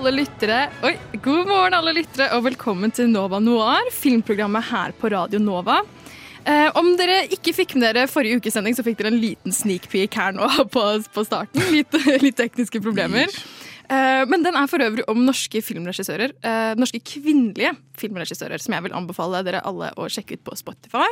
[0.00, 0.58] Alle lyttere.
[0.86, 5.82] Oi, god morgen, alle lyttere, og velkommen til Nova Noir, filmprogrammet her på Radio Nova.
[6.48, 9.52] Eh, om dere ikke fikk med dere forrige ukes sending, så fikk dere en liten
[9.52, 11.66] sneak peek her nå på, på starten.
[11.74, 13.28] Litt, litt tekniske problemer.
[13.92, 16.32] Eh, men den er for øvrig om norske filmregissører.
[16.48, 21.10] Eh, norske kvinnelige filmregissører, som jeg vil anbefale dere alle å sjekke ut på Spotify.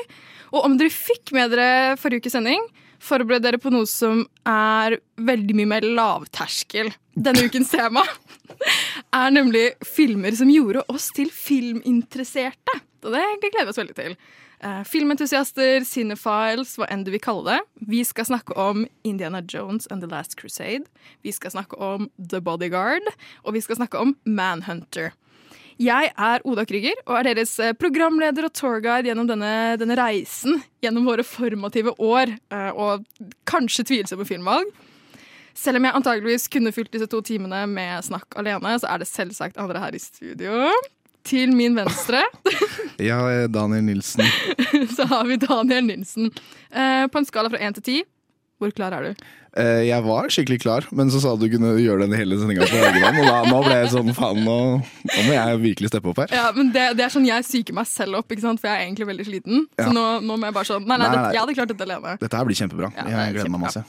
[0.55, 2.64] Og om dere fikk med dere forrige ukes sending,
[3.05, 6.89] forbered dere på noe som er veldig mye mer lavterskel.
[7.19, 8.09] Denne ukens tema
[9.20, 12.80] er nemlig filmer som gjorde oss til filminteresserte.
[13.04, 14.16] Og det, gleder vi oss veldig til.
[14.58, 17.58] Uh, filmentusiaster, cinefiles, hva enn du vil kalle det.
[17.92, 20.88] Vi skal snakke om Indiana Jones and The Last Crusade.
[21.22, 23.06] Vi skal snakke om The Bodyguard.
[23.44, 25.12] Og vi skal snakke om Manhunter.
[25.78, 30.58] Jeg er Oda Krüger og er deres eh, programleder og tourguide gjennom denne, denne reisen
[30.82, 33.04] gjennom våre formative år uh, og
[33.46, 34.72] kanskje tvilsomme filmvalg.
[35.59, 39.09] Selv om jeg antageligvis kunne fylt disse to timene med snakk alene, så er det
[39.11, 40.69] selvsagt andre her i studio.
[41.28, 42.20] Til min venstre
[43.09, 43.19] Ja,
[43.53, 44.23] Daniel Nilsen.
[44.97, 46.31] så har vi Daniel Nilsen.
[46.70, 47.97] Eh, på en skala fra én til ti,
[48.59, 49.27] hvor klar er du?
[49.59, 52.78] Eh, Jeg var skikkelig klar, men så sa du kunne gjøre den hele sendinga på
[52.81, 53.19] hånd.
[53.20, 56.33] Og da, nå ble jeg sånn faen, nå, nå må jeg virkelig steppe opp her.
[56.39, 58.62] Ja, men det, det er sånn Jeg psyker meg selv opp, ikke sant?
[58.62, 59.67] for jeg er egentlig veldig sliten.
[59.78, 59.87] Ja.
[59.91, 61.87] Så nå, nå må jeg bare sånn Nei, nei, Nei, det, jeg hadde klart dette
[61.91, 62.17] alene.
[62.25, 62.91] Dette her blir kjempebra.
[62.98, 63.84] Ja, Jeg gleder meg masse.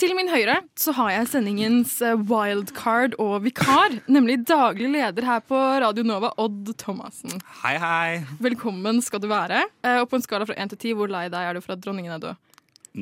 [0.00, 5.42] Til min høyre så har jeg sendingens eh, wildcard og vikar, nemlig daglig leder her
[5.44, 7.34] på Radio Nova, Odd Thomassen.
[7.60, 8.22] Hei, hei.
[8.40, 9.66] Velkommen skal du være.
[9.84, 11.76] Eh, Og på en skala fra én til ti, hvor lei deg er du for
[11.76, 12.40] at dronningen er død?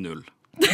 [0.05, 0.25] Null.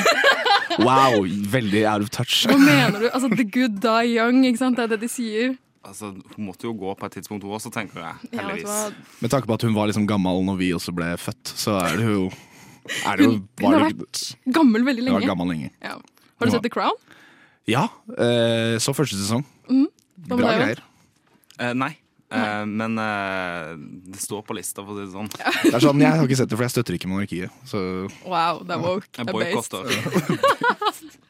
[0.81, 2.41] Wow, veldig out of touch.
[2.50, 3.06] Hva mener du?
[3.14, 4.75] Altså, The good die young, ikke sant?
[4.75, 5.53] Det er det de sier.
[5.85, 8.31] Altså, Hun måtte jo gå på et tidspunkt, hun også, tenker jeg.
[8.34, 8.50] Ja, var...
[8.50, 9.14] Heldigvis.
[9.22, 11.96] Med tanke på at hun var liksom gammel når vi også ble født, så er
[12.02, 12.25] det jo
[13.06, 14.24] er det jo, Hun, hun har vært
[14.58, 15.30] gammel veldig lenge.
[15.30, 15.72] gammel lenge.
[15.85, 15.96] Ja.
[16.40, 16.97] Har du sett The Crown?
[17.69, 17.88] Ja,
[18.18, 19.46] eh, så første sesong.
[19.69, 19.88] Mm.
[20.28, 20.81] Hva Bra greier.
[21.59, 21.94] Eh, nei.
[22.34, 23.75] Eh, men eh,
[24.12, 25.29] det står på lista, for å si det sånn.
[25.31, 27.53] Det er sånn, Jeg har ikke sett det, for jeg støtter ikke monarkiet.
[27.69, 27.79] Så
[28.25, 29.12] Wow, det er woke.
[29.16, 31.13] Jeg er based.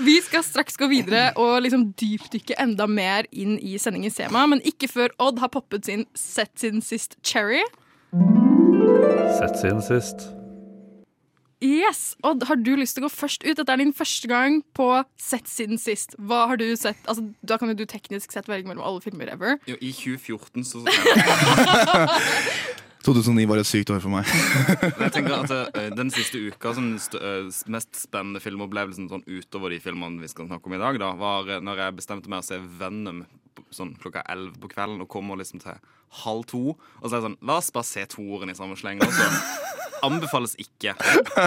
[0.00, 4.62] Vi skal straks gå videre og liksom dypdykke enda mer inn i sendingens tema, men
[4.66, 7.62] ikke før Odd har poppet sin sett sin sist Cherry.
[9.38, 10.30] Sett sin sist.
[11.60, 13.52] Yes, Odd, har du lyst til å gå først ut?
[13.58, 14.86] Dette er din første gang på
[15.20, 16.14] sett siden sist.
[16.16, 17.00] Hva har du sett?
[17.04, 19.58] Altså, da kan jo du teknisk sett velge mellom alle filmer ever.
[19.68, 20.80] Jo, I 2014 så
[23.04, 24.28] 2009 var et sykt år for meg.
[25.04, 29.80] Jeg tenker at eh, Den siste uka som eh, mest spennende filmopplevelsen sånn utover de
[29.80, 32.48] filmene vi skal snakke om i dag, da, var eh, når jeg bestemte meg å
[32.50, 33.24] se Venom
[33.74, 35.78] sånn klokka 11 på kvelden og kommer liksom til
[36.24, 36.62] halv to.
[37.00, 39.00] Og så er det sånn La oss bare se toeren i samme sleng.
[39.04, 39.28] Og så
[40.06, 40.94] anbefales ikke.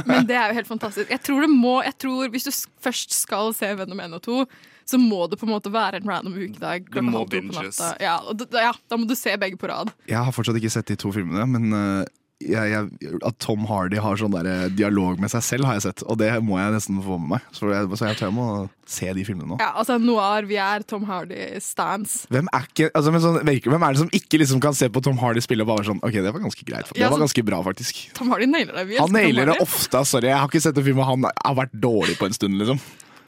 [0.10, 1.10] Men det er jo helt fantastisk.
[1.12, 2.54] Jeg tror det må, jeg tror Hvis du
[2.86, 4.40] først skal se Venom 1 og 2,
[4.86, 6.90] så må det på en måte være en random ukedag.
[6.94, 7.80] Det må binges.
[8.04, 8.18] Ja,
[8.52, 9.94] ja, da må du se begge på rad.
[10.10, 12.04] Jeg har fortsatt ikke sett de to filmene, men uh,
[12.44, 15.86] jeg, jeg, at Tom Hardy har sånn der eh, dialog med seg selv, har jeg
[15.86, 16.04] sett.
[16.10, 17.46] Og det må jeg nesten få med meg.
[17.56, 18.48] Så jeg, så jeg tror jeg må
[18.90, 19.60] se de filmene nå.
[19.62, 22.18] Ja, altså Noir, vi er Tom Hardy-stands.
[22.34, 25.66] Hvem altså, sånn, hvem er det som ikke liksom kan se på Tom Hardy spille
[25.66, 26.92] og bare sånn Ok, det var ganske greit.
[26.92, 28.04] Det Ja, var ganske bra, faktisk.
[28.18, 28.88] Tom Hardy nailer det.
[28.92, 30.04] Vi Han nailer det ofte.
[30.10, 32.60] Sorry, jeg har ikke sett en film hvor han har vært dårlig på en stund.
[32.60, 32.82] liksom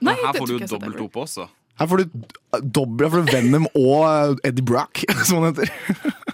[0.06, 1.48] Nei, Her får du jo dobbelt opp også.
[1.76, 2.28] Her får du
[2.64, 5.72] dobbelt du Venom og Eddie Brock, som han heter.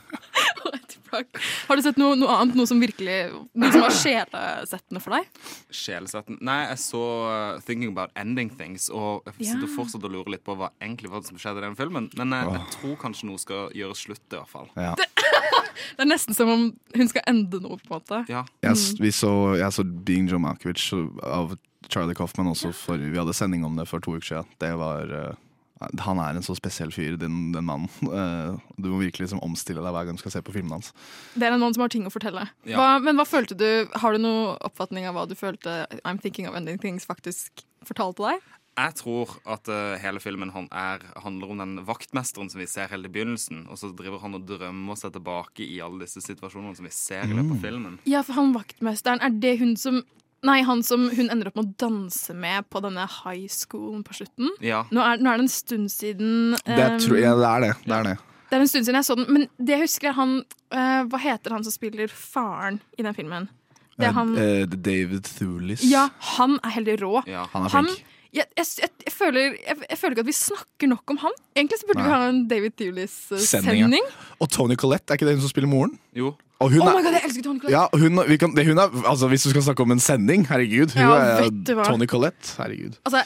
[1.11, 2.55] Har du sett noe, noe annet?
[2.55, 3.17] Noe som virkelig
[3.59, 5.41] Noe som var sjelesettende for deg?
[5.75, 9.75] Sjelesetten Nei, jeg så uh, 'Thinking About Ending Things', og jeg sitter yeah.
[9.75, 12.07] fortsatt og lurer litt på hva egentlig var det som skjedde i den filmen.
[12.19, 14.71] Men uh, jeg tror kanskje noe skal gjøres slutt, i hvert fall.
[14.79, 14.95] Ja.
[15.91, 16.63] Det er nesten som om
[16.95, 18.21] hun skal ende noe, på en måte.
[18.31, 18.45] Ja.
[18.63, 20.91] Jeg, vi så, jeg så 'Being Joe Malkiewicz
[21.25, 21.57] av
[21.89, 24.51] Charlie Coffman også for, Vi hadde sending om det for to uker siden.
[24.61, 27.89] Det var eh, Han er en så spesiell fyr, den, den mannen.
[28.11, 30.91] Eh, du må virkelig liksom omstille deg hver gang du skal se på filmene hans.
[31.33, 32.45] Det er en mann som har ting å fortelle.
[32.69, 32.77] Ja.
[32.77, 33.67] Hva, men hva følte du?
[34.03, 38.27] Har du noen oppfatning av hva du følte I'm Thinking of Ending Things faktisk fortalte
[38.27, 38.49] deg?
[38.71, 42.87] Jeg tror at uh, hele filmen han er, handler om den vaktmesteren som vi ser
[42.91, 46.77] helt i begynnelsen, og så driver han og drømmer seg tilbake i alle disse situasjonene
[46.77, 47.99] som vi ser i løpet av filmen.
[48.07, 49.99] Ja, for han vaktmesteren, er det hun som
[50.47, 54.15] Nei, han som hun ender opp med å danse med på denne high schoolen på
[54.17, 54.49] slutten.
[54.65, 54.81] Ja.
[54.89, 57.71] Nå er, nå er det en stund siden Det, um, tror, ja, det er det.
[57.85, 58.15] det, er det.
[58.49, 61.01] Det er en stund siden jeg så den, men det jeg husker er han uh,
[61.11, 63.51] Hva heter han som spiller faren i den filmen?
[64.01, 65.85] Det er han uh, eh, David Thulis.
[65.85, 67.13] Ja, han er heldig rå.
[67.29, 67.45] Ja.
[67.53, 68.17] Han er Han, flink.
[68.33, 71.41] jeg, jeg, jeg, jeg, føler, jeg, jeg føler ikke at vi snakker nok om han.
[71.53, 73.11] Egentlig så burde vi ha en David Sending, ja.
[73.29, 74.13] Thewlis-sending.
[74.41, 75.99] Og Tony Collette, er ikke det hun som spiller moren?
[76.17, 76.33] Jo.
[76.61, 77.73] Og hun Oh my god, jeg elsker Tony Collette!
[77.73, 80.43] ja, hun, vi kan, det, hun er, altså Hvis du skal snakke om en sending,
[80.49, 80.93] herregud.
[80.93, 81.85] Hun Ja, er?
[81.87, 82.53] Tony Collette.
[82.59, 82.99] Herregud.
[83.07, 83.23] Altså,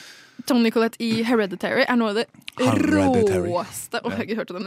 [0.48, 2.26] Tony Collette i Hereditary er noe av det
[2.60, 3.50] Hereditary.
[3.50, 4.66] råeste Å, herregud, hørte den?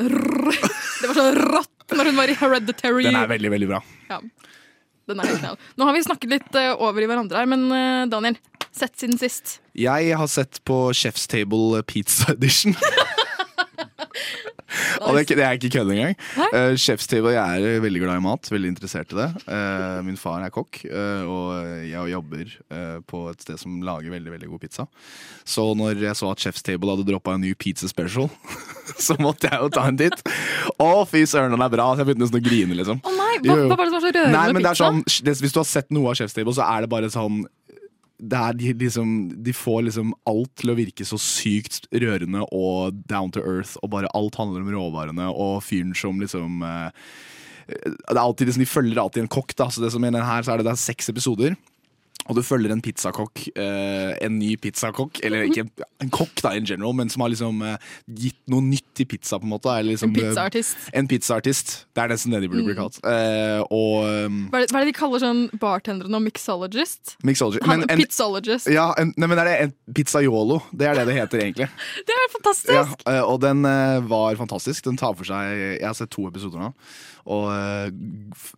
[1.00, 3.04] Det var så rått når hun var i Hereditary.
[3.08, 3.80] Den er veldig, veldig bra.
[4.10, 4.18] Ja,
[5.08, 5.58] den er helt knall.
[5.78, 8.36] Nå har vi snakket litt eh, over i hverandre her, men eh, Daniel,
[8.74, 9.58] sett siden sist.
[9.78, 12.74] Jeg har sett på Chef's Table Pizza Edition.
[15.02, 16.16] Og det, er det er ikke kødd engang.
[16.36, 19.28] Uh, Table, Jeg er veldig glad i mat, veldig interessert i det.
[19.48, 24.12] Uh, min far er kokk, uh, og jeg jobber uh, på et sted som lager
[24.12, 24.86] veldig veldig god pizza.
[25.48, 28.28] Så når jeg så at Chef's Table hadde droppa en ny pizza special,
[29.06, 30.24] så måtte jeg jo ta en titt.
[30.76, 31.90] Å, fy søren, den er bra!
[31.94, 33.00] Så jeg begynte nesten å grine, liksom.
[33.02, 34.76] Å nei, hva, hva var det som var så rørende med pizza?
[34.84, 35.04] sånn,
[35.44, 37.46] Hvis du har sett noe av Chef's Table, så er det bare sånn
[38.18, 39.10] de, liksom,
[39.44, 43.92] de får liksom alt til å virke så sykt rørende og down to earth, og
[43.94, 46.90] bare alt handler om råvarene og fyren som liksom eh,
[47.68, 49.68] Det er alltid liksom, De følger alltid en kokk, da.
[49.70, 51.54] Så det som er her, så er det, det er seks episoder.
[52.28, 55.62] Og du følger en pizzakokk, eh, en ny pizzakokk, eller ikke
[56.02, 57.78] en, kokk da in general, men som har liksom eh,
[58.20, 59.70] gitt noe nytt til pizza, på en måte.
[59.72, 60.76] Eller liksom, En pizzaartist.
[60.90, 61.72] eh, En pizzaartist.
[61.96, 62.98] Det er nesten det de burde bli kalt.
[63.00, 66.20] Eh, og um, Hva er, det, hva er det de kaller sånn bartendere nå?
[66.26, 67.16] Mixologist?
[67.24, 67.64] Mixologist.
[67.70, 68.68] Men en, pizzologist.
[68.76, 70.60] ja, en, nei, men er det en pizzaiolo?
[70.76, 71.70] Det er det det heter, egentlig.
[72.08, 73.06] Det er fantastisk!
[73.08, 73.64] Ja, og den
[74.12, 74.84] var fantastisk.
[74.84, 76.74] Den tar for seg Jeg har sett to episoder nå.
[77.28, 77.88] Og uh,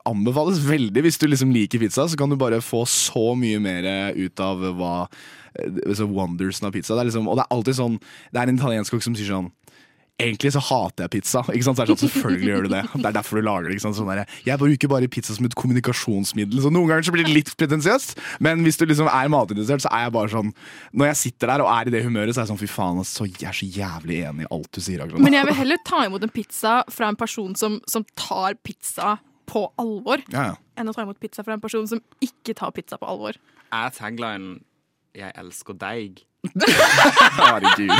[0.06, 1.02] anbefales veldig.
[1.02, 4.62] Hvis du liksom liker pizza, så kan du bare få så mye mer ut av
[4.78, 6.94] hva eh, altså wondersen av pizza.
[6.94, 7.98] Det er liksom, og det er alltid sånn
[8.30, 9.50] Det er en italiensk kokk som sier sånn
[10.20, 11.42] Egentlig så hater jeg pizza.
[11.48, 11.78] Ikke sant?
[11.80, 12.82] Så er det sånn, Selvfølgelig gjør du det.
[12.94, 13.76] Det er derfor du lager det.
[13.76, 13.96] Ikke sant?
[13.98, 16.60] Sånn der, jeg bruker bare pizza som et kommunikasjonsmiddel.
[16.64, 18.14] Så Noen ganger så blir det litt pretensiøst,
[18.44, 20.52] men hvis du liksom er matinteressert, så er jeg bare sånn
[20.92, 23.00] Når jeg sitter der og er i det humøret, så er jeg sånn fy faen,
[23.02, 25.24] altså, jeg er så jævlig enig i alt du sier akkurat nå.
[25.26, 29.18] Men jeg vil heller ta imot en pizza fra en person som, som tar pizza
[29.50, 30.56] på alvor, Ja, ja.
[30.78, 33.38] enn å ta imot pizza fra en person som ikke tar pizza på alvor.
[33.72, 34.60] Er taglinen
[35.14, 36.20] 'Jeg elsker deg'?
[37.40, 37.90] Herregud.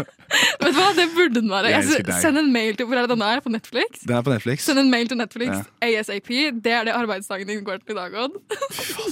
[0.60, 1.72] Vet du hva, Det burde den være.
[1.72, 2.20] Jeg Jeg elsker deg.
[2.22, 3.40] Send en mail til Hvor er det den er?
[3.42, 4.04] På Netflix?
[4.06, 4.62] Den er på Netflix.
[4.68, 5.88] Send en mail til Netflix Ja.
[5.88, 6.30] ASAP.
[6.62, 8.38] Det er det arbeidsdagen din går til i dag, Odd.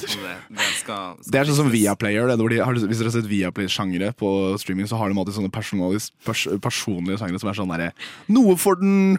[0.09, 1.69] Det, det skal, skal Det er sånn som.
[1.73, 2.31] Viaplayer.
[2.31, 4.31] det, hvor de, har, hvis dere har sett Viaplay-sjangere på
[4.63, 7.91] streaming, så har de alltid sånne pers personlige sjangere som er sånn derre
[8.33, 9.19] Noe for den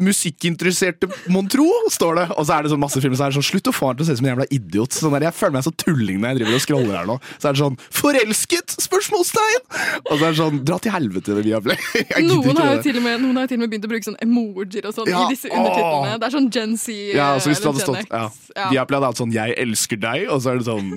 [0.00, 2.26] musikkinteresserte, mon tro, står det.
[2.36, 4.04] Og så er det sånn masse filmer så er sånn Slutt å få meg til
[4.04, 4.96] å se ut som en jævla idiot.
[4.96, 7.16] Sånn der, jeg føler meg så tulling når jeg driver og scroller her nå.
[7.36, 8.76] Så er det sånn Forelsket?
[8.86, 9.62] Spørsmålstegn!
[10.06, 11.78] Og så er det sånn Dra til helvete Viaplay.
[12.30, 14.96] Noen har, jo til og med, til og med begynt å bruke sånn emojier og
[14.96, 16.18] sånn Ja, i disse undertitlene.
[16.22, 18.12] Det er sånn Gen Z Ja, så hvis det hadde stått.
[18.12, 18.68] Ja.
[18.72, 20.92] Viaplay hadde hatt sånn 'Jeg elsker deg', og så er det sånn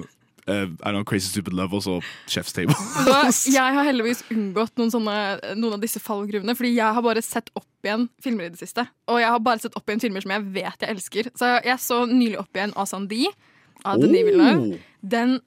[0.47, 1.95] eh, I know, Crazy Stupid Love og så
[2.27, 2.75] Chef's Table.
[3.07, 3.23] da.
[3.29, 5.17] Jeg har heldigvis unngått noen, sånne,
[5.57, 8.87] noen av disse fallgruvene, fordi jeg har bare sett opp igjen filmer i det siste.
[9.11, 11.33] Og jeg har bare sett opp igjen filmer som jeg vet jeg elsker.
[11.37, 13.25] Så jeg så nylig opp igjen Asandi
[13.85, 14.79] av Denis Villeneuve.
[14.79, 14.95] Oh.
[15.05, 15.37] Den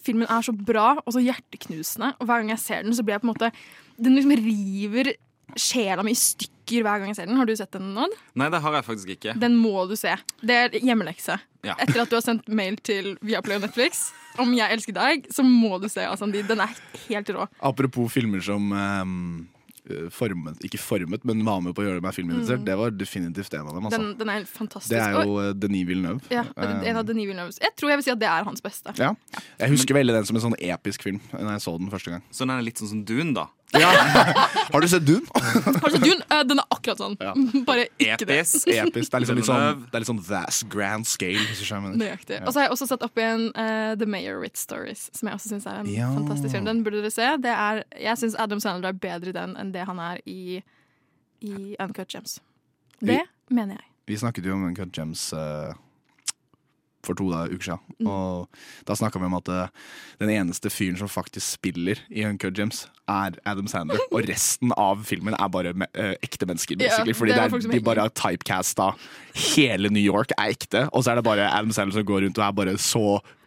[0.00, 3.18] filmen er så bra og så hjerteknusende, og hver gang jeg ser den, så blir
[3.18, 3.50] jeg på en måte
[3.96, 5.14] Den liksom river
[5.54, 7.38] sjela mi i stykker hver gang jeg ser den.
[7.38, 8.14] Har du sett den, Odd?
[8.34, 9.36] Nei, det har jeg faktisk ikke.
[9.38, 10.16] Den må du se.
[10.42, 11.38] Det er hjemmelekse.
[11.66, 11.76] Ja.
[11.82, 14.08] Etter at du har sendt mail til Viaplay og Netflix
[14.42, 16.42] om jeg elsker deg, så må du se Asandi.
[16.46, 16.72] Den er
[17.06, 17.46] helt rå.
[17.64, 19.46] Apropos filmer som ehm,
[19.88, 22.64] eh, formet, ikke formet, men var med på å gjøre meg filminteressert.
[22.66, 23.88] Det var definitivt en av dem.
[23.88, 24.02] Altså.
[24.02, 24.08] Mm.
[24.10, 24.92] Den, den er fantastisk.
[24.92, 26.32] det er jo eh, Denis Villeneuve.
[26.32, 27.60] ja, en av Denis Villeneuves.
[27.62, 28.96] Jeg tror jeg vil si at det er hans beste.
[29.00, 29.14] Ja.
[29.62, 32.26] Jeg husker veldig den som en sånn episk film Når jeg så den første gang.
[32.30, 33.48] Så den er litt sånn som Dune, da.
[34.72, 35.26] Har du sett Dune?
[35.34, 36.22] Har du sett Dune?
[36.30, 37.16] Uh, Den er akkurat sånn.
[37.20, 37.32] Ja.
[37.68, 38.38] Bare ikke det.
[38.44, 38.68] Episk.
[38.70, 39.10] Episk.
[39.10, 41.42] Det er liksom litt sånn, det er litt sånn vast grand scale.
[41.98, 42.38] Nøyaktig.
[42.46, 45.38] Og så har jeg også sett opp igjen uh, The Mayor Ritz Stories, som jeg
[45.40, 46.12] også syns er en Ja.
[46.14, 46.68] fantastisk film.
[46.68, 47.28] Den burde dere se.
[47.42, 50.60] Det er, jeg syns Adam Sandler er bedre i den enn det han er i,
[51.42, 52.38] i Uncut Gems.
[53.00, 53.90] Det mener jeg.
[54.06, 55.74] Vi snakket jo om Uncut Gems eh,
[57.06, 57.96] for to da, uker siden.
[58.02, 58.10] Mm.
[58.10, 59.86] Og da snakka vi om at eh,
[60.22, 64.02] den eneste fyren som faktisk spiller i Uncut Gems, er Adam Sandler.
[64.10, 67.46] Og resten av filmen er bare me uh, ekte mennesker, Ja, fordi det det er
[67.46, 68.90] er, folk som de bare har typecasta
[69.54, 72.40] Hele New York er ekte, og så er det bare Adam Sandler som går rundt
[72.40, 73.06] og er bare så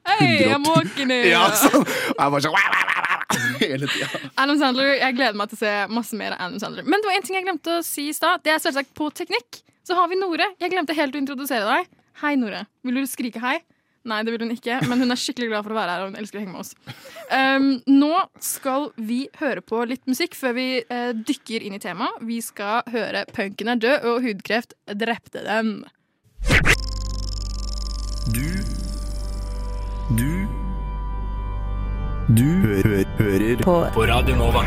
[0.10, 1.84] Hei, jeg må ikke ned Ja, sånn.
[1.84, 2.88] Og er bare sånn
[3.60, 4.08] Hele tida.
[4.40, 6.88] Adam Sandler, Jeg gleder meg til å se masse mer av Adam Sandler.
[6.88, 8.42] Men det var en ting jeg glemte å si i stad.
[8.46, 9.60] Det er selvsagt på teknikk.
[9.86, 10.48] Så har vi Nore.
[10.62, 11.99] Jeg glemte helt å introdusere deg.
[12.20, 12.66] Hei, Nore.
[12.84, 13.60] Vil du skrike hei?
[14.10, 16.10] Nei, det vil hun ikke, men hun er skikkelig glad for å være her og
[16.10, 16.72] hun elsker å henge med oss.
[17.32, 18.12] Um, nå
[18.44, 22.20] skal vi høre på litt musikk før vi uh, dykker inn i temaet.
[22.28, 25.84] Vi skal høre 'Punken er død' og 'Hudkreft drepte dem'.
[28.36, 28.48] Du
[30.16, 30.30] Du
[32.36, 33.78] Du hø hø hører på.
[33.94, 34.64] på Radio Nova.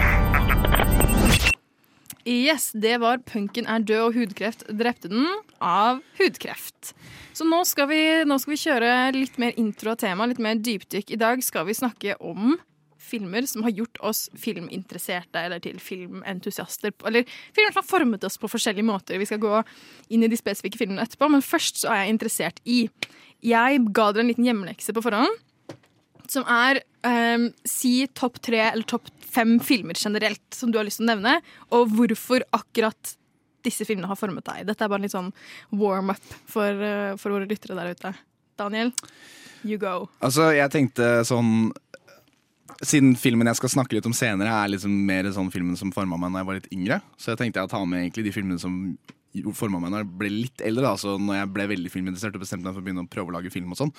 [2.26, 5.26] Yes, det var 'Punken er død og hudkreft drepte den'
[5.62, 6.92] av hudkreft.
[7.32, 10.60] Så nå skal vi, nå skal vi kjøre litt mer intro av temaet, litt mer
[10.60, 11.14] dypdykk.
[11.14, 12.58] I dag skal vi snakke om
[13.02, 16.94] filmer som har gjort oss filminteresserte eller til filmentusiaster.
[17.08, 19.20] Eller filmer som har formet oss på forskjellige måter.
[19.20, 19.62] Vi skal gå
[20.12, 22.84] inn i de spesifikke filmene etterpå, men først så er jeg interessert i
[23.42, 25.40] Jeg ga dere en liten hjemmelekse på forhånd
[26.32, 31.00] som er ehm, si topp tre eller topp fem filmer generelt som du har lyst
[31.00, 31.38] til å nevne,
[31.72, 33.16] og hvorfor akkurat
[33.64, 34.66] disse filmene har formet deg.
[34.68, 35.32] Dette er bare en litt sånn
[35.78, 38.14] warm-up for, eh, for våre lyttere der ute.
[38.58, 38.92] Daniel,
[39.64, 40.08] you go.
[40.20, 41.72] Altså, jeg tenkte sånn
[42.82, 46.16] Siden filmen jeg skal snakke litt om senere, er liksom mer sånn filmen som forma
[46.18, 48.32] meg da jeg var litt yngre, så jeg tenkte jeg å ta med egentlig de
[48.34, 48.96] filmene som
[49.56, 50.82] forma meg når jeg ble litt eldre.
[50.84, 53.32] Da, så når jeg ble veldig filminteressert og bestemte meg for å begynne å prøve
[53.32, 53.70] å lage film.
[53.72, 53.92] og sånn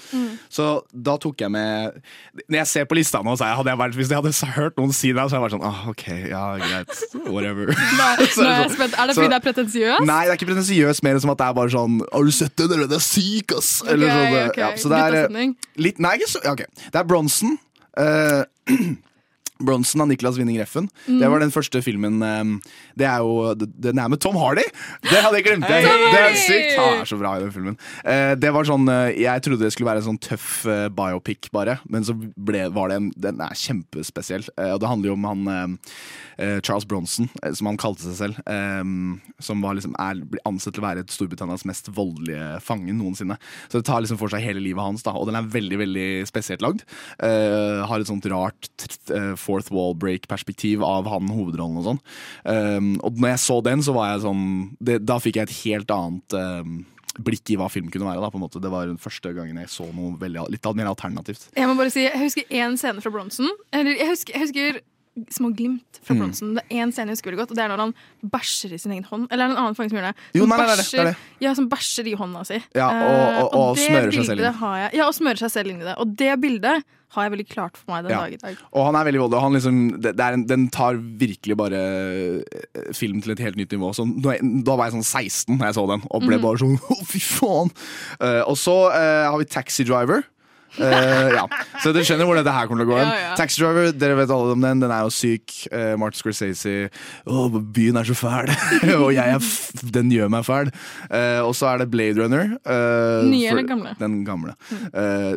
[0.54, 1.98] Så da tok jeg med
[2.48, 4.94] Når jeg ser på lista nå, så hadde jeg vært, hvis jeg hadde hørt noen
[4.94, 7.04] si det, så hadde jeg vært sånn ah, OK, ja, greit.
[7.28, 7.74] Whatever.
[7.74, 10.06] Nei, Så er det sånn- så- fordi det er pretensiøst?
[10.06, 12.56] Nei, det er ikke pretensiøst, mer som at det er bare sånn Har du sett
[12.60, 12.88] den, eller?
[12.92, 13.72] Det er syk, ass!
[13.88, 14.64] Eller okay, sånn, Okay.
[14.64, 15.56] ja, så det er
[15.88, 16.66] litt Nei, ikke så ja, ok.
[16.92, 17.58] Det er Bronson.
[17.98, 18.44] eh,
[19.66, 20.90] Bronson av Niklas Winning Reffen.
[21.08, 21.20] Mm.
[21.22, 22.44] Det var den første filmen eh,
[23.00, 24.66] Det er jo Den er med Tom Hardy!
[25.04, 25.68] Det hadde jeg glemt!
[25.70, 26.74] Det, det er sykt!
[26.80, 27.78] Han er så bra i den filmen.
[28.06, 31.50] Eh, det var sånn eh, Jeg trodde det skulle være en sånn tøff eh, biopic,
[31.56, 31.78] bare.
[31.92, 34.46] Men så ble, var det en Den er kjempespesiell.
[34.74, 35.70] Og det handler jo om han
[36.66, 38.40] Charles Bronson, som han kalte seg selv.
[38.50, 38.82] eh,
[39.44, 43.38] som var liksom, er ansett til å være Storbritannias mest voldelige fange noensinne.
[43.70, 46.08] Så det tar liksom for seg hele livet hans, da, og den er veldig veldig
[46.30, 46.82] spesielt lagd.
[47.22, 52.02] Har et sånt rart eh, fourth wall break-perspektiv av han hovedrollen og sånn.
[52.44, 54.48] Um, og når jeg så den, så var jeg sånn
[54.82, 56.80] det, Da fikk jeg et helt annet um,
[57.24, 58.22] blikk i hva film kunne være.
[58.24, 58.62] da, på en måte.
[58.64, 61.52] Det var den første gangen jeg så noe veldig, litt mer alternativt.
[61.58, 63.52] Jeg må bare si, jeg husker én scene fra Bronson.
[63.76, 64.82] Eller jeg husker, jeg husker
[65.30, 66.32] små glimt fra Mm.
[66.56, 67.94] Det er én scene jeg husker veldig godt, og det er når han
[68.34, 69.28] bæsjer i sin egen hånd.
[69.32, 70.16] Eller er det en annen fange som gjør det?
[70.34, 72.64] Jo, nei, nei, det det, det bæsjer- Ja, som bæsjer i hånda si.
[72.76, 74.54] Ja, og- Eh, og- og smører seg selv inn.
[74.54, 75.96] Har jeg, ja, og smører seg selv inn i det.
[75.98, 78.22] Og det bildet har jeg veldig klart for meg den Ja.
[78.22, 78.58] dag i dag.
[78.74, 79.38] Og han er veldig voldelig.
[79.38, 83.94] og Han liksom, den tar virkelig bare eh, film til et helt nytt nivå.
[83.94, 84.04] Så
[84.64, 86.42] da var jeg sånn 16 da jeg så den, og ble mm.
[86.42, 87.70] bare sånn Å, fy faen!
[88.20, 90.24] Uh, og så uh, har vi Taxi Driver.
[90.78, 91.46] Eh, ja.
[91.84, 93.10] Så dere skjønner hvor dette her kommer til å gå hen.
[93.10, 93.32] Ja, ja.
[93.40, 94.84] Taxi Driver, dere vet alle om den.
[94.84, 95.56] Den er jo syk.
[95.70, 96.76] Uh, Martin Scorsese.
[97.30, 98.52] Å, byen er så fæl.
[99.04, 99.50] og jeg er
[99.94, 100.72] den gjør meg fæl.
[101.10, 102.56] Uh, og så er det Blade Runner.
[103.30, 103.98] Nye eller gamle?
[104.00, 104.56] Den gamle.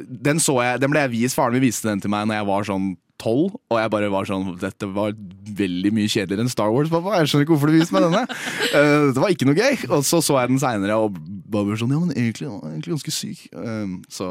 [0.07, 2.47] Den så jeg, den ble jeg vist, Faren min viste den til meg Når jeg
[2.49, 5.15] var sånn tolv, og jeg bare var sånn Dette var
[5.57, 7.17] veldig mye kjedeligere enn Star Wars, pappa.
[7.21, 8.25] Jeg skjønner ikke hvorfor du viste meg denne.
[8.73, 9.87] Uh, det var ikke noe gøy.
[9.91, 11.17] Og så så jeg den seinere og
[11.51, 13.43] bare ble sånn Ja, men egentlig, var egentlig ganske syk.
[13.55, 14.31] Um, så,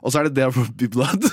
[0.00, 1.26] og så er det There Will Be Blood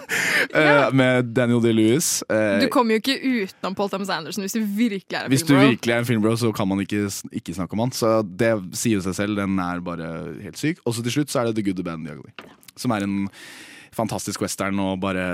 [0.54, 2.22] eh, med Daniel Day-Lewis.
[2.30, 5.46] Eh, Du kommer jo ikke utenom Paul Thomas Anderson hvis du virkelig er en hvis
[5.46, 7.94] du virkelig er en filmbro, så kan man ikke, ikke snakke om han.
[7.96, 9.40] Så det sier jo seg selv.
[9.40, 10.10] Den er bare
[10.44, 10.82] helt syk.
[10.84, 12.54] Og så til slutt så er det The Good, The Bad and The Ugly.
[12.76, 13.18] Som er en
[13.96, 15.24] fantastisk western og bare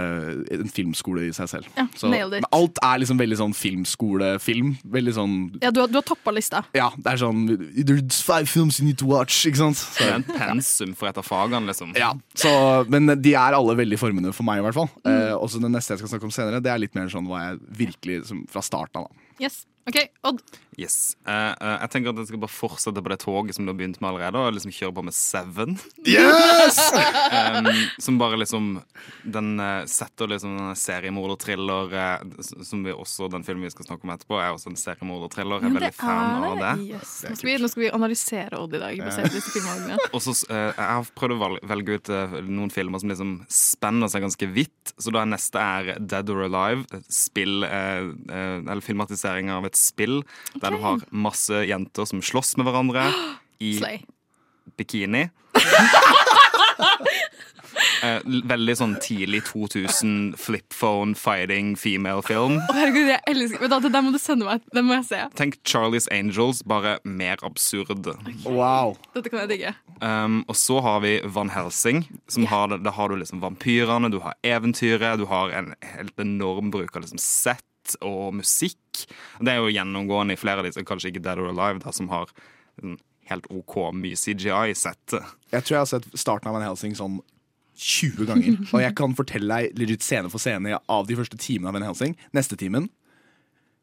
[0.54, 1.68] en filmskole i seg selv.
[1.76, 2.44] Ja, så, nailed it.
[2.44, 4.74] men alt er liksom veldig sånn filmskolefilm.
[4.94, 6.62] Veldig sånn Ja, du har, du har toppa lista.
[6.76, 9.80] Ja, det er sånn There's five films you need to watch, ikke sant?
[9.82, 11.92] Så, Det er en pensum for et av fagene, liksom.
[11.98, 12.52] ja, så,
[12.92, 14.90] men de er alle veldig formende for meg, i hvert fall.
[15.02, 15.10] Mm.
[15.12, 17.44] Eh, også den neste jeg skal snakke om senere, det er litt mer sånn hva
[17.48, 19.28] jeg virkelig som, Fra starten av, da.
[19.42, 19.62] Yes.
[19.88, 20.38] OK, Odd.
[20.80, 21.18] Yes.
[21.28, 23.76] Uh, uh, jeg tenker at jeg skal bare fortsette på det toget som du har
[23.76, 25.76] begynt med allerede, og liksom kjøre på med Seven.
[26.08, 26.80] Yes!
[27.32, 27.66] Um,
[27.98, 28.66] som bare liksom
[29.24, 34.06] Den uh, setter liksom denne seriemorderthriller uh, Som vi også den filmen vi skal snakke
[34.06, 35.62] om etterpå, er også en seriemorderthriller.
[35.62, 36.72] Jeg er veldig fan av det.
[36.92, 37.14] Yes.
[37.24, 39.02] Nå, skal vi, nå skal vi analysere Odd i dag.
[40.16, 42.12] Og så Jeg har prøvd å velge ut
[42.48, 44.94] noen filmer som liksom spenner seg ganske vidt.
[45.00, 47.02] Så da neste er Dead or Alive.
[47.12, 50.20] Spill, eller filmatisering av et spill
[50.62, 53.08] der du har masse jenter som slåss med hverandre
[53.62, 54.02] i Slay.
[54.78, 55.28] bikini.
[58.02, 58.18] Eh,
[58.50, 62.56] veldig sånn tidlig 2000 flip phone fighting female film.
[62.58, 64.64] Oh, herregud, jeg elsker da, Det der må du sende meg.
[64.74, 65.20] Det må jeg se.
[65.38, 68.10] Tenk Charlies Angels, bare mer absurd.
[68.42, 68.96] Wow.
[69.14, 69.74] Dette kan jeg digge.
[70.02, 72.02] Um, og så har vi Van Helsing.
[72.26, 76.74] Som har, da har du liksom vampyrene, du har eventyret, du har en helt enorm
[76.74, 77.62] bruk av liksom sett
[78.00, 78.78] og musikk.
[79.40, 82.08] Det er jo gjennomgående i flere av disse, kanskje ikke Dead or Alive, da, som
[82.12, 82.30] har
[82.82, 82.98] en
[83.30, 85.14] helt OK mye CGI-sett.
[85.52, 87.20] Jeg tror jeg har sett starten av Van Helsing sånn
[87.82, 88.58] 20 ganger.
[88.74, 91.86] Og jeg kan fortelle deg legit scene for scene av de første timene av Van
[91.90, 92.16] Helsing.
[92.36, 92.90] Neste timen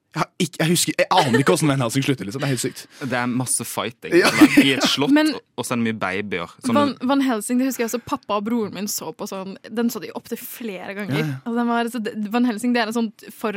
[0.10, 2.26] jeg, har ikke, jeg husker, jeg aner ikke hvordan Van Helsing slutter.
[2.26, 2.42] Liksom.
[2.42, 2.80] Det er helt sykt.
[3.12, 4.32] Det er masse fighting Ja.
[4.58, 6.50] i et slott, Men- og så er det mye babyer.
[6.66, 9.54] Sånn, Van, Van Helsing, det husker jeg også Pappa og broren min så på sånn
[9.70, 11.14] Den så de opptil flere ganger.
[11.14, 11.36] Ja, ja.
[11.46, 13.54] Altså, den var, så Van Helsing det er en sånn for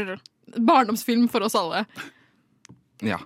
[0.57, 1.85] barndomsfilm for oss alle.
[3.03, 3.21] Ja.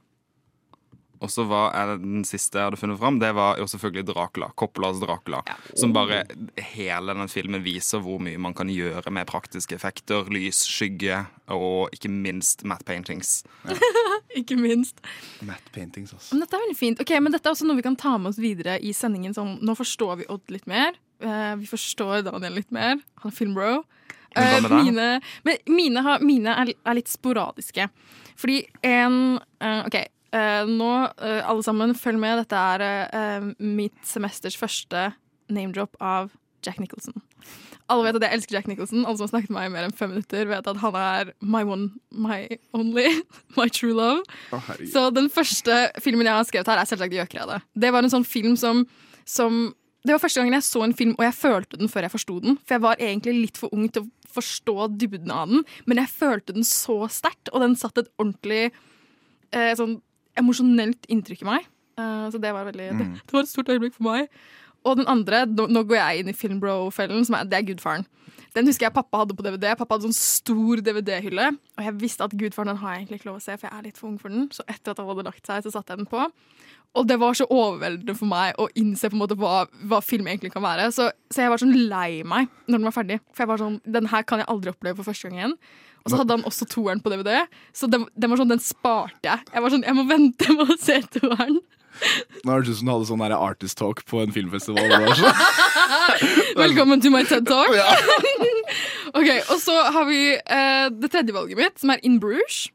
[1.23, 4.51] Og så var er den siste jeg hadde funnet fram, det var jo selvfølgelig Dracula.
[4.59, 5.41] Coppolas Dracula.
[5.75, 6.25] Som bare
[6.75, 11.95] Hele den filmen viser hvor mye man kan gjøre med praktiske effekter, lys, skygge og
[11.97, 13.41] ikke minst matte paintings.
[14.37, 14.99] Ikke minst.
[15.49, 16.35] Matte paintings, altså.
[16.35, 16.99] Men dette er veldig fint.
[17.01, 19.33] Ok, men dette er også noe vi kan ta med oss videre i sendingen.
[19.33, 20.99] Sånn, nå forstår vi Odd litt mer.
[21.25, 22.99] Eh, vi forstår Daniel litt mer.
[23.23, 23.71] Han er filmbro.
[24.37, 27.89] Men Eh, mine men mine, har, mine er, er litt sporadiske.
[28.37, 30.01] Fordi en eh, OK,
[30.37, 30.91] eh, nå
[31.27, 32.43] alle sammen, følg med.
[32.45, 35.11] Dette er mitt semesters første
[35.53, 36.35] name-drop av
[36.67, 37.15] Jack Nicholson.
[37.87, 39.05] Alle vet at jeg elsker Jack Nicholson.
[39.07, 41.31] Alle som har snakket med meg i mer enn fem minutter, vet at han er
[41.39, 42.41] my one, my
[42.75, 43.07] only,
[43.59, 44.25] my true love.
[44.51, 44.71] Oh.
[44.91, 47.61] Så den første filmen jeg har skrevet her, er selvsagt Gjøkeredet.
[47.79, 48.83] Det var en sånn film som,
[49.23, 49.69] som
[50.07, 52.39] Det var første gangen jeg så en film, og jeg følte den før jeg forsto
[52.45, 52.59] den.
[52.63, 56.13] For jeg var egentlig litt for ung til å forstå dybden av den, men jeg
[56.13, 59.97] følte den så sterkt, og den satte et ordentlig eh, sånn
[60.39, 61.67] emosjonelt inntrykk i meg.
[61.99, 64.31] Eh, så det var veldig det, det var et stort øyeblikk for meg.
[64.87, 68.07] Og den andre, nå, nå går jeg inn i filmbro-fellen, som er, det er Gudfaren.
[68.57, 69.73] Den husker jeg pappa hadde på DVD.
[69.77, 71.51] Pappa hadde sånn stor DVD-hylle.
[71.77, 73.75] Og jeg visste at Gudfaren den har jeg egentlig ikke lov å se, for jeg
[73.77, 74.47] er litt for ung for den.
[74.55, 76.23] Så etter at han hadde lagt seg, så satte jeg den på.
[76.97, 80.29] Og det var så overveldende for meg å innse på en måte hva, hva film
[80.31, 80.89] egentlig kan være.
[80.95, 83.19] Så, så jeg var sånn lei meg når den var ferdig.
[83.35, 85.57] For jeg var sånn, den her kan jeg aldri oppleve for første gang igjen.
[86.07, 87.41] Og så hadde han også toeren på DVD,
[87.75, 89.43] så den, den var sånn, den sparte jeg.
[89.51, 91.59] Jeg var sånn, jeg må vente med å se toeren.
[92.45, 94.87] Nå er det ut som du hadde sånn artist talk på en filmfestival.
[94.87, 95.33] Det var så.
[96.63, 97.73] Velkommen til my TED Talk.
[99.19, 102.67] ok, Og så har vi uh, det tredje valget mitt, som er In Bruges.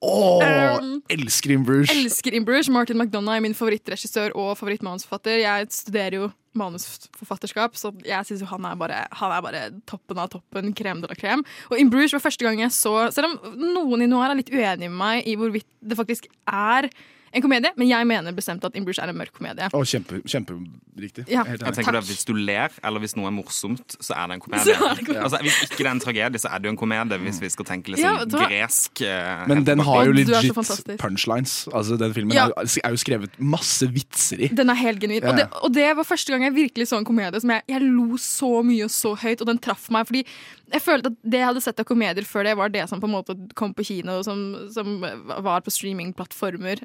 [0.00, 1.90] Åh, Um, elsker In Bruges.
[1.90, 2.68] Elsker In Bruges.
[2.70, 5.40] Martin McDonagh er min favorittregissør og favorittmanusforfatter.
[5.42, 10.28] Jeg studerer jo manusforfatterskap, så jeg syns han, er bare- han er bare toppen av
[10.30, 10.72] toppen.
[10.74, 11.44] Krem de la krem.
[11.70, 14.50] Og In Bruges var første gang jeg så Selv om noen i Noir er litt
[14.50, 16.88] uenig med meg i hvorvidt det faktisk er
[17.32, 19.68] en komedie, men jeg mener bestemt at In Bruges er en mørk komedie.
[19.76, 21.26] Oh, kjempe, kjemperiktig.
[21.28, 21.44] Ja.
[21.44, 21.94] Jeg tenker Takk.
[22.00, 24.74] at Hvis du ler, eller hvis noe er morsomt, så er det en komedie.
[24.74, 25.22] Så det komedie.
[25.24, 27.48] Altså, hvis ikke det er en tragedie, så er det jo en komedie, hvis vi
[27.52, 28.48] skal tenke liksom Ja, hva?
[28.48, 29.02] gresk.
[29.02, 31.68] eh, Men den har jo Odd, du så legit punchlines.
[31.72, 32.46] Altså, den filmen Ja.
[32.48, 34.48] er, jo- er jo skrevet masse vitser i.
[34.48, 35.22] Den er helt genuin.
[35.22, 35.28] Ja.
[35.30, 37.82] Og, det, og det var første gang jeg virkelig så en komedie som jeg, jeg
[37.82, 40.06] lo så mye og så høyt, og den traff meg.
[40.06, 40.24] Fordi
[40.72, 43.06] jeg følte at det jeg hadde sett av komedier før det, var det som på
[43.08, 46.82] en måte kom på kino, som, som var på streamingplattformer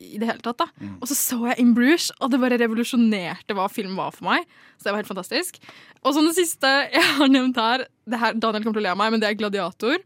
[0.00, 0.58] i det hele tatt.
[0.62, 0.68] da.
[0.80, 0.96] Mm.
[1.00, 4.46] Og så så jeg In Bruges, og det bare revolusjonerte hva film var for meg.
[4.78, 5.60] Så det var helt fantastisk.
[6.02, 8.94] Og så det siste jeg har nevnt her, det her Daniel kommer til å le
[8.94, 10.00] av meg, men det er Gladiator.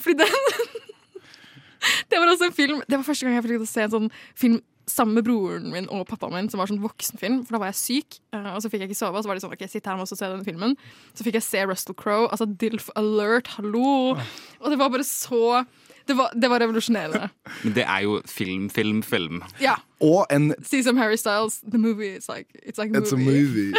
[0.00, 0.36] Fordi den
[2.10, 4.58] Det var også en film Det var første gang jeg fikk se en sånn film
[4.90, 7.78] sammen med broren min og pappaen min, som var sånn voksenfilm, for da var jeg
[7.80, 8.16] syk.
[8.34, 10.00] eh, og så fikk jeg ikke sove, og så var det sånn, ok, sitt her
[10.02, 10.74] og se den filmen.
[11.14, 14.16] Så fikk jeg se Russell Crowe, altså Dilf Alert, hallo!
[14.58, 15.62] Og det var bare så
[16.10, 17.28] Det var, det var revolusjonerende.
[17.64, 19.40] Men det er jo film, film, film.
[19.62, 19.76] Ja.
[20.02, 23.18] Og en Si som Harry Styles, the movie is like It's like a It's a
[23.20, 23.70] movie.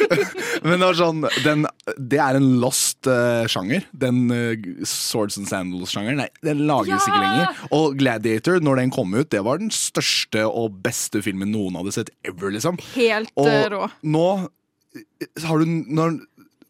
[0.66, 1.66] Men det var sånn den,
[1.98, 3.84] Det er en lost uh, sjanger.
[3.92, 4.54] Den uh,
[4.86, 6.22] Swords and Sandals-sjangeren.
[6.22, 7.00] Nei, den lages Ja!
[7.02, 7.64] ikke lenger.
[7.76, 11.92] Og Gladiator, når den kom ut, det var den største og beste filmen noen hadde
[11.98, 12.78] sett ever, liksom.
[12.94, 13.84] Helt Og eh, rå.
[14.06, 14.26] nå
[15.44, 16.16] har du Når,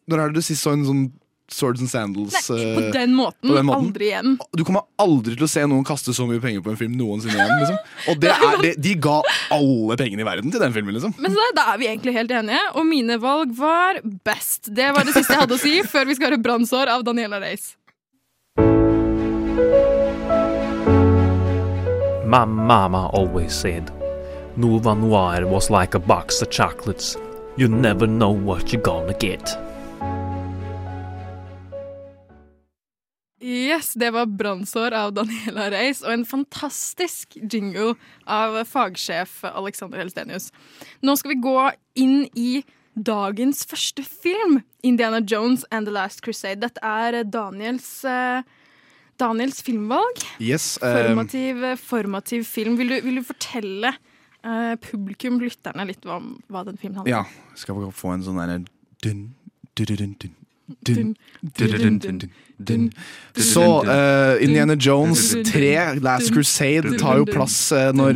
[0.09, 1.05] når er det du sist så en sånn
[1.51, 2.41] Swords and Sandals Nei,
[2.75, 3.49] på eh, den måten.
[3.49, 3.85] på den måten.
[3.87, 4.33] Aldri igjen.
[4.51, 7.37] Du kommer aldri til å se noen kaste så mye penger på en film noensinne
[7.37, 7.53] igjen.
[7.61, 7.77] Liksom.
[8.11, 9.21] Og det er, det, de ga
[9.55, 11.15] alle pengene i verden til den filmen, liksom.
[11.23, 14.67] Men så da, da er vi egentlig helt enige, og mine valg var best.
[14.75, 17.39] Det var det siste jeg hadde å si før vi skal høre 'Brannsår' av Daniela
[17.39, 17.75] Reis.
[22.27, 23.89] My mama always said,
[24.57, 27.15] Nova Noir was like a box of chocolates.
[27.55, 29.55] You never know what you're gonna get.
[33.41, 37.93] Yes, det var 'Brannsår' av Daniela Reis, og en fantastisk jingle
[38.25, 40.49] av fagsjef Alexander Helstenius.
[41.05, 42.63] Nå skal vi gå inn i
[42.97, 46.61] dagens første film, 'Indiana Jones and The Last Crusade'.
[46.61, 48.41] Dette er Daniels, eh,
[49.19, 50.17] Daniels filmvalg.
[50.41, 50.89] Yes, um...
[50.89, 52.77] Formativ, formativ film.
[52.77, 53.93] Vil du, vil du fortelle
[54.43, 57.29] eh, publikum, lytterne, litt om hva den filmen handler om?
[57.29, 57.53] Ja.
[57.55, 58.63] Skal vi få en sånn derre
[59.05, 59.35] dun,
[59.77, 60.35] dun, dun, dun,
[60.81, 61.15] dun.
[61.53, 62.91] dun, dun, dun.
[63.37, 68.13] Så uh, Indiana Jones 3, Last Crusade, tar jo plass uh, når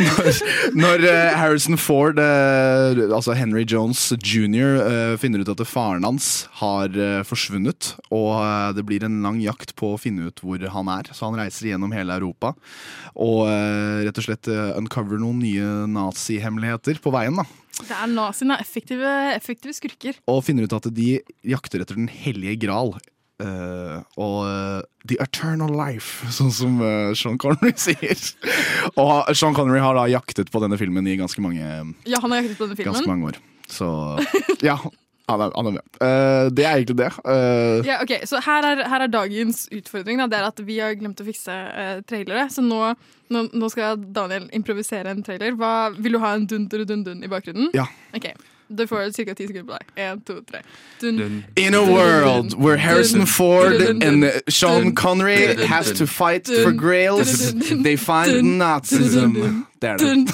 [0.00, 0.30] Når,
[0.76, 6.94] når Harrison Ford, altså Henry Jones jr., finner ut at faren hans har
[7.26, 11.10] forsvunnet, og det blir en lang jakt på å finne ut hvor han er.
[11.16, 12.54] Så han reiser gjennom hele Europa
[13.20, 13.48] og
[14.06, 17.40] rett og slett uncover noen nye nazihemmeligheter på veien.
[17.40, 20.18] da Det er naziene er effektive, effektive skurker.
[20.28, 22.94] og finner ut at de jakter etter den hellige gral.
[23.40, 28.20] Uh, og uh, The Eternal Life, sånn som uh, Sean Connery sier.
[29.00, 31.64] og Sean Connery har da jaktet på denne filmen i ganske mange,
[32.04, 33.22] Ja, han har jaktet på denne ganske filmen.
[33.22, 33.40] mange år.
[33.70, 33.88] Så
[34.66, 34.76] ja,
[35.30, 35.86] han er, han er med.
[36.02, 37.10] Eh, det er egentlig det.
[37.24, 40.18] Eh, Ja, ok, Så her er, her er dagens utfordring.
[40.22, 40.26] Da.
[40.30, 42.48] Det er at Vi har glemt å fikse uh, trailere.
[42.52, 42.78] Så nå,
[43.30, 45.56] nå, nå skal Daniel improvisere en trailer.
[45.58, 47.70] Hva, vil du ha en dun-dun-dun-dun i bakgrunnen?
[47.76, 47.86] Ja.
[48.16, 48.32] Ok,
[48.70, 49.34] Du får ca.
[49.34, 49.86] ti sekunder på deg.
[49.98, 50.60] Én, to, tre.
[51.00, 51.42] Dun.
[51.56, 57.96] In a world where Harrison Ford and Sean Connery has to fight for grails, they
[57.96, 59.66] find Nazism.
[59.82, 60.26] Det er det.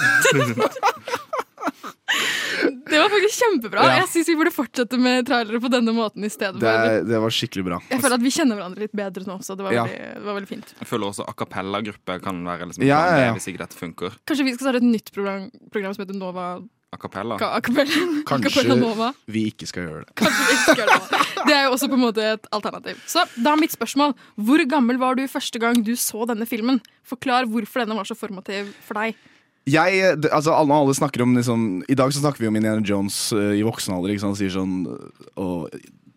[2.96, 3.86] Det var faktisk kjempebra.
[3.86, 3.96] Ja.
[4.00, 6.60] Jeg syns vi burde fortsette med trailere på denne måten i stedet.
[6.62, 6.76] Det,
[7.10, 7.80] det var skikkelig bra.
[7.92, 9.56] Jeg føler at vi kjenner hverandre litt bedre nå også.
[9.58, 9.84] Det var, Ja.
[9.84, 10.72] veldig, det var veldig fint.
[10.80, 14.16] Jeg føler også a cappella-gruppe kan være liksom Ja, ja, hvis ikke dette funker.
[14.26, 16.46] Kanskje vi skal starte et nytt program, program som heter Nova
[16.94, 17.34] A cappella.
[17.36, 19.08] Acapella Kanskje Acapella Nova.
[19.26, 20.14] vi ikke skal gjøre det.
[20.16, 21.22] Kanskje vi ikke skal gjøre det.
[21.46, 23.00] Det er jo også på en måte et alternativ.
[23.10, 24.14] Så da er mitt spørsmål.
[24.38, 26.78] Hvor gammel var du første gang du så denne filmen?
[27.04, 29.18] Forklar hvorfor denne var så formativ for deg.
[29.66, 33.16] Jeg, altså alle, alle snakker om liksom, I dag så snakker vi om Indiana Jones
[33.34, 34.14] uh, i voksen alder.
[34.22, 34.38] Sant?
[34.38, 34.84] Sier sånn
[35.34, 35.72] og,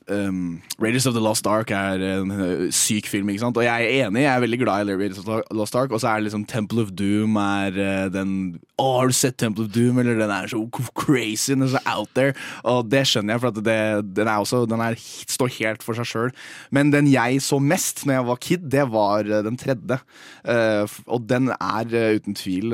[0.10, 3.30] um, Raiders of the Lost Ark er en eh, syk film.
[3.30, 3.58] Ikke sant?
[3.60, 5.92] Og jeg er enig, jeg er veldig glad i Raiders of the Lost Ark.
[5.92, 8.34] Og så er det liksom Temple of Doom er uh, den
[8.80, 10.00] Å, har du sett Temple of Doom?
[10.02, 10.62] Eller den er så
[10.98, 12.36] crazy, den er så out there.
[12.64, 13.80] Og det skjønner jeg, for at det,
[14.18, 15.00] den er også Den er,
[15.36, 16.36] står helt for seg sjøl.
[16.76, 20.00] Men den jeg så mest når jeg var kid, det var eh, den tredje.
[20.44, 22.74] Uh, og den er uh, uten tvil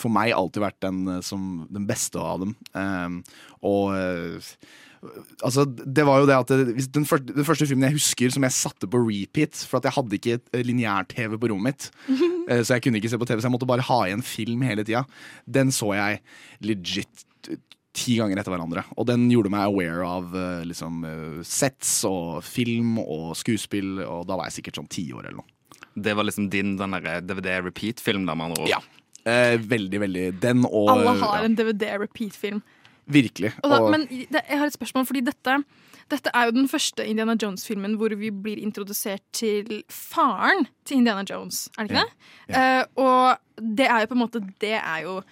[0.00, 2.54] for meg alltid vært den, som, den beste av dem.
[2.76, 3.20] Um,
[3.62, 3.94] og
[5.42, 8.30] Altså, det var jo det at det, hvis den, første, den første filmen jeg husker
[8.30, 11.88] som jeg satte på repeat, for at jeg hadde ikke et lineær-TV på rommet mitt,
[12.48, 14.62] eh, så jeg kunne ikke se på TV, så jeg måtte bare ha igjen film
[14.66, 15.02] hele tida,
[15.58, 16.22] den så jeg
[16.62, 17.58] legit eh,
[17.98, 18.86] ti ganger etter hverandre.
[18.94, 24.28] Og den gjorde meg aware av eh, liksom, eh, sets og film og skuespill, og
[24.30, 25.50] da var jeg sikkert sånn ti år eller noe.
[25.92, 28.70] Det var liksom din DVD-repeat-film, der med andre ord.
[28.70, 28.80] Ja.
[29.28, 30.22] Eh, veldig, veldig.
[30.42, 32.62] Den og Alle har ja, en DVD-repeat-film.
[33.10, 33.52] Virkelig.
[33.62, 35.64] Da, Og- men det, jeg har et spørsmål, fordi dette,
[36.10, 41.24] dette er jo den første Indiana Jones-filmen hvor vi blir introdusert til faren til Indiana
[41.28, 42.56] Jones, er det ikke det?
[42.56, 43.38] Eh, og
[43.76, 45.22] det er jo på en måte Det er jo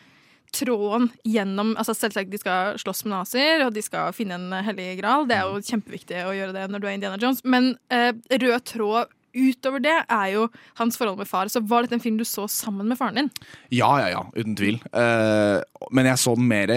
[0.52, 4.98] tråden gjennom altså Selvsagt de skal slåss med nazier, og de skal finne en hellig
[5.00, 5.26] gral.
[5.30, 7.44] Det er jo kjempeviktig å gjøre det når du er Indiana Jones.
[7.44, 10.48] Men eh, rød tråd utover det er jo
[10.80, 11.46] hans forhold med far.
[11.46, 13.30] Så var dette en film du så sammen med faren din?
[13.70, 14.80] Ja, ja, ja, uten tvil.
[14.90, 15.60] Eh,
[15.94, 16.74] men jeg så den mer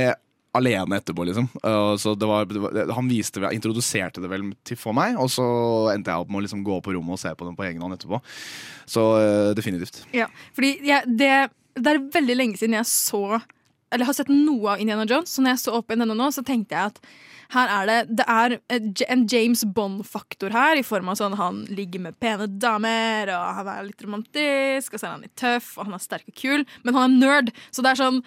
[0.58, 1.48] alene etterpå, liksom.
[1.66, 5.32] Uh, så det var, det var, han viste, introduserte det vel til for meg, og
[5.34, 5.48] så
[5.94, 7.82] endte jeg opp med å liksom gå på rommet og se på den på egen
[7.84, 8.22] hånd etterpå.
[8.86, 10.04] Så uh, definitivt.
[10.16, 11.34] Ja, fordi jeg, det,
[11.80, 13.40] det er veldig lenge siden jeg så
[13.94, 16.30] Eller har sett noe av Indiana Jones, så når jeg så opp igjen denne nå,
[16.34, 17.02] så tenkte jeg at
[17.54, 18.56] her er det Det er
[19.14, 23.70] en James Bond-faktor her, i form av sånn han ligger med pene damer, og han
[23.74, 26.66] er litt romantisk, og så er han litt tøff, og han er sterk og kul,
[26.86, 27.54] men han er nerd.
[27.70, 28.24] Så det er sånn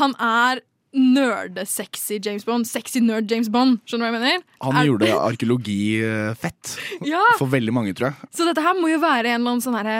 [0.00, 2.66] Han er nerdesexy James Bond.
[2.68, 3.80] Sexy nerd James Bond.
[3.86, 4.44] Skjønner du hva jeg mener?
[4.62, 6.76] Han Er- gjorde arkeologi eh, fett.
[7.04, 7.22] Ja.
[7.38, 8.30] For veldig mange, tror jeg.
[8.36, 9.98] Så dette her må jo være en eller annen sånn herre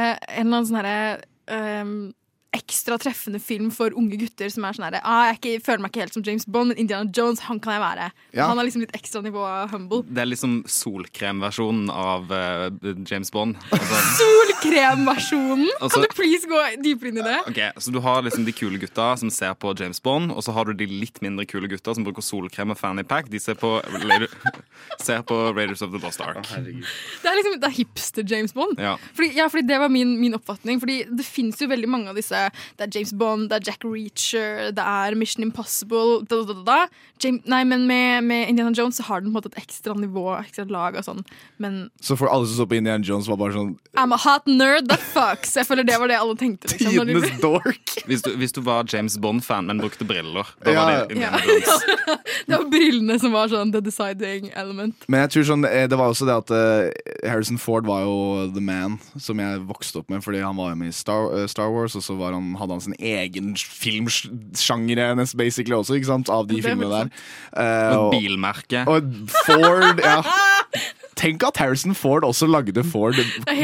[2.57, 5.92] Ekstra treffende film for unge gutter som er sånn herre ah, Jeg ikke, føler meg
[5.92, 8.09] ikke helt som James Bond, men Indiana Jones, han kan jeg være.
[8.37, 8.47] Ja.
[8.51, 9.42] Han er liksom litt ekstra nivå
[9.73, 10.03] humble.
[10.09, 13.59] Det er liksom solkremversjonen av uh, James Bond.
[13.75, 15.69] Altså, Solkremversjonen!
[15.81, 17.38] Altså- kan du please gå dypere inn i det?
[17.51, 20.55] ok, Så du har liksom de kule gutta som ser på James Bond, og så
[20.57, 23.31] har du de litt mindre kule gutta som bruker solkrem og fanny pack.
[23.33, 23.77] De ser på,
[25.07, 26.47] ser på Raiders of the Lost Ark.
[26.47, 28.81] Det er liksom det er hipster James Bond.
[28.81, 28.97] Ja.
[29.16, 30.81] Fordi, ja, fordi Det var min, min oppfatning.
[30.81, 32.46] Fordi Det fins jo veldig mange av disse.
[32.79, 36.63] Det er James Bond, det er Jack Reacher, det er Mission Impossible da, da, da,
[36.67, 36.79] da.
[37.23, 39.95] James, Nei, men med, med Indiana Jones så har den på en måte et ekstra
[39.97, 41.23] nivå, ekstra lag og sånn.
[41.63, 44.45] Men Så for alle som så på Indiana Jones, var bare sånn I'm a hot
[44.47, 45.55] nerd that fucks.
[45.57, 46.69] Jeg føler det var det alle tenkte.
[46.75, 47.95] Liksom, de- Tidenes dork.
[48.07, 50.83] Hvis du, hvis du var James Bond-fan, men brukte briller, da Ja.
[50.85, 51.87] var det Indiana Jones.
[52.47, 55.07] det var brillene som var sånn the deciding element.
[55.11, 58.15] Men jeg tror sånn, eh, det var også det at eh, Harrison Ford var jo
[58.55, 61.47] the man som jeg vokste opp med, fordi han var jo med i Star, eh,
[61.51, 66.31] Star Wars, og så var han, hadde han sin egen filmsjanger basically også, ikke sant,
[66.33, 67.11] av de filmene der.
[67.53, 68.85] Uh, Og bilmerke.
[68.87, 69.11] og
[69.46, 70.20] Ford, ja.
[71.16, 73.16] Tenk at Harrison Ford også lagde Ford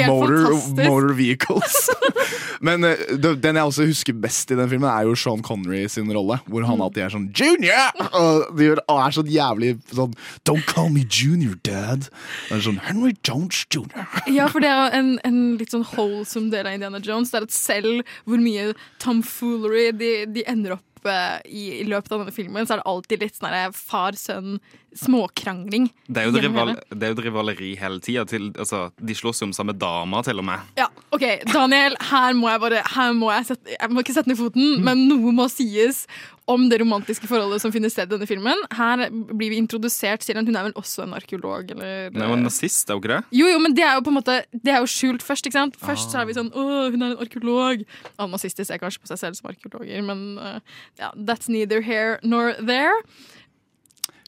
[0.07, 1.75] Motor, motor Vehicles.
[2.67, 6.09] Men eh, den jeg også husker best i den filmen, er jo Sean Connery sin
[6.15, 6.39] rolle.
[6.47, 6.69] Hvor Mm.
[6.71, 7.91] han alltid er sånn Junior!
[8.15, 10.15] Og, de er så jævlig sånn
[10.49, 12.07] Don't call me junior, dad.
[12.51, 14.07] Og er sånn Henry Jones jr.
[14.39, 17.33] Ja, for det er en, en litt sånn wholesome del av Indiana Jones.
[17.35, 18.71] Det er at selv hvor mye
[19.03, 22.89] tomfoolery de, de ender opp eh, i, i løpet av denne filmen, så er det
[22.93, 24.59] alltid litt sånn her far-sønn
[24.99, 25.87] småkrangling.
[26.07, 28.27] Det det er jo et rivaleri hele tida.
[28.61, 30.69] Altså, de slåss jo om samme dama, til og med.
[30.77, 34.31] Ja, ok, Daniel, her må jeg bare Her må jeg sette Jeg må ikke sette
[34.31, 36.05] ned foten, men noe må sies
[36.51, 38.59] om det romantiske forholdet som finner sted i denne filmen.
[38.75, 42.29] Her blir vi introdusert til en Hun er vel også en arkeolog, eller Hun er
[42.29, 43.21] jo en nazist, er hun ikke det?
[43.39, 45.59] Jo, jo, men det er jo på en måte Det er jo skjult først, ikke
[45.59, 45.77] sant?
[45.79, 47.85] Først så er vi sånn Å, hun er en arkeolog.
[48.17, 50.59] Alle nazister ser kanskje på seg selv som arkeologer, men uh,
[50.99, 52.99] ja, that's neither here nor there.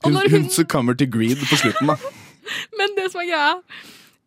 [0.04, 1.98] Hun, hun hun succumber til greed på slutten, da.
[2.78, 3.52] Men det som er greia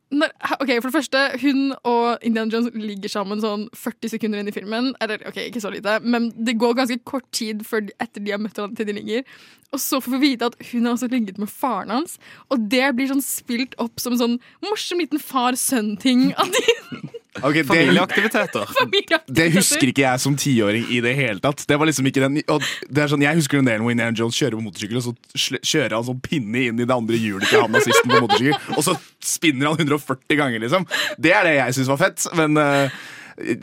[0.08, 4.48] når, ok, For det første, hun og Indiana Jones ligger sammen sånn 40 sekunder inn
[4.48, 4.94] i filmen.
[5.04, 8.40] Eller ok, ikke så lite, men det går ganske kort tid de, etter de har
[8.40, 9.28] møtt hverandre til de ligger.
[9.76, 12.16] Og så får vi vite at hun har også ligget med faren hans,
[12.48, 16.30] og det blir sånn spilt opp som sånn morsom liten far-sønn-ting.
[16.40, 18.72] At de Ok, det, Familieaktiviteter.
[18.80, 19.34] familieaktiviteter.
[19.40, 21.64] det husker ikke jeg som tiåring i det hele tatt.
[21.70, 24.16] Det var liksom ikke den og det er sånn, Jeg husker den delen hvor Indiana
[24.18, 27.50] Jones kjører på motorsykkel, og så kjører han sånn pinne inn i det andre hjulet
[27.52, 30.88] til han nazisten på motorsykkel, og så spinner han 140 ganger, liksom.
[31.22, 32.98] Det er det jeg syns var fett, men eh,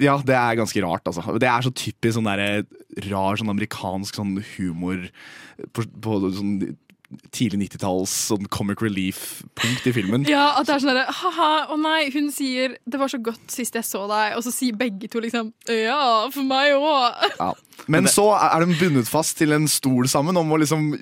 [0.04, 1.38] ja, det er ganske rart, altså.
[1.40, 2.62] Det er så typisk sånn der,
[3.08, 5.08] rar sånn amerikansk sånn humor
[5.74, 6.54] på, på sånn
[7.34, 10.24] tidlig 90-talls sånn comic relief-punkt i filmen.
[10.28, 13.50] Ja, at det er sånn derre ha-ha, å nei, hun sier 'det var så godt
[13.50, 17.36] sist jeg så deg', og så sier begge to liksom 'ja, for meg òg'.
[17.40, 17.52] Ja.
[17.88, 20.94] Men så er de bundet fast til en stol sammen om å liksom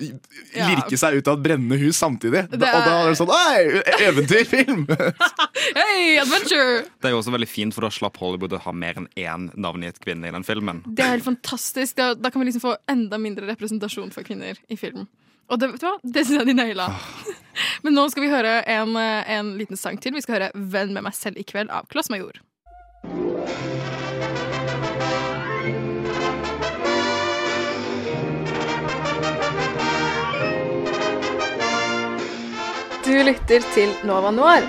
[0.55, 0.67] Ja.
[0.67, 2.49] lirke seg ut av et brennende hus samtidig.
[2.49, 4.87] Det Og da er- er det sånn Hei, eventyrfilm!
[5.75, 6.83] Hey, adventure!
[7.01, 9.49] Det er jo også veldig fint, for da slapp Hollywood å ha mer enn én
[9.55, 10.81] navngitt kvinne i den filmen.
[10.87, 11.95] Det er helt fantastisk.
[11.95, 15.07] Da, da kan vi liksom få enda mindre representasjon for kvinner i film.
[15.51, 15.97] Og det, vet du hva?
[16.03, 16.87] det syns jeg de naila.
[17.83, 20.15] Men nå skal vi høre en, eh, en liten sang til.
[20.15, 22.39] Vi skal høre 'Venn med meg selv i kveld' av Kloss Major.
[33.03, 34.63] Du lytter til Nova Noir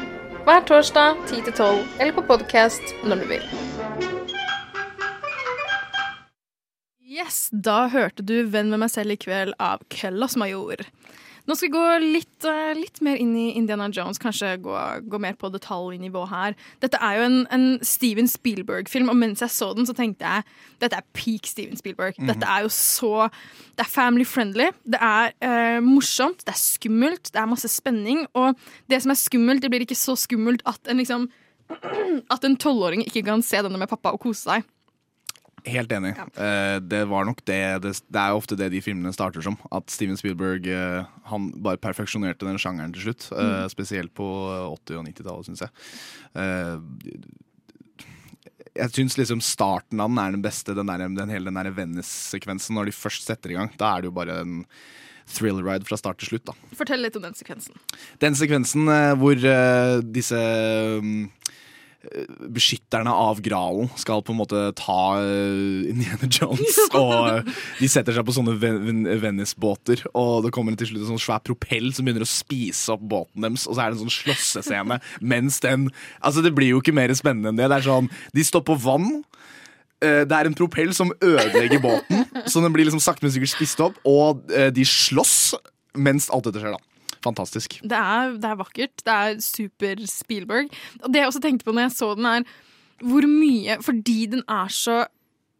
[0.45, 3.74] hver torsdag 10-12 eller på podkast når du vil.
[7.15, 10.81] Yes, da hørte du 'Venn med meg selv i kveld' av Kellos Major.
[11.47, 14.75] Nå skal vi gå litt, eh, litt mer inn i Indiana Jones, kanskje gå,
[15.07, 16.57] gå mer på detaljnivå her.
[16.81, 20.43] Dette er jo en, en Steven Spielberg-film, og mens jeg så den, så tenkte jeg
[20.81, 22.17] dette er peak Steven Spielberg.
[22.19, 23.31] Dette er jo så
[23.77, 28.27] Det er family friendly, det er eh, morsomt, det er skummelt, det er masse spenning,
[28.35, 28.57] og
[28.89, 31.31] det som er skummelt, det blir ikke så skummelt at en liksom
[32.31, 34.67] At en tolvåring ikke kan se denne med pappa og kose seg.
[35.65, 36.13] Helt enig.
[36.37, 39.57] Eh, det var nok det, det Det er jo ofte det de filmene starter som.
[39.73, 43.31] At Steven Spielberg uh, Han bare perfeksjonerte den sjangeren til slutt.
[43.33, 44.27] eh, spesielt på
[44.75, 45.71] 80- og 90-tallet, syns jeg.
[48.75, 51.73] Jeg syns liksom starten av den er den beste, den, der, den hele den der
[51.73, 52.75] Venice-sekvensen.
[52.77, 54.65] Når de først setter i gang, da er det jo bare en
[55.31, 56.51] thrill ride fra start til slutt.
[56.51, 57.79] da Fortell litt om den sekvensen.
[58.21, 59.39] Den sekvensen hvor
[60.05, 60.43] disse
[61.01, 61.45] mm, eh,
[62.55, 66.77] beskytterne av Gralen skal på en måte ta eh, Indiana Jones.
[67.01, 71.05] Og eh, de setter seg på sånne Ven- Ven- Venice-båter, og det kommer til slutt
[71.05, 73.99] en sånn svær propell som begynner å spise opp båten deres, og så er det
[73.99, 75.01] en sånn slåssescene
[75.35, 75.89] mens den
[76.25, 77.69] Altså, det blir jo ikke mer spennende enn det.
[77.73, 79.11] Det er sånn, De står på vann.
[80.05, 83.55] Eh, Det er en propell som ødelegger båten, så den blir liksom sakte, men sikkert
[83.57, 83.99] spist opp.
[84.09, 85.55] Og de slåss
[85.95, 86.83] mens alt dette skjer, da.
[87.25, 87.79] Fantastisk.
[87.83, 89.03] Det er, det er vakkert.
[89.05, 90.71] Det er super Spielberg.
[91.03, 92.47] Og det jeg også tenkte på når jeg så den, er
[93.05, 95.01] hvor mye Fordi den er så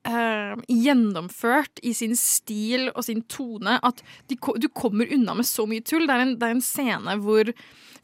[0.07, 5.67] eh, gjennomført i sin stil og sin tone at de, du kommer unna med så
[5.69, 6.07] mye tull.
[6.07, 7.51] Det er en, det er en scene hvor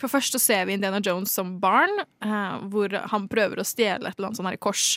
[0.01, 1.92] For først så ser vi Indiana Jones som barn,
[2.25, 4.94] eh, hvor han prøver å stjele et eller annet sånt her kors.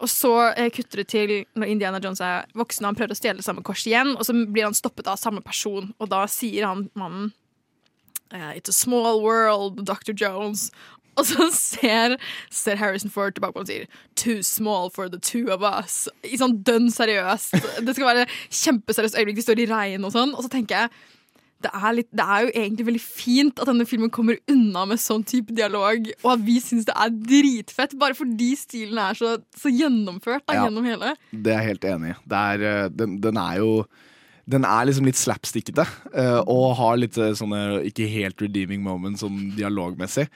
[0.00, 3.18] Og så eh, kutter det til når Indiana Jones er voksen og han prøver å
[3.18, 6.68] stjele samme kors igjen, og så blir han stoppet av samme person, og da sier
[6.68, 7.32] han mannen
[8.32, 10.12] eh, It's a small world, Dr.
[10.12, 10.70] Jones.
[11.18, 12.16] Og så ser,
[12.50, 16.08] ser Harrison Ford tilbake på og sier 'too small for the two of us'.
[16.24, 17.52] I sånn dønn seriøst.
[17.84, 19.36] Det skal være kjempeseriøst øyeblikk.
[19.36, 20.32] De står i regn og sånn.
[20.34, 20.88] Og så tenker jeg
[21.60, 25.00] det er, litt, det er jo egentlig veldig fint at denne filmen kommer unna med
[25.02, 29.34] sånn type dialog, og at vi syns det er dritfett, bare fordi stilen er så,
[29.60, 30.62] så gjennomført da, Ja.
[30.64, 31.12] gjennom hele.
[31.32, 32.16] Det er jeg helt enig i.
[32.32, 33.84] Eh, den, den er jo
[34.48, 39.24] den er liksom litt slapstickete, eh, og har litt eh, sånne ikke helt redeeming moments
[39.24, 40.28] sånn dialogmessig.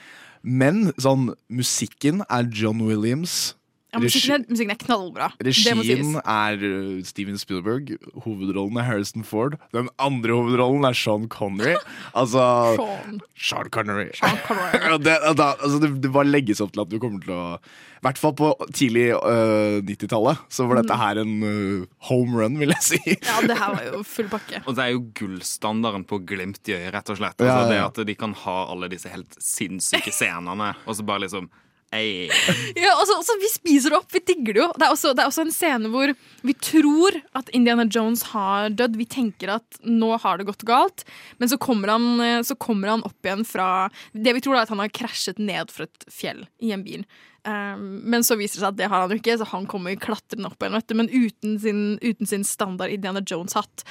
[0.44, 3.54] Men sånn musikken er John Williams.
[3.94, 5.30] Ja, musikken, er, musikken er knallbra.
[5.38, 5.52] Det.
[5.52, 7.94] Regien er uh, Steven Spielberg.
[8.24, 9.54] Hovedrollen er Harrison Ford.
[9.74, 11.76] Den andre hovedrollen er Sean Connery.
[12.14, 12.42] Altså
[12.78, 13.18] Sean.
[13.38, 14.10] Sean Connery.
[14.18, 14.82] Sean Connery.
[15.04, 18.04] Det, da, altså det, det bare legges opp til at du kommer til å I
[18.06, 22.74] hvert fall på tidlig uh, 90-tallet så var dette her en uh, home run, vil
[22.76, 23.16] jeg si.
[23.28, 24.62] Ja, det her var jo full pakke.
[24.64, 27.44] Og det er jo gullstandarden på glimt i øyet, rett og slett.
[27.44, 27.68] Ja, ja.
[27.70, 31.50] det at de kan ha alle disse helt sinnssyke scenene, og så bare liksom.
[32.84, 34.68] Ja, altså, altså, vi spiser det opp, vi digger det jo.
[34.74, 36.12] Det er, også, det er også en scene hvor
[36.44, 38.98] vi tror at Indiana Jones har dødd.
[39.00, 41.06] Vi tenker at nå har det gått galt,
[41.38, 43.68] men så kommer han, eh, så kommer han opp igjen fra
[44.12, 47.06] Det vi tror er at han har krasjet ned fra et fjell i en bil.
[47.44, 49.98] Um, men så viser det seg at det har han jo ikke, så han kommer
[50.00, 53.84] klatrende opp igjen, men uten sin, uten sin standard Indiana Jones-hatt.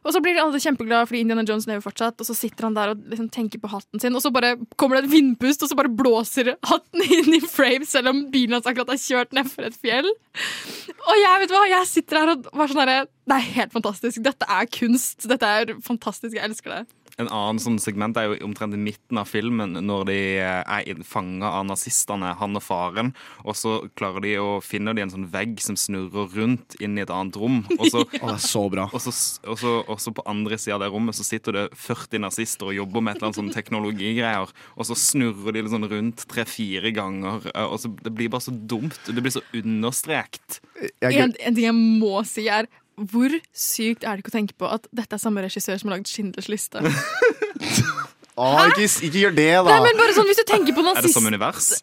[0.00, 2.94] Og så blir alle kjempeglade fordi Indiana Jones lever fortsatt, og så sitter han der
[2.94, 5.76] og liksom tenker på hatten sin, og så bare kommer det et vindpust, og så
[5.78, 9.76] bare blåser hatten inn i frame, selv om bilen hans akkurat har kjørt nedfor et
[9.80, 10.08] fjell.
[10.08, 14.22] Og jeg vet hva, jeg sitter her og var sånn herre Det er helt fantastisk.
[14.24, 15.28] Dette er kunst.
[15.30, 16.34] Dette er fantastisk.
[16.36, 16.82] Jeg elsker det.
[17.18, 21.02] En annen sånn segment er jo omtrent i midten av filmen, når de eh, er
[21.06, 23.12] fanga av nazistene, han og faren.
[23.44, 27.02] Og så klarer de å finne de en sånn vegg som snurrer rundt inn i
[27.04, 27.60] et annet rom.
[27.78, 28.36] Og så, ja.
[28.40, 28.86] så bra.
[28.92, 29.12] og så,
[29.46, 32.70] og så, og så på andre sida av det rommet så sitter det 40 nazister
[32.70, 34.54] og jobber med et eller annet sånn teknologigreier.
[34.76, 37.50] Og så snurrer de sånn rundt tre-fire ganger.
[37.54, 38.98] eh, Og så, det blir bare så dumt.
[39.06, 40.60] Det blir så understrekt.
[41.00, 42.68] Jeg, En, en ting jeg må si, er
[43.08, 45.98] hvor sykt er det ikke å tenke på at dette er samme regissør som har
[45.98, 46.82] lagd Schindlers liste?
[48.38, 49.74] å, ikke, ikke gjør det, da!
[49.74, 51.72] Nei, men bare sånn, Hvis du tenker på Er det samme univers?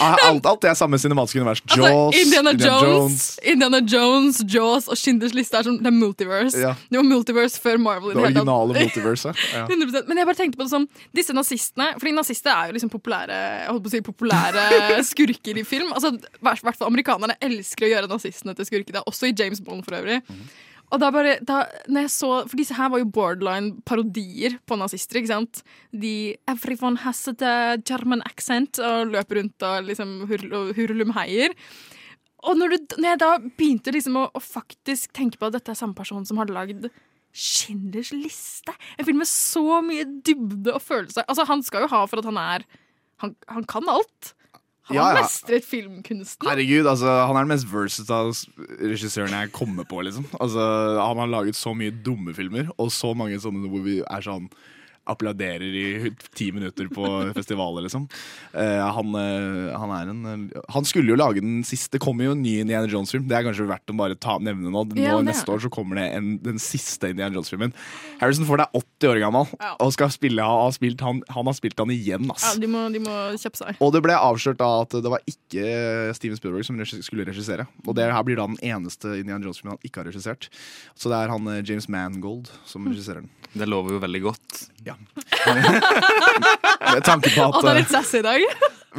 [0.00, 1.60] Alt, alt er samme cinematiske univers.
[1.66, 6.56] Altså, Indiana, Indiana Jones, Indiana Jones, Jaws og Schindlers liste er som det er multiverse.
[6.56, 6.72] Ja.
[6.88, 8.14] Det var multiverse før Marvel.
[8.14, 9.42] Det originale multiverset.
[9.52, 9.66] Ja.
[9.66, 10.08] 100%.
[10.08, 13.36] Men jeg bare tenkte på det som disse nazistene Fordi nazister er jo liksom populære
[13.36, 14.64] Jeg holdt på å si populære
[15.10, 15.92] skurker i film.
[15.92, 18.94] Altså, hvert hvert fall amerikanerne elsker å gjøre nazistene til skurker.
[18.96, 20.22] Det er også i James Bond for øvrig.
[20.90, 24.78] Og da bare, da, når jeg så, For disse her var jo borderline parodier på
[24.80, 25.20] nazister.
[25.20, 25.62] ikke sant?
[25.92, 31.54] De 'Everyone has a uh, German accent' og løper rundt og liksom hurlumheier.
[32.42, 35.70] Og når, du, når jeg da begynte liksom å, å faktisk tenke på at dette
[35.70, 36.88] er samme person som har lagd
[37.30, 42.00] Schindlers liste, en film med så mye dybde og følelse Altså Han skal jo ha
[42.10, 42.64] for at han er
[43.22, 44.32] Han, han kan alt.
[44.90, 45.22] Han Ja, ja.
[45.22, 46.48] mestret filmkunsten.
[46.48, 48.34] Herregud, altså, han er den mest versatile
[48.90, 50.02] regissøren jeg kommer på.
[50.06, 50.60] liksom altså,
[51.00, 54.50] Han har laget så mye dumme filmer, og så mange sånne hvor vi er sånn
[55.10, 57.04] applauderer i ti minutter på
[57.36, 58.06] festivaler, liksom.
[58.54, 60.22] Eh, han, eh, han er en
[60.74, 63.26] Han skulle jo lage den siste Det kommer jo en ny Indiana Jones-film.
[63.28, 64.84] Det er kanskje verdt å bare ta, nevne nå.
[64.90, 67.74] nå Ja, Neste år så kommer det en, den siste Indiana Jones-filmen.
[68.20, 69.74] Harrison Ford er 80 år gammel Ja.
[69.80, 72.46] og skal spille, har spilt, han, han har spilt han igjen, ass.
[72.48, 73.80] Ja, de må, de må kjøpe seg.
[73.82, 77.66] Og det ble avslørt da at det var ikke Steven Spielberg som skulle regissere.
[77.86, 80.50] Og det her blir da den eneste Indiana Jones-filmen han ikke har regissert.
[80.94, 83.30] Så det er han eh, James Mangold som regisserer den.
[83.52, 84.60] Det lover jo veldig godt.
[86.94, 88.44] Med tanke på at, det er eh, litt sassy i dag.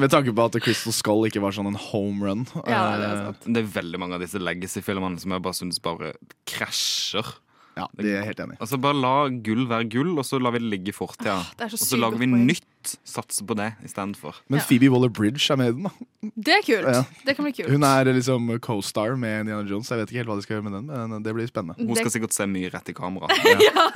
[0.01, 2.45] med tanke på at Crystal Skull ikke var sånn en home run.
[2.65, 3.47] Ja, det er eh, sant.
[3.51, 6.13] Det er veldig mange av disse legacy-filmene som jeg bare syns bare
[6.49, 7.33] krasjer.
[7.79, 8.57] Ja, det er jeg helt enig.
[8.59, 11.37] Altså Bare la gull være gull, og så lar vi det ligge i fortida.
[11.55, 14.41] det er Og så lager vi nytt, satser på det istedenfor.
[14.51, 14.65] Men Ja.
[14.67, 15.87] Phoebe Waller-Bridge er med i den.
[15.87, 16.89] da Det er kult.
[16.97, 17.03] Ja.
[17.25, 17.71] Det kan bli kult.
[17.71, 19.87] Hun er liksom co-star med Indiana Jones.
[19.89, 21.77] Jeg vet ikke helt hva de skal gjøre med den, men det blir spennende.
[21.79, 23.31] Hun Det- skal sikkert se mye rett i kamera.
[23.47, 23.87] ja.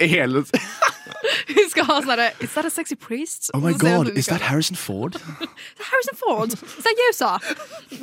[0.00, 0.44] Hele,
[1.54, 3.50] Hun skal ha sånn derre Is that a sexy priest?
[3.54, 4.44] oh my god, is that.
[4.48, 5.18] Harrison Ford?
[5.90, 6.54] Harrison Ford!
[6.84, 7.32] Seriøsa!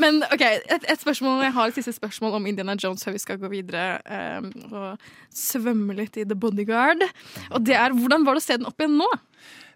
[0.01, 3.23] Men OK, et, et spørsmål jeg har et siste spørsmål om Indiana Jones før vi
[3.23, 3.99] skal gå videre
[4.39, 7.03] um, og svømme litt i The Bodyguard.
[7.51, 9.09] Og det er hvordan var det å se den opp igjen nå?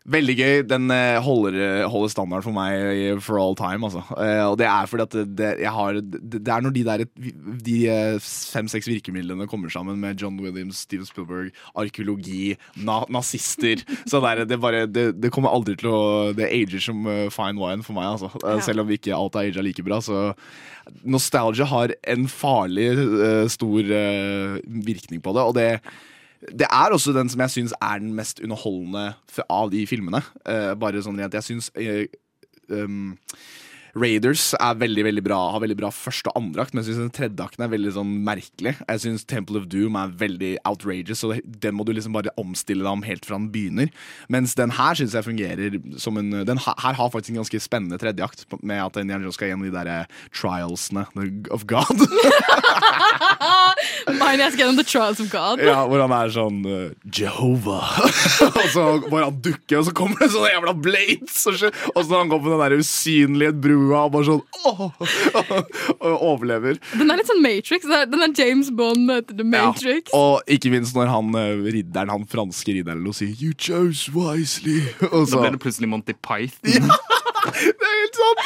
[0.07, 0.62] Veldig gøy.
[0.63, 3.83] Den eh, holder, eh, holder standard for meg for all time.
[3.85, 3.99] Altså.
[4.15, 7.03] Eh, og det er fordi at det, jeg har, det, er når de der
[7.67, 7.75] De
[8.23, 14.45] fem-seks virkemidlene kommer sammen med John Williams, Steven Spielberg, arkeologi, na nazister Så det, er-
[14.49, 16.01] det, bare, det, det kommer aldri til å
[16.38, 18.31] Det ager som fine wine for meg, altså.
[18.41, 18.58] Ja.
[18.65, 20.00] Selv om ikke alt er aga like bra.
[20.02, 20.31] Så
[21.04, 22.87] nostalgia har en farlig
[23.52, 23.91] stor
[24.65, 25.43] virkning på det.
[25.43, 25.69] Og det
[26.48, 29.13] det er også den som jeg syns er den mest underholdende
[29.50, 30.21] av de filmene.
[30.48, 32.06] Uh, bare sånn rent Jeg syns uh,
[32.71, 33.17] um,
[33.98, 37.02] Raiders er veldig, veldig bra har veldig bra første og andre akt, men jeg syns
[37.08, 38.75] den tredje akten er veldig sånn merkelig.
[38.81, 42.85] Jeg syns Temple of Doom er veldig outrageous, og den må du liksom bare omstille
[42.85, 43.92] deg om helt fra den begynner.
[44.31, 48.00] Mens den her syns jeg fungerer som en Den her har faktisk en ganske spennende
[48.02, 51.06] tredje akt, med at Indian Jones skal gjennom de derre trialsene
[51.54, 52.06] of God.
[54.10, 55.63] Mine, jeg skal gjennom The Trials of God.
[55.63, 58.00] Ja, hvor han er sånn uh, Jehovah.
[58.50, 61.40] og så bare han dukker, og så kommer det sånne jævla blades.
[61.50, 61.71] Og så
[62.10, 64.82] når han går på den der usynlige brua og bare sånn åh,
[66.06, 66.80] og overlever.
[66.94, 67.88] Den er litt sånn Matrix.
[67.88, 70.12] Den er James Bond møter The Matrix.
[70.12, 74.12] Ja, og ikke minst når han uh, ridderen, han franske ridderen lo sier 'You chose
[74.15, 74.84] wisely'.
[75.13, 76.90] Og Da så, ble det plutselig Monty Python.
[77.80, 78.42] det er helt sant!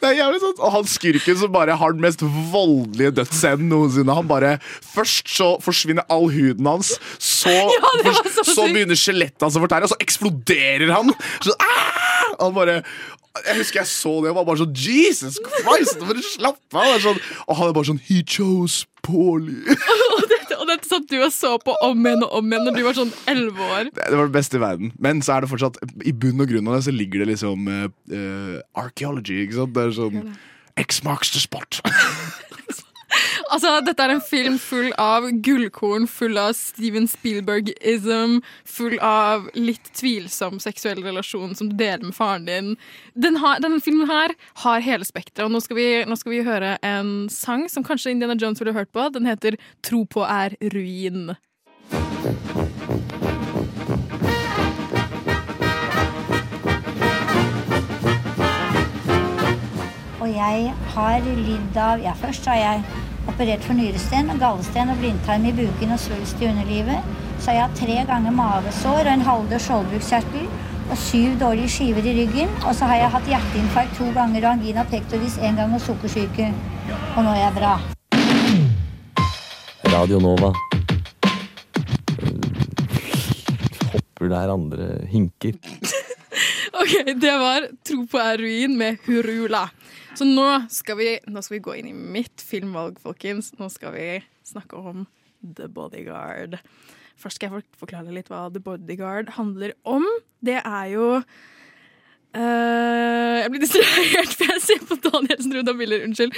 [0.00, 0.60] Det er jævlig sant.
[0.60, 2.22] Og han skurken som bare har den mest
[2.52, 4.14] voldelige dødsscenen noensinne.
[4.14, 4.56] Han bare
[4.94, 7.50] Først så forsvinner all huden hans, så,
[8.04, 11.10] ja, så så begynner skjelettet hans å fortære, og så eksploderer han.
[11.42, 12.04] Så, ah!
[12.40, 12.80] Han bare
[13.42, 15.98] jeg husker jeg så det og var bare sånn Jesus Christ!
[15.98, 16.92] Bare slapp av!
[16.94, 17.18] Det Sånn,
[17.48, 19.58] og han er bare sånn He chose poorly.
[20.14, 22.76] Og dette, og dette satt du og så på om igjen og om igjen når
[22.78, 23.90] du var sånn elleve år.
[23.90, 24.94] Det det var det beste i verden.
[25.02, 25.76] Men så er det fortsatt
[26.06, 29.42] i bunn og grunn av det så ligger det liksom uh, uh, archaeology.
[29.44, 29.74] Ikke sant?
[29.76, 30.34] Det er sånn
[30.80, 31.82] X marks the spot.
[33.52, 39.90] Altså, Dette er en film full av gullkorn, full av Steven Spielberg-ism, full av litt
[39.98, 42.72] tvilsom seksuell relasjon som du deler med faren din.
[43.14, 44.34] Den har, denne filmen her
[44.64, 48.14] har hele spekteret, og nå skal, vi, nå skal vi høre en sang som kanskje
[48.14, 49.08] Indiana Jones ville hørt på.
[49.14, 51.36] Den heter 'Tro på er ruin'.
[60.24, 65.46] Og jeg har lidd av Ja, først har jeg operert for nyresten, gallesten og blindtarm
[65.48, 67.00] i buken og svulst i underlivet.
[67.40, 70.46] Så har jeg tre ganger mavesår og en halvdød skjoldbruskkjertel
[70.90, 72.52] og syv dårlige skiver i ryggen.
[72.68, 76.52] Og så har jeg hatt hjerteinfarkt to ganger og angina pectoris én gang og sukkersyke.
[77.16, 77.74] Og nå er jeg bra.
[79.94, 80.52] Radio Nova.
[83.92, 85.58] Hopper der andre hinker.
[86.74, 86.90] Ok,
[87.22, 89.68] Det var 'Tro på er ruin' med Hurula.
[90.14, 93.52] Så nå skal, vi, nå skal vi gå inn i mitt filmvalg, folkens.
[93.58, 94.08] Nå skal vi
[94.46, 95.06] snakke om
[95.42, 96.58] The Bodyguard.
[97.20, 100.06] Først skal jeg forklare litt hva The Bodyguard handler om.
[100.44, 106.04] Det er jo uh, Jeg blir distrahert, for jeg ser på Danielsen Ruda Miller.
[106.06, 106.34] Unnskyld.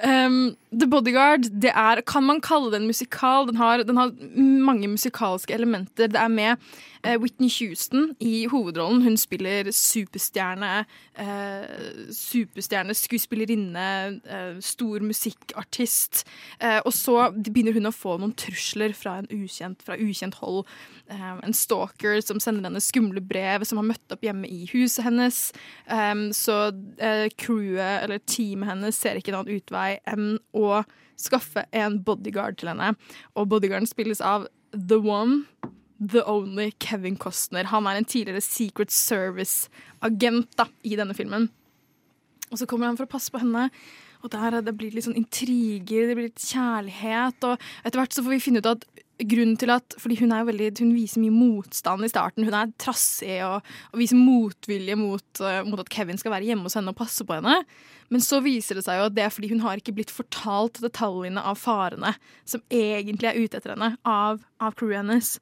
[0.00, 3.48] Um, The Bodyguard det er, kan man kalle det en musikal.
[3.50, 6.12] Den har, den har mange musikalske elementer.
[6.12, 6.56] Det er med
[7.04, 9.02] Whitney Houston i hovedrollen.
[9.04, 10.84] Hun spiller superstjerne,
[11.20, 16.24] eh, superstjerne, skuespillerinne, eh, stor musikkartist.
[16.60, 20.64] Eh, og så begynner hun å få noen trusler fra, en ukjent, fra ukjent hold.
[21.10, 25.04] Eh, en stalker som sender henne skumle brev, som har møtt opp hjemme i huset
[25.04, 25.52] hennes.
[25.88, 30.84] Um, så eh, crewet, eller teamet hennes, ser ikke noen annen utvei enn å
[31.20, 32.94] skaffe en bodyguard til henne.
[33.36, 35.44] Og bodyguarden spilles av The One,
[36.00, 37.68] The Only Kevin Costner.
[37.70, 41.50] Han er en tidligere Secret Service-agent da, i denne filmen.
[42.50, 43.68] Og så kommer han for å passe på henne.
[44.24, 47.44] Og der, Det blir litt sånn intriger, det blir litt kjærlighet.
[47.44, 48.86] Og etter hvert så får vi finne ut at
[49.20, 52.46] grunnen til at Fordi hun veldig, hun viser mye motstand i starten.
[52.46, 56.66] Hun er trassig og, og viser motvilje mot, uh, mot at Kevin skal være hjemme
[56.66, 57.60] hos henne og passe på henne.
[58.10, 60.80] Men så viser det seg jo at det er fordi hun har ikke blitt fortalt
[60.82, 62.14] detaljene av farene
[62.48, 65.36] som egentlig er ute etter henne, av, av crewet hennes.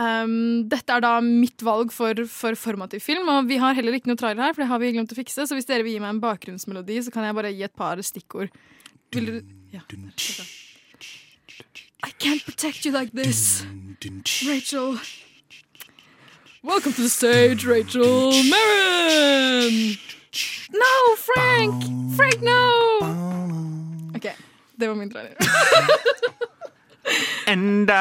[0.00, 4.08] Um, dette er da mitt valg for, for formativ film, og vi har heller ikke
[4.08, 6.00] noe trailer her, for det har vi glemt å fikse, så hvis dere vil gi
[6.00, 8.54] meg en bakgrunnsmelodi, så kan jeg bare gi et par stikkord.
[9.12, 9.42] Vil dere
[9.74, 9.82] ja.
[12.02, 13.66] I can't protect you like this.
[14.48, 14.96] Rachel.
[16.62, 19.98] Welcome to the stage, Rachel Merrin!
[20.72, 21.84] No, Frank!
[22.16, 24.16] Frank, no!
[24.16, 24.32] OK,
[24.76, 25.36] det var min trailer.
[27.50, 28.00] Enda!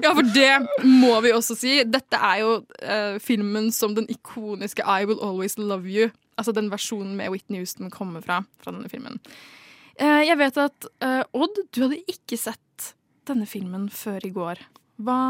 [0.00, 0.50] Ja, for det
[0.86, 1.78] må vi også si.
[1.88, 6.70] Dette er jo uh, filmen som den ikoniske I Will Always Love You, altså den
[6.72, 8.42] versjonen med Whitney Houston, kommer fra.
[8.62, 9.20] fra denne filmen.
[10.00, 12.92] Uh, jeg vet at uh, Odd, du hadde ikke sett
[13.28, 14.62] denne filmen før i går.
[15.00, 15.20] Hva,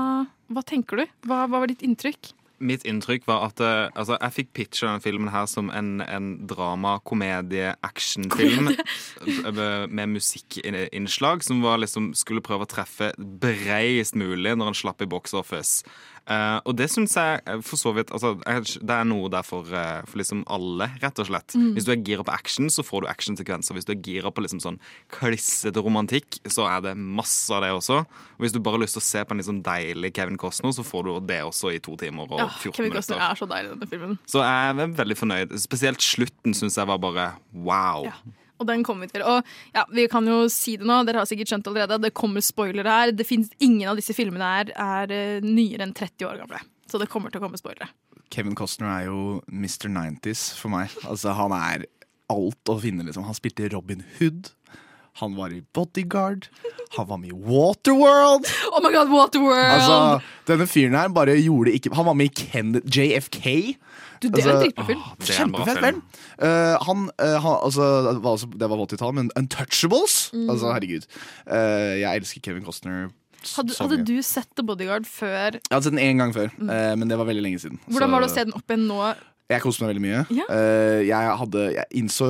[0.50, 1.16] hva tenker du?
[1.28, 2.32] Hva, hva var ditt inntrykk?
[2.61, 6.30] Mitt inntrykk var at eh, altså, jeg fikk pitcha denne filmen her som en, en
[6.50, 14.52] drama, komedie, actionfilm eh, med musikkinnslag som var liksom, skulle prøve å treffe bredest mulig
[14.56, 15.84] når han slapp i box office.
[16.30, 19.66] Eh, og det syns jeg eh, for så vidt altså, Det er noe der for,
[19.66, 21.56] uh, for liksom alle, rett og slett.
[21.58, 21.72] Mm.
[21.74, 23.74] Hvis du er gira på action, så får du actionsekvenser.
[23.74, 24.78] Hvis du er gira på liksom sånn
[25.14, 28.02] klissete romantikk, så er det masse av det også.
[28.06, 30.74] Og hvis du bare har lyst til å se på en liksom deilig Kevin Costner,
[30.76, 33.32] så får du det også i to timer og 14 Ja, 14 Kevin Costner minutter.
[33.34, 34.18] er så deilig i denne filmen.
[34.30, 35.56] Så jeg er veldig fornøyd.
[35.66, 38.06] Spesielt slutten syns jeg var bare wow.
[38.61, 39.24] Og den kommer vi til.
[39.24, 42.00] Og ja, vi kan jo si det nå, dere har sikkert skjønt allerede.
[42.04, 43.14] Det kommer spoilere her.
[43.16, 46.61] Det finnes Ingen av disse filmene her er eh, nyere enn 30 år gamle.
[46.90, 47.90] Så det kommer til å komme spoilere.
[48.30, 49.88] Kevin Costner er jo Mr.
[49.90, 50.92] 90s for meg.
[51.08, 51.88] Altså, han er
[52.30, 53.26] alt å finne, liksom.
[53.26, 54.52] Han spilte Robin Hood.
[55.20, 56.46] Han var i Bodyguard.
[56.96, 58.46] Han var med i Waterworld.
[58.72, 59.72] Oh my god, Waterworld!
[59.74, 59.96] Altså,
[60.48, 63.74] denne fyren her bare gjorde ikke Han var med i Ken JFK.
[64.20, 65.04] Du, det er en dritbra film.
[65.24, 66.02] Kjempefett film.
[66.44, 70.18] Eh, han, uh, han altså, det var, også, det var 80-tallet, men Untouchables!
[70.36, 70.50] Mm.
[70.52, 71.08] Altså, herregud.
[71.48, 73.08] Uh, jeg elsker Kevin Costner.
[73.40, 75.56] Hadde, hadde du sett The Bodyguard før?
[75.56, 77.80] Jeg hadde sett den én gang før, eh, men det var veldig lenge siden.
[77.88, 79.00] Hvordan Så- var det å se den opp igjen nå?
[79.50, 80.18] Jeg koste meg veldig mye.
[80.30, 80.44] Ja.
[80.46, 82.26] Uh, jeg hadde Jeg innså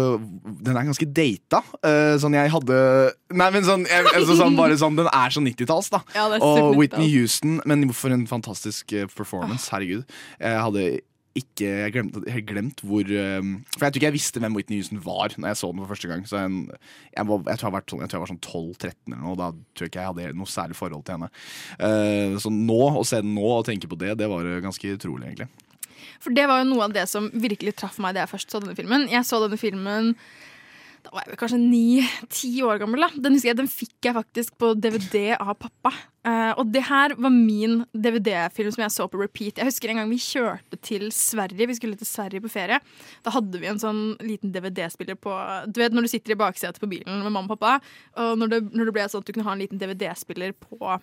[0.64, 1.60] Den er ganske data.
[1.84, 2.78] Uh, sånn jeg hadde
[3.28, 6.00] Nei, men sånn, jeg, altså, sånn, sånn Den er så 90-talls, da.
[6.14, 7.60] Ja, Og Whitney Houston.
[7.66, 9.68] Men for en fantastisk performance.
[9.68, 10.08] Herregud.
[10.40, 11.00] Jeg hadde
[11.38, 13.38] ikke Jeg glemte jeg glemt hvor eh,
[13.76, 15.92] For jeg tror ikke jeg visste hvem Whitney Houston var Når jeg så den for
[15.92, 16.24] første gang.
[16.26, 16.80] Så jeg,
[17.14, 19.38] jeg, var, jeg, tror jeg, var, sånn- jeg tror var sånn 12-13 eller noe.
[19.38, 21.30] Da tror jeg ikke jeg hadde noe særlig forhold til henne.
[21.78, 24.94] Eh, så nå, å se den nå og tenke på det, det var eh, ganske
[24.98, 25.48] utrolig, egentlig.
[26.20, 28.60] For det var jo noe av det som virkelig traff meg da jeg først så
[28.60, 29.06] denne filmen.
[29.12, 30.14] Jeg så denne filmen
[31.04, 33.04] da var jeg vel kanskje ni-ti år gammel.
[33.06, 33.10] da.
[33.24, 35.92] Den husker jeg, den fikk jeg faktisk på DVD av pappa.
[36.20, 39.60] Uh, og det her var min DVD-film som jeg så på repeat.
[39.60, 41.68] Jeg husker en gang vi kjørte til Sverige.
[41.70, 42.80] Vi skulle til Sverige på ferie.
[43.24, 45.36] Da hadde vi en sånn liten DVD-spiller på
[45.72, 47.78] Du vet når du sitter i baksetet på bilen med mamma og pappa,
[48.20, 51.00] og når det, når det ble sånn at du kunne ha en liten DVD-spiller på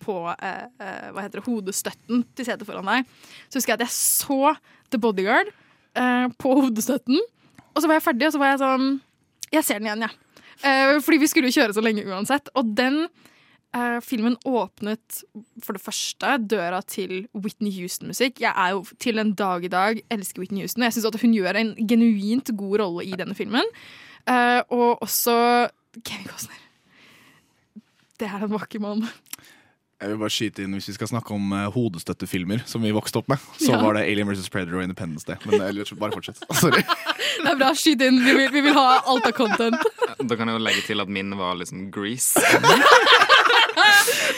[0.00, 3.08] på eh, eh, hva heter det, hodestøtten til setet foran deg.
[3.48, 4.54] Så husker jeg at jeg så
[4.92, 7.20] The Bodyguard eh, på hodestøtten.
[7.70, 8.88] Og så var jeg ferdig, og så var jeg sånn
[9.52, 10.16] Jeg ser den igjen, jeg.
[10.62, 12.50] Eh, fordi vi skulle jo kjøre så lenge uansett.
[12.54, 13.02] Og den
[13.74, 15.22] eh, filmen åpnet
[15.64, 18.40] for det første døra til Whitney Houston-musikk.
[18.44, 20.84] Jeg er jo til en dag i dag elsker Whitney Houston.
[20.86, 23.66] Jeg syns at hun gjør en genuint god rolle i denne filmen.
[24.28, 25.34] Eh, og også
[26.04, 26.60] Kevin Costner.
[28.20, 29.06] Det er en vakker mann.
[30.00, 33.20] Jeg vil bare skyte inn Hvis vi skal snakke om eh, hodestøttefilmer som vi vokste
[33.20, 33.80] opp med, så Ja.
[33.82, 34.48] var det Alien vs.
[34.52, 35.36] Predator og Independence Day.
[35.48, 36.40] Men ellers, bare fortsett.
[36.56, 36.84] Sorry.
[37.40, 38.20] Det er bra, skyt inn.
[38.24, 39.90] Vi vil, vi vil ha alt av content.
[40.20, 42.42] Da kan jeg jo legge til at min var liksom Grease.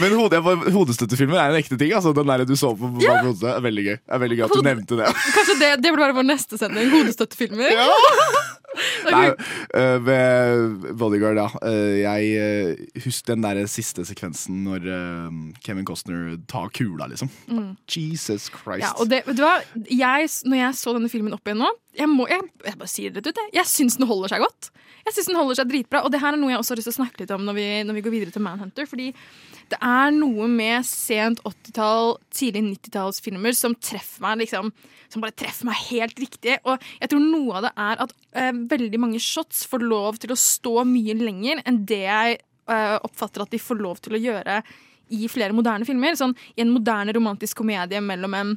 [0.00, 0.40] Men hode,
[0.72, 1.92] hodestøttefilmer er en ekte ting.
[1.96, 3.18] Altså, den der du så på ja.
[3.26, 3.96] hodet, er veldig gøy.
[3.98, 5.12] Er veldig gøy at du Hode- nevnte det.
[5.36, 6.90] Kanskje det, det burde være vår neste sending.
[6.94, 7.76] Hodestøttefilmer.
[9.04, 9.26] Nei,
[9.76, 11.48] eh, ved Bodyguard, ja.
[11.68, 15.34] Eh, jeg uh, husker den der siste sekvensen når eh,
[15.64, 17.30] Kevin Costner tar kula, liksom.
[17.50, 17.74] Mm.
[17.84, 18.86] Jesus Christ.
[18.86, 19.58] Ja, og det, vet du hva?
[19.90, 21.68] Jeg, når jeg så denne filmen opp igjen nå
[21.98, 23.40] Jeg, må, jeg, jeg bare sier det rett ut.
[23.42, 24.70] Jeg, jeg syns den holder seg godt.
[25.02, 26.88] Jeg synes den holder seg dritbra Og det her er noe jeg også har lyst
[26.88, 28.88] til å snakke litt om når vi, når vi går videre til Manhunter.
[28.88, 29.10] Fordi
[29.72, 34.70] det er noe med sent 80-tall, tidlig 90-tallsfilmer som treffer meg liksom
[35.12, 36.56] Som bare treffer meg helt riktig.
[36.64, 40.32] Og jeg tror noe av det er at eh, veldig mange shots får lov til
[40.32, 44.22] å stå mye lenger enn det jeg eh, oppfatter at de får lov til å
[44.22, 44.62] gjøre
[45.12, 46.16] i flere moderne filmer.
[46.16, 48.54] Sånn, I en moderne romantisk komedie mellom en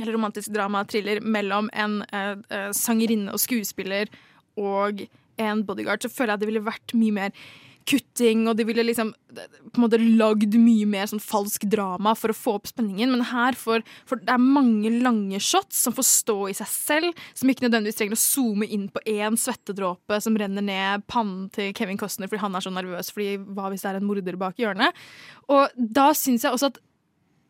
[0.00, 4.12] eller romantisk drama, thriller, mellom en eh, eh, sangerinne og skuespiller
[4.60, 5.04] og
[5.40, 7.44] en bodyguard, så føler jeg det ville vært mye mer
[7.88, 12.14] kutting, og de ville liksom eh, på en måte lagd mye mer sånn falsk drama
[12.18, 13.12] for å få opp spenningen.
[13.14, 17.24] Men her får for det er mange lange shots som får stå i seg selv,
[17.38, 21.74] som ikke nødvendigvis trenger å zoome inn på én svettedråpe som renner ned pannen til
[21.78, 24.62] Kevin Costner fordi han er så nervøs fordi hva hvis det er en morder bak
[24.62, 25.04] hjørnet.
[25.52, 26.82] Og da syns jeg også at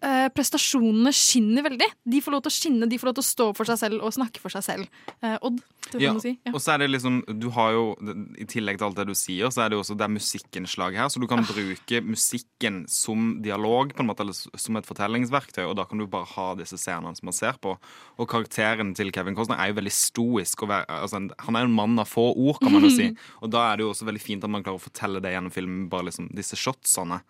[0.02, 1.88] eh, prestasjonene skinner veldig.
[2.04, 4.02] De får lov til å skinne, de får lov til å stå for seg selv
[4.02, 4.88] og snakke for seg selv.
[5.22, 5.60] Eh, Odd,
[5.92, 6.34] får Ja, si.
[6.46, 6.52] Ja.
[6.54, 7.96] Og så er det liksom Du har jo
[8.38, 10.96] I tillegg til alt det du sier, så er det jo også det er musikkinnslag
[10.96, 11.08] her.
[11.08, 11.36] Så du Ah.
[11.36, 15.64] kan bruke musikken som dialog, på en måte, eller som et fortellingsverktøy.
[15.68, 17.76] Og da kan du bare ha disse scenene som man ser på.
[18.18, 20.62] Og karakteren til Kevin Costner er jo veldig stoisk.
[20.62, 23.10] Og være, altså, han er en mann av få ord, kan man jo si.
[23.42, 25.52] Og da er det jo også veldig fint at man klarer å fortelle det gjennom
[25.52, 27.20] filmen, bare liksom disse shotsene.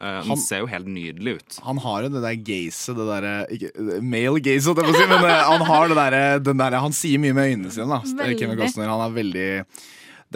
[0.00, 1.58] Eh, Han- ser jo helt nydelig ut.
[1.62, 5.06] Han har jo det der gazet, det derre Male gaze, holdt jeg på å si,
[5.06, 6.22] men eh, han har det derre
[6.56, 8.00] der, Han sier mye med øynene sine, da.
[8.00, 8.38] Veldig.
[8.40, 8.88] Kevin Costner.
[8.88, 9.66] Han er veldig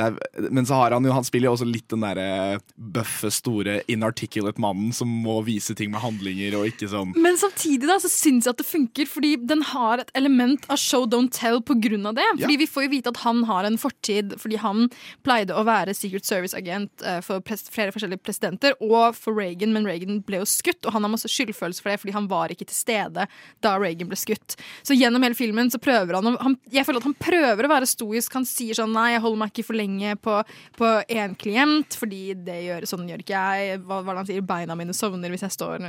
[0.03, 0.16] er,
[0.51, 4.61] men så har han jo Han spiller jo også litt den derre bøffe, store, inarticulate
[4.62, 8.47] mannen som må vise ting med handlinger og ikke sånn Men samtidig da, så syns
[8.47, 12.26] jeg at det funker, fordi den har et element av show don't tell av det.
[12.36, 12.59] Fordi Ja.
[12.59, 14.88] Vi får jo vite at han har en fortid fordi han
[15.26, 20.20] pleide å være Secret Service-agent eh, for flere forskjellige presidenter, og for Reagan, men Reagan
[20.26, 22.76] ble jo skutt, og han har masse skyldfølelse for det fordi han var ikke til
[22.76, 23.26] stede
[23.64, 24.57] da Reagan ble skutt.
[24.86, 27.88] Så gjennom hele filmen så prøver han, han Jeg føler at han prøver å være
[27.88, 28.34] stoisk.
[28.36, 29.86] Han sier sånn nei, jeg holder meg ikke for lenge
[30.22, 30.37] på
[30.76, 33.80] på én klient, fordi det gjør, sånn gjør ikke jeg.
[33.87, 34.45] Hva, hva han sier?
[34.47, 35.87] Beina mine sovner hvis jeg står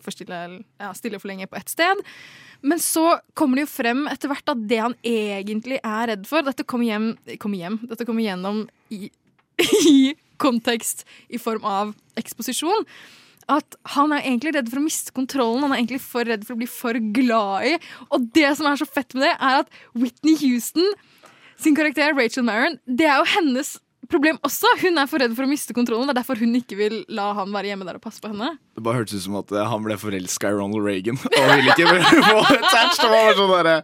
[0.00, 0.40] for stille,
[0.80, 2.02] ja, stille for lenge på ett sted.
[2.62, 6.44] Men så kommer det jo frem etter hvert at det han egentlig er redd for
[6.44, 9.08] Dette kommer hjem, kommer hjem Dette kommer gjennom i,
[9.94, 12.86] i kontekst i form av eksposisjon.
[13.50, 15.64] At han er egentlig redd for å miste kontrollen.
[15.64, 17.76] Han er egentlig for redd for å bli for glad i.
[18.14, 20.86] Og det som er så fett med det, er at Whitney Houston
[21.60, 23.76] sin karakter, Rachel Maron, det er jo hennes
[24.12, 24.70] problem også.
[24.82, 26.08] Hun er for redd for å miste kontrollen.
[26.10, 28.52] Det er derfor hun ikke vil la han være hjemme der og passe på henne.
[28.76, 31.74] Det bare hørtes ut som at eh, han ble forelska i Ronald Reagan og ville
[31.74, 31.88] ikke
[32.30, 33.06] få attached.
[33.06, 33.78] Og var sånn derre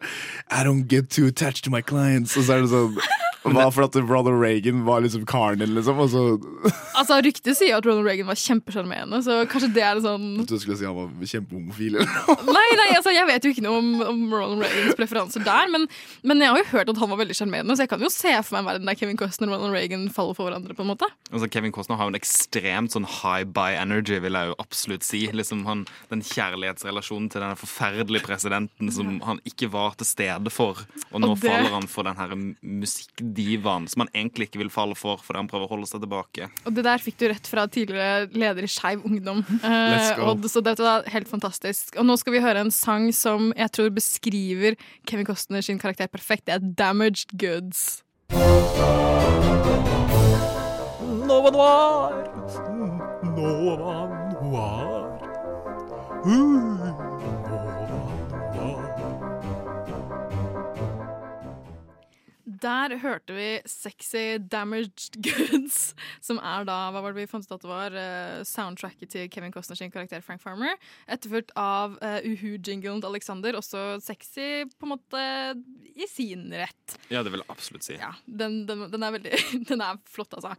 [0.51, 2.37] I don't get too attached to my clients.
[2.39, 2.99] Og så er det sånn
[3.47, 6.01] Hva for at Ronald Reagan var liksom karen din, liksom?
[6.03, 6.22] Og så
[6.97, 10.74] Altså, Ryktet sier at Ronald Reagan var kjempesjarmerende, så kanskje det er sånn Du skulle
[10.81, 12.01] si han var kjempehomofil.
[12.01, 12.41] eller?
[12.57, 15.87] Nei, nei, altså jeg vet jo ikke noe om, om Ronald Reagans preferanser der, men,
[16.27, 18.33] men jeg har jo hørt at han var veldig sjarmerende, så jeg kan jo se
[18.41, 20.75] for meg en verden der Kevin Costner og Ronald Reagan faller for hverandre.
[20.77, 24.33] på en måte Altså, Kevin Costner har jo en ekstremt sånn high by energy, vil
[24.39, 25.27] jeg jo absolutt si.
[25.29, 30.83] Liksom han, Den kjærlighetsrelasjonen til denne forferdelige presidenten som han ikke var til stede for.
[31.12, 34.71] Og nå Og det- faller han for den her musikkdivaen som han egentlig ikke vil
[34.73, 36.51] falle for, fordi han prøver å holde seg tilbake.
[36.67, 39.43] Og det der fikk du rett fra tidligere leder i Skeiv Ungdom.
[39.62, 40.25] Let's Eh.
[40.27, 41.97] Odd, så dette var helt fantastisk.
[41.99, 46.09] Og nå skal vi høre en sang som jeg tror beskriver Kevin Costner sin karakter
[46.09, 46.47] perfekt.
[46.47, 48.03] Det er 'Damaged Goods'.
[51.27, 52.12] Nova Noir.
[53.35, 54.07] Nova
[54.41, 55.07] Noir.
[62.47, 67.53] Der hørte vi 'Sexy Damaged Goods', som er da hva var det vi fant ut
[67.53, 67.93] at det var?
[67.93, 70.79] eh, soundtracket til Kevin Costner sin karakter Frank Farmer.
[71.09, 73.59] Etterfulgt av uh, Uhu-jinglen til Alexander.
[73.59, 75.22] Også sexy på en måte
[75.95, 76.99] i sin rett.
[77.11, 77.99] Ja, det vil jeg absolutt si.
[77.99, 80.55] Ja, den, den, den, er veldig, den er flott, altså.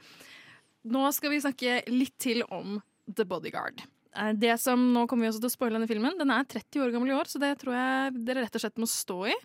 [0.93, 3.81] Nå skal vi snakke litt til om The Bodyguard.
[4.15, 6.17] Eh, Det som, Nå kommer vi også til å spoile denne filmen.
[6.19, 8.81] Den er 30 år gammel i år, så det tror jeg dere rett og slett
[8.81, 9.38] må stå i.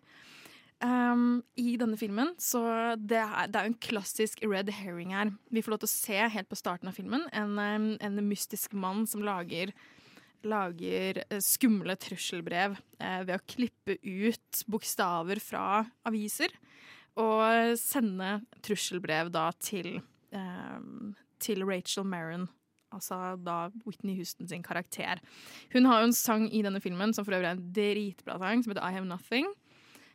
[0.83, 2.61] Um, I denne filmen så
[2.99, 5.31] det er, det er en klassisk red herring her.
[5.55, 8.75] Vi får lov til å se helt på starten av filmen en, um, en mystisk
[8.75, 9.71] mann som lager
[10.43, 16.55] lager eh, skumle trusselbrev eh, ved å klippe ut bokstaver fra aviser
[17.21, 20.01] og sende trusselbrev da til,
[20.33, 20.79] eh,
[21.43, 22.49] til Rachel Maron.
[22.93, 25.21] Altså da Whitney Houston sin karakter.
[25.73, 28.65] Hun har jo en sang i denne filmen som for øvrig er en dritbra sang,
[28.65, 29.49] som heter I Have Nothing.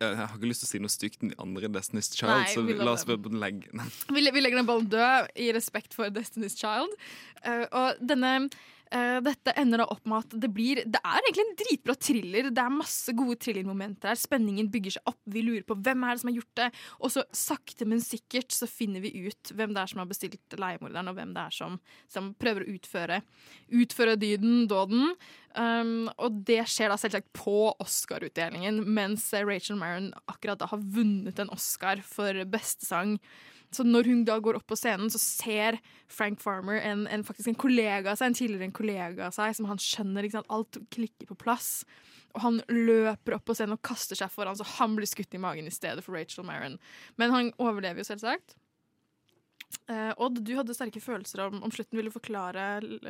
[0.00, 2.52] Jeg har ikke lyst til å si noe stygt om de andre Destiny's Child, Nei,
[2.52, 3.70] så vi la oss bare legge
[4.14, 6.92] Vi, vi legger den ballen død i respekt for Destiny's Child.
[7.40, 8.34] Uh, og denne
[8.96, 12.50] eh, dette ender da opp med at det blir Det er egentlig en dritbra thriller.
[12.54, 14.20] Det er masse gode thrillermomenter her.
[14.20, 15.20] Spenningen bygger seg opp.
[15.32, 16.68] Vi lurer på hvem er det som har gjort det.
[17.00, 20.58] Og så sakte, men sikkert så finner vi ut hvem det er som har bestilt
[20.58, 21.80] leiemorderen, og hvem det er som,
[22.12, 23.20] som prøver å utføre,
[23.82, 25.12] utføre dyden, dåden.
[25.56, 31.40] Um, og det skjer da selvsagt på Oscar-utdelingen, mens Rachel Maron akkurat da har vunnet
[31.40, 33.16] en Oscar for beste sang.
[33.74, 35.80] Så når hun da går opp på scenen, så ser
[36.12, 39.56] Frank Farmer en, en, faktisk en kollega av seg, en tidligere en kollega av seg,
[39.58, 41.70] som han skjønner alt klikker på plass.
[42.36, 45.40] Og han løper opp på scenen og kaster seg foran, så han blir skutt i
[45.42, 46.78] magen i stedet for Rachel Maron.
[47.16, 48.58] Men han overlever jo selvsagt.
[49.88, 51.94] Eh, Odd, du hadde sterke følelser om, om slutten.
[51.98, 52.62] Vil du forklare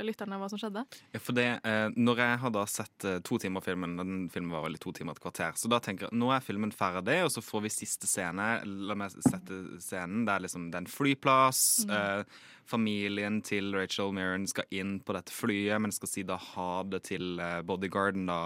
[0.04, 0.82] lytterne hva som skjedde?
[1.14, 4.52] Ja, for det, eh, når jeg har da sett eh, to timer filmen Den filmen
[4.52, 7.18] var vel i to timer et kvarter Så da tenker jeg, nå er filmen ferdig
[7.24, 11.62] Og så får vi siste scene La meg sette scenen Det er liksom den flyplass
[11.86, 11.92] Mm.
[11.96, 16.82] eh, Familien til Rachel Mirren skal inn på dette flyet Men skal si da ha
[16.88, 18.40] det til eh, bodyguarden da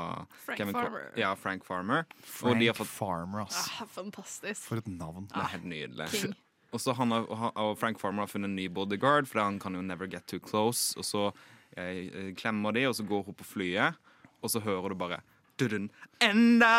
[0.45, 1.09] Frank Kevin Farmer.
[1.19, 3.65] Ja, Frank Farmer Frank fått Farmer, ass.
[3.81, 4.67] Ah, fantastisk.
[4.69, 5.27] For et navn.
[5.31, 6.09] Det er helt nydelig.
[6.13, 6.35] King.
[6.71, 9.83] Og så han og Frank Farmer har funnet en ny bodyguard, for han kan jo
[9.83, 10.95] never get too close.
[10.99, 11.25] Og så
[11.77, 13.99] eh, klemmer de, og så går hun på flyet,
[14.41, 15.21] og så hører du bare
[15.61, 15.91] «Dudun,
[16.21, 16.71] Enda!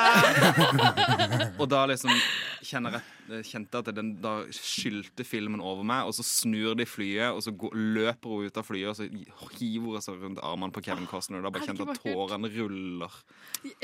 [1.61, 6.25] og da liksom eh, kjente jeg at den, da skylte filmen over meg, og så
[6.25, 9.07] snur de flyet, og så går, løper hun ut av flyet, og så
[9.57, 13.17] hiver hun seg rundt armene på Kevin Costner, og da bare kjente at tårene ruller.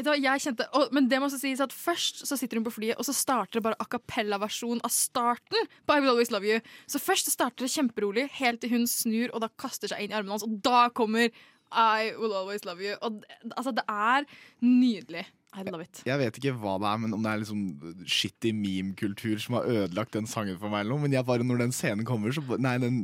[0.06, 2.78] Da jeg kjente, og, men det må også sies at først så sitter hun på
[2.78, 6.50] flyet, og så starter det bare a cappella-versjon av starten på I Will Always Love
[6.50, 6.62] You.
[6.86, 10.20] Så først starter det kjemperolig, helt til hun snur og da kaster seg inn i
[10.20, 11.34] armene hans, og da kommer
[11.72, 12.95] I Will Always Love You.
[13.01, 13.24] Og
[13.57, 14.24] altså, det er
[14.63, 15.26] nydelig.
[15.57, 16.01] I love it.
[16.05, 17.61] Jeg vet ikke hva det er, men om det er liksom
[18.05, 21.01] shitty meme-kultur som har ødelagt den sangen for meg, eller noe.
[21.07, 22.99] Men jeg bare, når den scenen kommer, så Nei, den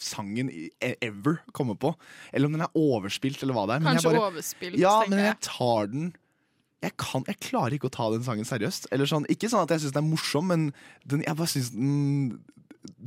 [0.00, 1.92] sangen e- ever kommer på.
[2.32, 3.84] Eller om den er overspilt, eller hva det er.
[3.84, 5.36] Men Kanskje bare, overspilt, Ja, men jeg.
[5.44, 6.10] tar den
[6.80, 8.86] jeg, kan, jeg klarer ikke å ta den sangen seriøst.
[8.94, 10.62] Eller sånn, ikke sånn at jeg syns den er morsom, men
[11.04, 12.38] den, jeg bare syns den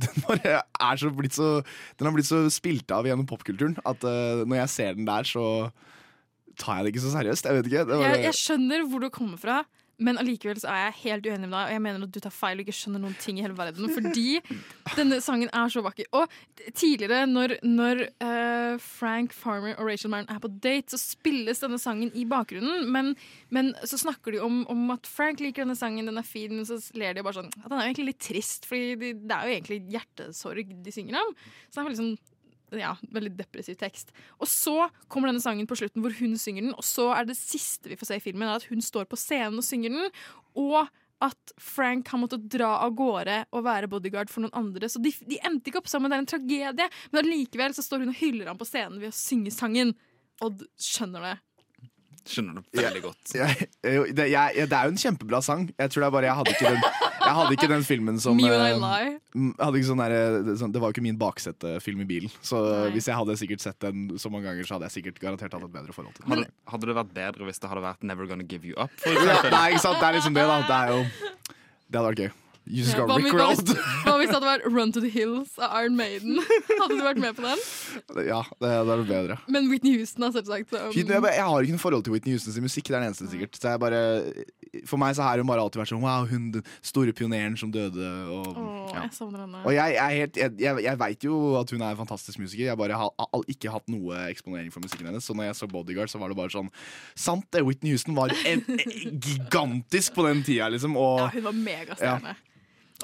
[0.04, 1.48] den bare er så blitt så
[1.98, 5.26] Den har blitt så spilt av gjennom popkulturen at uh, når jeg ser den der,
[5.26, 5.46] så
[6.60, 7.48] tar jeg det ikke så seriøst.
[7.50, 7.86] Jeg vet ikke.
[7.90, 9.56] Bare, Jeg, jeg skjønner hvor du kommer fra,
[10.02, 11.68] men allikevel så er jeg helt uenig med deg.
[11.68, 13.90] Og jeg mener at du tar feil og ikke skjønner noen ting i hele verden.
[13.94, 14.40] Fordi
[14.98, 16.08] denne sangen er så vakker.
[16.18, 16.32] Og
[16.74, 21.78] tidligere, når, når uh, Frank Farmer og Rachel Marron er på date, så spilles denne
[21.82, 22.88] sangen i bakgrunnen.
[22.94, 23.14] Men,
[23.54, 26.66] men så snakker de om, om at Frank liker denne sangen, den er fin, men
[26.68, 29.36] så ler de bare sånn at den er jo egentlig litt trist, Fordi de, det
[29.36, 31.34] er jo egentlig hjertesorg de synger om.
[31.68, 32.16] Så det er veldig sånn
[32.80, 34.12] ja, veldig depressiv tekst.
[34.40, 37.38] Og så kommer denne sangen på slutten hvor hun synger den, og så er det
[37.38, 40.12] siste vi får se i filmen, at hun står på scenen og synger den,
[40.58, 40.84] og
[41.24, 44.90] at Frank har måttet dra av gårde og være bodyguard for noen andre.
[44.90, 48.04] Så de, de endte ikke opp sammen, det er en tragedie, men allikevel så står
[48.04, 49.94] hun og hyller ham på scenen ved å synge sangen.
[50.44, 51.34] Odd skjønner det.
[52.24, 53.32] Skjønner du veldig godt.
[53.36, 55.66] jeg, jo, det, jeg, det er jo en kjempebra sang.
[55.76, 56.86] Jeg tror det er bare jeg hadde ikke den,
[57.24, 60.14] jeg hadde ikke den filmen som Me I eh, jeg hadde ikke sånn der,
[60.60, 62.32] sånn, Det var jo ikke min baksetefilm i bilen.
[62.40, 62.86] Så Nei.
[62.94, 65.66] hvis jeg hadde sikkert sett den så mange ganger, så hadde jeg sikkert garantert hatt
[65.68, 66.32] et bedre forhold til den.
[66.32, 68.94] Hadde, hadde det vært bedre hvis det hadde vært Never Gonna Give You Up?
[69.04, 70.00] For nei, ikke sant?
[70.00, 70.62] Det er liksom det, da.
[70.64, 72.32] Det er jo Det hadde vært gøy.
[72.66, 73.74] You just got hva, rickrolled.
[74.06, 76.38] hva hvis det hadde vært Run to the Hills av Iron Maiden?
[76.80, 77.60] Hadde du vært med på den?
[78.24, 79.36] Ja, det, det er bedre.
[79.52, 80.94] Men Whitney Houston har selvsagt um...
[80.96, 82.88] Jeg, jeg har ikke noe forhold til Whitney Houstons musikk.
[82.88, 84.00] Det er den eneste sikkert bare
[84.88, 87.72] For meg så har hun bare alltid vært sånn Wow, hun den store pioneren som
[87.74, 88.08] døde.
[88.32, 89.04] Og, Åh, ja.
[89.04, 89.60] jeg savner henne.
[89.60, 92.64] og jeg, jeg, helt- jeg, jeg, veit jo at hun er en fantastisk musiker.
[92.70, 95.28] Jeg bare har all, ikke hatt noe eksponering for musikken hennes.
[95.28, 96.72] Så når jeg så Bodyguard, så var det bare sånn
[97.12, 100.96] Sant det, Whitney Houston var en, en, gigantisk på den tida, liksom.
[100.96, 102.36] Og, Ja, hun var megastjerne.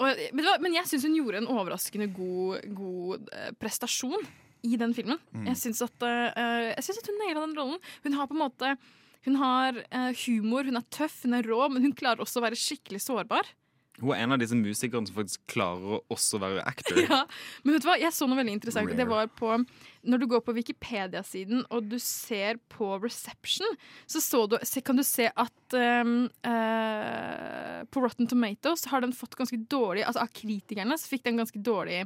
[0.00, 4.24] Og, men jeg syns hun gjorde en overraskende god, god eh, prestasjon
[4.64, 5.20] i den filmen.
[5.34, 5.46] Mm.
[5.50, 7.78] Jeg syns at, eh, synes at hun naila den rollen.
[8.04, 8.74] Hun har på en måte
[9.20, 12.44] Hun har eh, humor, hun er tøff, hun er rå, men hun klarer også å
[12.46, 13.44] være skikkelig sårbar.
[14.00, 17.00] Hun er en av disse musikerne som faktisk klarer å også være actor.
[17.10, 17.22] Ja,
[17.64, 18.92] men vet du hva, jeg så noe veldig interessant.
[18.96, 19.52] Det var på,
[20.08, 25.04] Når du går på Wikipedia-siden og du ser på reception, så, så du, kan du
[25.06, 30.96] se at um, uh, på Rotten Tomatoes har den fått ganske dårlig Altså av kritikerne
[30.98, 32.04] så fikk den ganske dårlig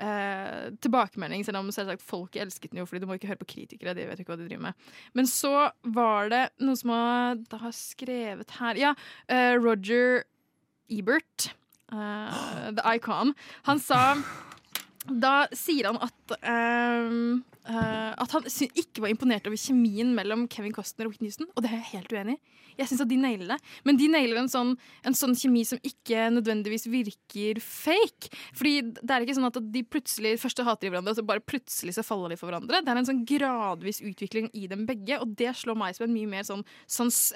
[0.00, 3.50] uh, tilbakemelding, selv om selvsagt folk elsket den jo, fordi du må ikke høre på
[3.56, 3.96] kritikere.
[3.96, 4.88] De vet jo ikke hva de driver med.
[5.16, 5.54] Men så
[5.96, 8.94] var det noe som har, har skrevet her Ja,
[9.32, 10.24] uh, Roger
[10.92, 11.50] Ebert,
[11.92, 13.34] uh, The Icon,
[13.68, 14.16] han sa
[15.06, 20.74] Da sier han at um, uh, At han ikke var imponert over kjemien mellom Kevin
[20.74, 21.50] Costner og Whitney Houston.
[21.54, 22.56] Og det er jeg helt uenig i.
[22.76, 23.56] Jeg syns at de nailer det.
[23.88, 24.74] Men de nailer en sånn,
[25.06, 28.30] en sånn kjemi som ikke nødvendigvis virker fake.
[28.56, 31.96] Fordi det er ikke sånn at de plutselig først hater hverandre, og så bare plutselig
[31.96, 32.82] så faller de for hverandre.
[32.84, 36.16] Det er en sånn gradvis utvikling i dem begge, og det slår meg som en
[36.16, 36.66] mye sånn,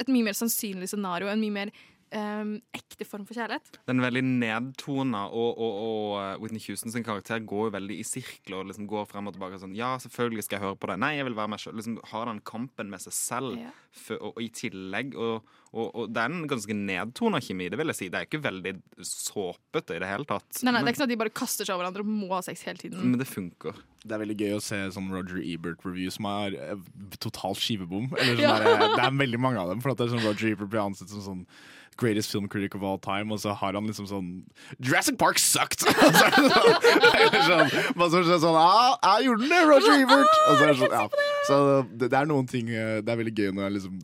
[0.02, 1.30] et mye mer sannsynlig scenario.
[1.32, 1.74] En mye mer
[2.16, 3.78] ehm, ekte form for kjærlighet.
[3.88, 7.98] Den er veldig nedtona, og, og, og uh, Whitney Houston sin karakter går jo veldig
[8.00, 8.60] i sirkler.
[8.62, 11.00] og Liksom går frem og tilbake sånn Ja, selvfølgelig skal jeg høre på deg.
[11.02, 11.76] Nei, jeg vil være meg sjøl.
[11.80, 13.70] Liksom Har den kampen med seg selv Ja.
[13.92, 15.14] for, og, og i tillegg.
[15.16, 18.08] Og, og, og det er en ganske nedtona kjemi, det vil jeg si.
[18.10, 18.72] Det er ikke veldig
[19.06, 20.62] såpete i det hele tatt.
[20.64, 22.30] Nei, nei, Det er ikke sånn at de bare kaster seg over hverandre og må
[22.34, 23.02] ha sex hele tiden.
[23.12, 23.78] men det funker.
[24.00, 26.86] Det er veldig gøy å se sånn Roger Ebert-review som er eh,
[27.20, 28.08] totalt skivebom.
[28.16, 28.54] Eller sånn Ja.
[28.58, 29.82] der, eh, det er veldig mange av dem.
[29.84, 31.42] For at det er sånn Roger Ebert blir ansett som sånn
[32.00, 34.30] greatest film critic of all time, og så har han liksom sånn
[34.78, 35.84] Jurassic Park sucked!
[35.90, 36.50] Og så er sånn,
[37.20, 40.38] eller sånn, man så er sånn ah, Jeg gjorde den, Roger Ebert!
[40.50, 41.26] Og så er sånn, ja.
[41.48, 41.58] Så
[41.90, 43.98] det, det er noen ting eh, Det er veldig gøy når jeg liksom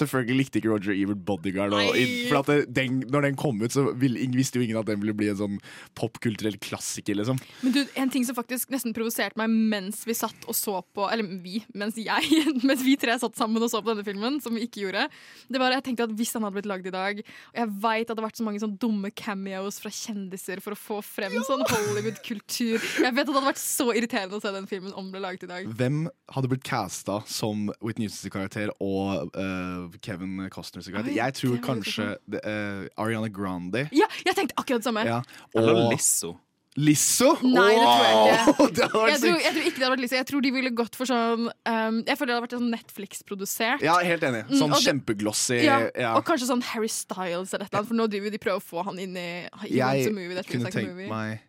[0.00, 1.74] Selvfølgelig likte ikke Roger Ebert Bodyguard.
[1.76, 1.98] Og,
[2.30, 5.14] for det, den, når den kom ut, så vil, visste jo ingen at den ville
[5.16, 5.58] bli en sånn
[5.98, 7.40] popkulturell klassiker, liksom.
[7.64, 11.06] Men du, en ting som faktisk nesten provoserte meg mens vi satt og så på
[11.10, 14.56] Eller vi, mens jeg Mens vi tre satt sammen og så på denne filmen, som
[14.56, 15.06] vi ikke gjorde,
[15.50, 17.22] det var at jeg tenkte at hvis han hadde blitt lagd i dag
[17.52, 20.76] Og jeg veit at det har vært så mange sånn dumme cameos fra kjendiser for
[20.76, 22.76] å få frem sånn Hollywood-kultur.
[22.78, 25.46] Jeg vet at det hadde vært så irriterende å se den filmen om ble laget
[25.46, 25.70] i dag.
[25.80, 26.02] Hvem
[26.34, 31.14] hadde blitt casta som Whitney Houston-karakter og uh, Kevin Costners karakter?
[31.16, 32.12] Jeg tror kanskje
[32.42, 33.86] eh, Ariana Grande.
[33.94, 35.04] Ja, jeg tenkte akkurat det samme.
[35.08, 35.20] Ja.
[35.56, 36.36] Eller Lizzo.
[36.78, 37.32] Lizzo?
[37.42, 38.66] Nei, det tror jeg ikke.
[38.78, 40.16] Det hadde vært Jeg tror, jeg tror ikke det hadde vært Lisso.
[40.20, 43.82] Jeg tror de ville gått for sånn um, Jeg føler det hadde vært sånn Netflix-produsert.
[43.84, 44.44] Ja, helt enig.
[44.46, 45.58] Mm, Sånn mm, kjempeglossy.
[45.66, 46.12] Ja, ja.
[46.14, 48.66] Og kanskje sånn Harry Styles eller et eller annet, for nå driver de prøver å
[48.70, 49.28] få han inn i,
[49.66, 50.44] Jeg Once Movie.
[50.50, 51.10] Kunne tenkt movie.
[51.10, 51.46] meg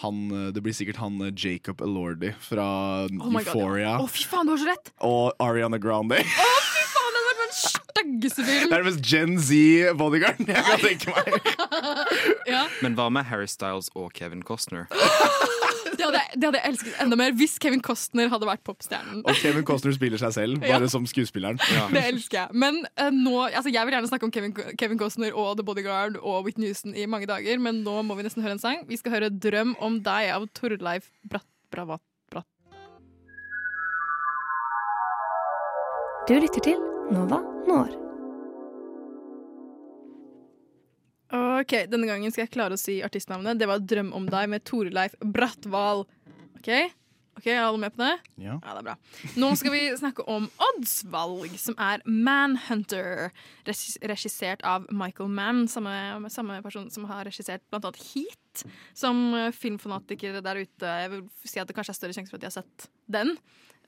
[0.00, 2.68] han, eh, Det blir sikkert han eh, Jacob Elordi fra
[3.08, 3.86] Oh my God, Euphoria.
[3.88, 3.96] ja.
[4.00, 4.92] Å, fy faen, du har så rett!
[5.06, 6.20] Og Ariana Grande.
[6.20, 7.48] Å, fy faen, det hadde
[7.90, 11.30] styggeste Det er den mest Gen Z bodyguarden jeg kan tenke meg.
[12.50, 14.86] Ja, Men hva med Harry Styles og Kevin Costner?
[15.96, 19.20] det hadde, jeg- det hadde jeg elsket enda mer hvis Kevin Costner hadde vært popstjernen.
[19.28, 20.78] Og Kevin Costner spiller seg selv, Ja.
[20.78, 21.60] bare som skuespilleren.
[21.94, 22.48] Det elsker jeg.
[22.64, 26.18] Men uh, nå, altså jeg vil gjerne snakke om Kevin, Kevin Costner og The Bodyguard
[26.20, 28.84] og Whitney Houston i mange dager, men nå må vi nesten høre en sang.
[28.88, 32.46] Vi skal høre 'Drøm om deg' av Torleif Bratt Bravat Bratt.
[36.28, 37.90] Du lytter til Nova Når.
[41.30, 43.58] Ok, Denne gangen skal jeg klare å si artistnavnet.
[43.58, 46.06] Det var 'Drøm om deg' med Torleif Brattval.
[46.58, 46.70] Ok,
[47.40, 48.18] Ok, Er alle med på det?
[48.36, 48.58] Ja.
[48.60, 48.94] det er bra.
[49.40, 53.30] Nå skal vi snakke om oddsvalg, som er Manhunter.
[53.64, 58.64] Regissert av Michael Mann, samme, samme person som har regissert annet Heat.
[58.92, 62.36] Som filmfanatiker filmfanatikere der ute Jeg vil si at det kanskje er større sjanse for
[62.36, 63.38] at de har sett den.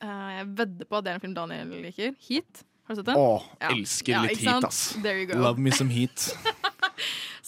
[0.00, 2.14] Eh, jeg vedder på at det er en film Daniel liker.
[2.28, 2.64] Heat.
[2.92, 3.16] Har du sett den?
[3.16, 3.72] Åh, Ja.
[3.72, 4.82] elsker Ja, litt heat, ass.
[5.02, 5.40] There you go.
[5.40, 6.28] Love me some heat.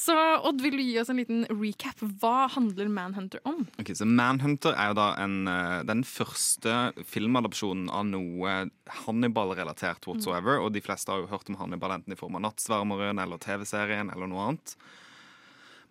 [0.04, 0.12] Så
[0.44, 2.00] Odd, vil du gi oss en liten recap?
[2.20, 3.62] Hva handler Manhunter om?
[3.80, 6.74] Ok, så Manhunter er jo da en, eh, den første
[7.08, 8.56] filmadopsjonen av noe
[9.06, 10.60] Hannibal-relatert whatsoever.
[10.60, 14.12] Og de fleste har jo hørt om Hannibal enten i form av Nattsvermeren eller TV-serien
[14.12, 14.76] eller noe annet.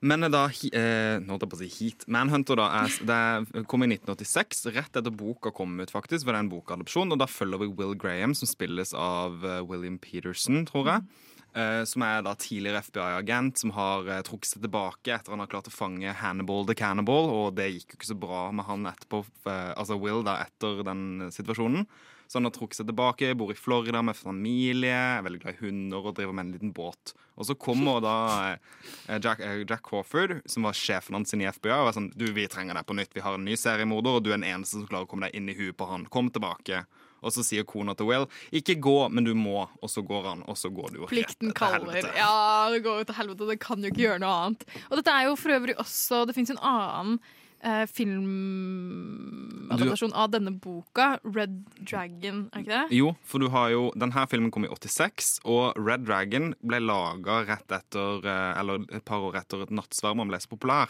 [0.04, 2.06] Men da eh, nå holdt jeg på å si Heat.
[2.12, 6.26] Manhunter da er, det kom i 1986, rett etter boka kom ut, faktisk.
[6.26, 9.62] For det er en bokadopsjon, og da følger vi Will Graham, som spilles av eh,
[9.64, 11.08] William Peterson, tror jeg.
[11.54, 15.52] Eh, som er da tidligere FBI-agent som har eh, trukket seg tilbake etter han har
[15.52, 18.88] klart å fange Hannibal the Cannibal, og det gikk jo ikke så bra med han
[18.90, 21.86] etterpå, eh, altså Will da etter den situasjonen.
[22.34, 25.68] Så han har trukket seg tilbake, bor i Florida med familie, er veldig glad i
[25.68, 27.12] hunder og driver med en liten båt.
[27.38, 28.14] Og så kommer da
[28.56, 32.26] eh, Jack, eh, Jack Crawford, som var sjefen hans i FBI, og er sånn Du,
[32.34, 33.14] vi trenger deg på nytt.
[33.14, 35.38] Vi har en ny seriemorder, og du er den eneste som klarer å komme deg
[35.38, 36.08] inn i huet på han.
[36.10, 36.82] Kom tilbake.
[37.22, 39.68] Og så sier kona til Will ikke gå, men du må.
[39.86, 42.02] Og så går han, og så går du Plikten kaller.
[42.18, 43.52] Ja, det går jo til helvete.
[43.54, 44.66] Det kan jo ikke gjøre noe annet.
[44.90, 47.22] Og dette er jo for øvrig også Det fins en annen
[47.64, 51.20] eh, filmadaptasjon av denne boka.
[51.24, 52.88] Red Dragon, er ikke det?
[52.98, 57.34] Jo, for du har jo Denne filmen kom i 86, og Red Dragon ble laga
[57.48, 60.88] rett etter eh, Eller et par år etter at Nattsvermeren ble så populær.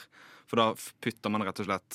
[0.49, 0.65] For da
[1.03, 1.91] putter man rett og slett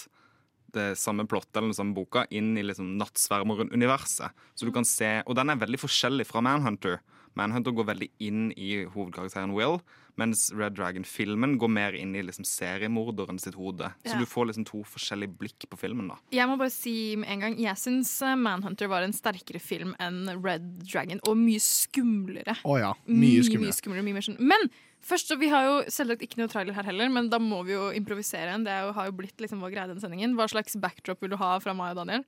[0.76, 4.30] det samme plottet eller den samme boka inn i liksom Nattsvermeren-universet.
[4.54, 6.94] Så du kan se, Og den er veldig forskjellig fra Manhunter.
[7.38, 9.78] Manhunter går veldig inn i hovedkarakteren Will,
[10.18, 13.92] mens Red Dragon-filmen går mer inn i liksom seriemorderen sitt hode.
[14.02, 14.18] Så Ja.
[14.18, 16.08] du får liksom to forskjellige blikk på filmen.
[16.08, 19.60] da Jeg må bare si med en gang Jeg syns eh, Manhunter var en sterkere
[19.62, 22.56] film enn Red Dragon, og mye skumlere.
[22.64, 23.68] Oh ja, mye skumlere.
[23.68, 24.40] mye skumlere mye mer sånn.
[24.40, 24.70] Men
[25.00, 27.72] først, så vi har jo selvsagt ikke noe trailer her heller, men da må vi
[27.76, 28.64] jo improvisere en.
[28.64, 30.34] Det jo, har jo blitt liksom vår greie den denne sendingen.
[30.34, 32.24] Hva slags backdrop vil du ha fra meg og Daniel?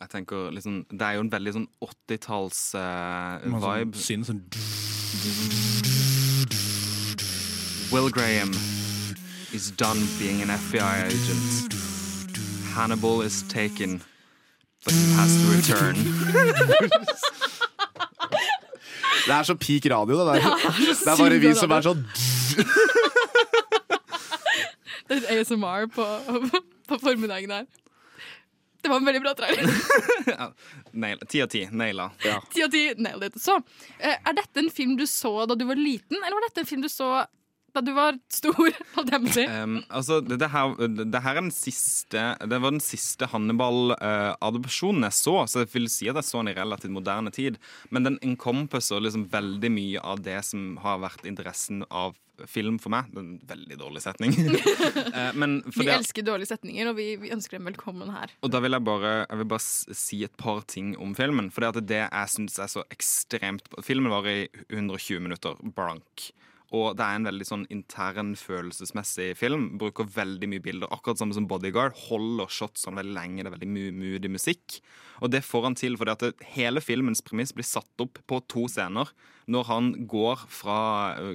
[0.00, 3.90] Jeg tenker liksom, Det er jo en veldig sånn 80-talls-vibe.
[3.90, 4.42] Uh, sånn, sånn
[7.90, 8.52] Will Graham
[9.52, 11.74] is done being an FBI agent.
[12.76, 14.00] Hannibal is taken,
[14.84, 15.96] but he has to return.
[19.28, 20.34] Det er så peak radio, det der.
[20.34, 20.48] Det er
[21.04, 22.04] Det er bare vi som er sånn
[25.08, 26.04] Det er ASMR på,
[26.88, 27.64] på formiddagen her.
[28.88, 31.24] Det var en veldig bra trailer.
[31.28, 31.68] Ti av ti.
[31.70, 32.06] Naila.
[32.54, 33.42] Ti av ti, nailed it.
[33.42, 33.58] Så,
[33.98, 36.70] eh, er dette en film du så da du var liten, eller var dette en
[36.70, 37.10] film du så
[37.78, 38.70] da du var stor.
[38.98, 45.06] Um, altså, det, det, her, det her er den siste Det var den siste Hannibal-adopsjonen
[45.06, 47.58] jeg så, så jeg vil si at jeg så den i relativt moderne tid.
[47.94, 52.16] Men den encompasser liksom veldig mye av det som har vært interessen av
[52.46, 53.08] film for meg.
[53.10, 54.34] Det er en veldig dårlig setning.
[55.08, 58.32] Eh, men Vi det, elsker dårlige setninger, og vi, vi ønsker dem velkommen her.
[58.44, 61.48] og da vil jeg bare, jeg vil bare si et par ting om filmen.
[61.54, 66.28] For det jeg syns er så ekstremt Filmen varer i 120 minutter blank.
[66.76, 69.70] Og det er en veldig sånn intern følelsesmessig film.
[69.80, 70.90] Bruker veldig mye bilder.
[70.92, 71.96] Akkurat samme som Bodyguard.
[72.08, 73.40] Holder shotsene veldig lenge.
[73.40, 74.76] Det er veldig moody musikk.
[75.24, 78.66] Og det får han til fordi at hele filmens premiss blir satt opp på to
[78.68, 79.08] scener.
[79.48, 80.78] Når han går fra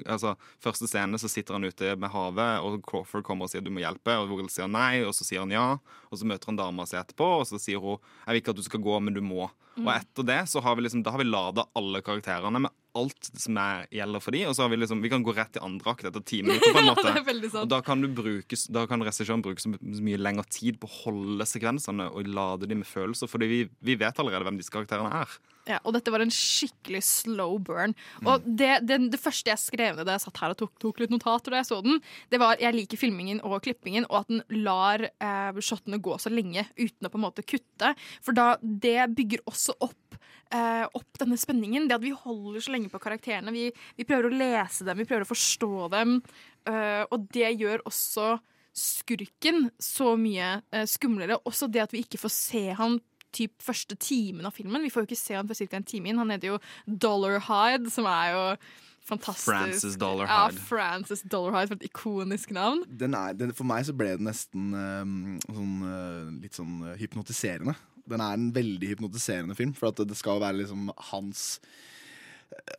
[0.06, 3.72] altså, Første scene så sitter han ute med havet, og Crawford kommer og sier du
[3.74, 4.16] må hjelpe.
[4.22, 5.68] Og Will sier nei, og så sier han ja.
[6.12, 8.62] Og så møter han dama si etterpå, og så sier hun jeg vil ikke at
[8.62, 9.50] du skal gå, men du må.
[9.74, 9.88] Mm.
[9.88, 13.30] Og etter det så har vi liksom, da har vi lada alle karakterene med alt
[13.42, 14.46] som er, gjelder for dem.
[14.50, 16.76] og så har vi liksom, vi kan gå rett til andre akt etter ti minutter.
[16.76, 17.14] på en måte.
[17.54, 17.64] Sant.
[17.64, 20.90] Og da kan, du bruke, da kan regissøren bruke så så mye lengre tid på
[20.90, 24.74] å holde sekvensene og lade dem med følelser, fordi vi, vi vet allerede hvem disse
[24.74, 25.38] karakterene er.
[25.70, 27.94] Ja, og dette var en skikkelig slow burn.
[28.28, 31.00] Og det, det, det første jeg skrev ned da jeg satt her og tok, tok
[31.00, 32.02] litt notater da jeg så den,
[32.34, 36.34] det var jeg liker filmingen og klippingen, og at den lar eh, shotene gå så
[36.34, 37.94] lenge uten å på en måte kutte.
[38.26, 40.18] For da det bygger også opp
[40.54, 41.88] eh, opp denne spenningen.
[41.88, 43.54] Det at vi holder så lenge på karakterene.
[43.56, 46.18] Vi, vi prøver å lese dem, vi prøver å forstå dem.
[46.70, 48.34] eh, og det gjør også
[48.74, 51.40] skurken så mye eh, skumlere.
[51.48, 53.00] Også det at vi ikke får se han
[53.36, 54.84] typ første timen av filmen.
[54.86, 55.78] Vi får jo ikke se han for ca.
[55.80, 56.22] en time inn.
[56.22, 58.44] Han heter jo Dollar Hyde, som er jo
[59.04, 59.50] fantastisk.
[59.50, 61.22] Francis Dollar Ja, Hyde.
[61.32, 62.84] Dollarhide, for et ikonisk navn.
[62.88, 65.16] Den er, den, for meg så ble det nesten um,
[65.48, 67.76] sånn, uh, litt sånn uh, hypnotiserende.
[68.10, 71.60] Den er en veldig hypnotiserende film, for at det skal være liksom hans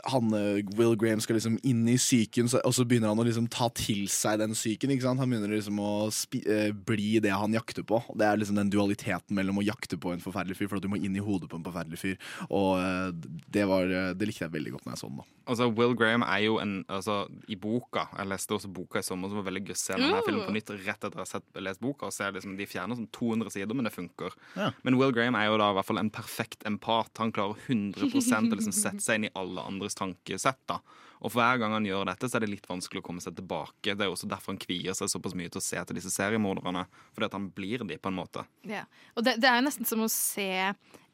[0.05, 3.49] han, eh, Will Graham skal liksom inn i psyken, og så begynner han å liksom
[3.53, 4.93] ta til seg den psyken.
[5.05, 8.03] Han begynner liksom å spi, eh, bli det han jakter på.
[8.17, 10.89] Det er liksom den dualiteten mellom å jakte på en forferdelig fyr, for at du
[10.89, 12.19] må inn i hodet på en forferdelig fyr.
[12.51, 13.13] Og eh,
[13.51, 15.23] det, var, det likte jeg veldig godt når jeg så den.
[15.23, 19.05] da Altså, Will Graham er jo en altså, I boka Jeg leste også boka i
[19.05, 21.43] sommer, som var veldig gøy å se denne filmen på nytt rett etter at jeg
[21.43, 22.09] har lest boka.
[22.09, 24.37] Og ser liksom, De fjerner sånn 200 sider, men det funker.
[24.57, 24.71] Ja.
[24.87, 27.13] Men Will Graham er jo da i hvert fall en perfekt empat.
[27.21, 30.61] Han klarer 100 å liksom sette seg inn i alle andres tankesett.
[30.71, 30.81] da
[31.21, 33.37] Og for hver gang han gjør dette, så er det litt vanskelig å komme seg
[33.39, 33.95] tilbake.
[33.95, 36.85] Det er også derfor han kvier seg såpass mye til å se etter disse seriemorderne.
[37.15, 38.45] Fordi at han blir de, på en måte.
[38.69, 38.85] Ja.
[39.17, 40.51] Og det, det er jo nesten som å se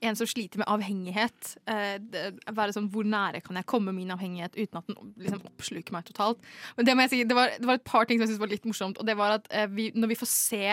[0.01, 1.55] en som sliter med avhengighet.
[1.69, 2.25] Eh, det,
[2.57, 6.07] være sånn, Hvor nære kan jeg komme min avhengighet uten at den liksom, oppsluker meg
[6.09, 6.41] totalt?
[6.79, 8.45] Men det må jeg si, det var, det var et par ting som jeg syntes
[8.45, 9.01] var litt morsomt.
[9.01, 10.65] Og det var at eh, vi, Når vi får se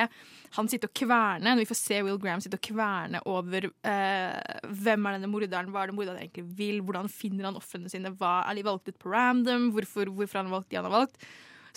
[0.56, 4.62] han sitte og kverne, når vi får se Will Graham sitte og kverne over eh,
[4.64, 8.14] hvem er denne morderen, hva er det morderen egentlig vil, hvordan finner han ofrene sine,
[8.16, 11.20] hva er de valgt ut på random, hvorfor, hvorfor har valgt de han har valgt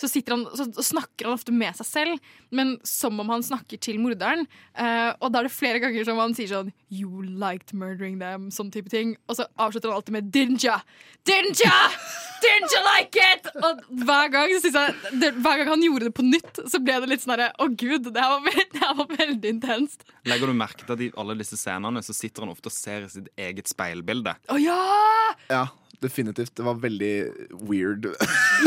[0.01, 3.99] så, han, så, snakker han ofte med seg selv, men som om han snakker til
[4.01, 4.47] morderen.
[4.73, 8.49] Uh, og da er det flere ganger som han sier sånn You liked murdering them,
[8.51, 9.15] sånn type ting.
[9.29, 10.81] Og så avslutter han alltid med Didn't ya?
[11.27, 11.75] Didn't ya?
[12.41, 13.49] Didn't you like it?
[13.61, 16.97] Og hver gang, så jeg, det, hver gang han gjorde det på nytt, så ble
[17.03, 20.07] det litt sånn herre Å, gud, det her var, det her var veldig intenst.
[20.29, 23.05] Legger du merke til at i alle disse scenene så sitter han ofte og ser
[23.05, 24.33] i sitt eget speilbilde?
[24.49, 24.81] Å ja!
[25.51, 25.67] Ja,
[26.01, 26.55] definitivt.
[26.57, 27.13] Det var veldig
[27.69, 28.07] weird.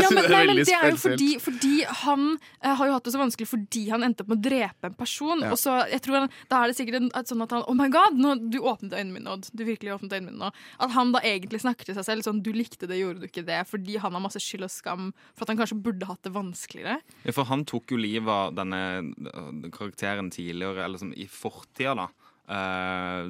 [0.01, 1.73] Ja, men, Det er nei, men det er jo fordi, fordi
[2.03, 4.89] han uh, har jo hatt det så vanskelig fordi han endte opp med å drepe
[4.89, 5.43] en person.
[5.43, 5.51] Ja.
[5.53, 7.77] Og så, jeg tror han, Da er det sikkert en, at sånn at han Oh
[7.77, 9.49] my god, nå, du åpnet øynene mine, Odd.
[9.53, 10.51] Du virkelig åpnet øynene mine nå.
[10.81, 13.45] At han da egentlig snakker til seg selv sånn Du likte det, gjorde du ikke
[13.47, 13.61] det?
[13.69, 16.99] Fordi han har masse skyld og skam for at han kanskje burde hatt det vanskeligere.
[17.25, 21.95] Ja, for han tok jo livet av denne øh, karakteren tidligere, eller som i fortida,
[21.97, 22.09] da.
[22.45, 23.25] Uh,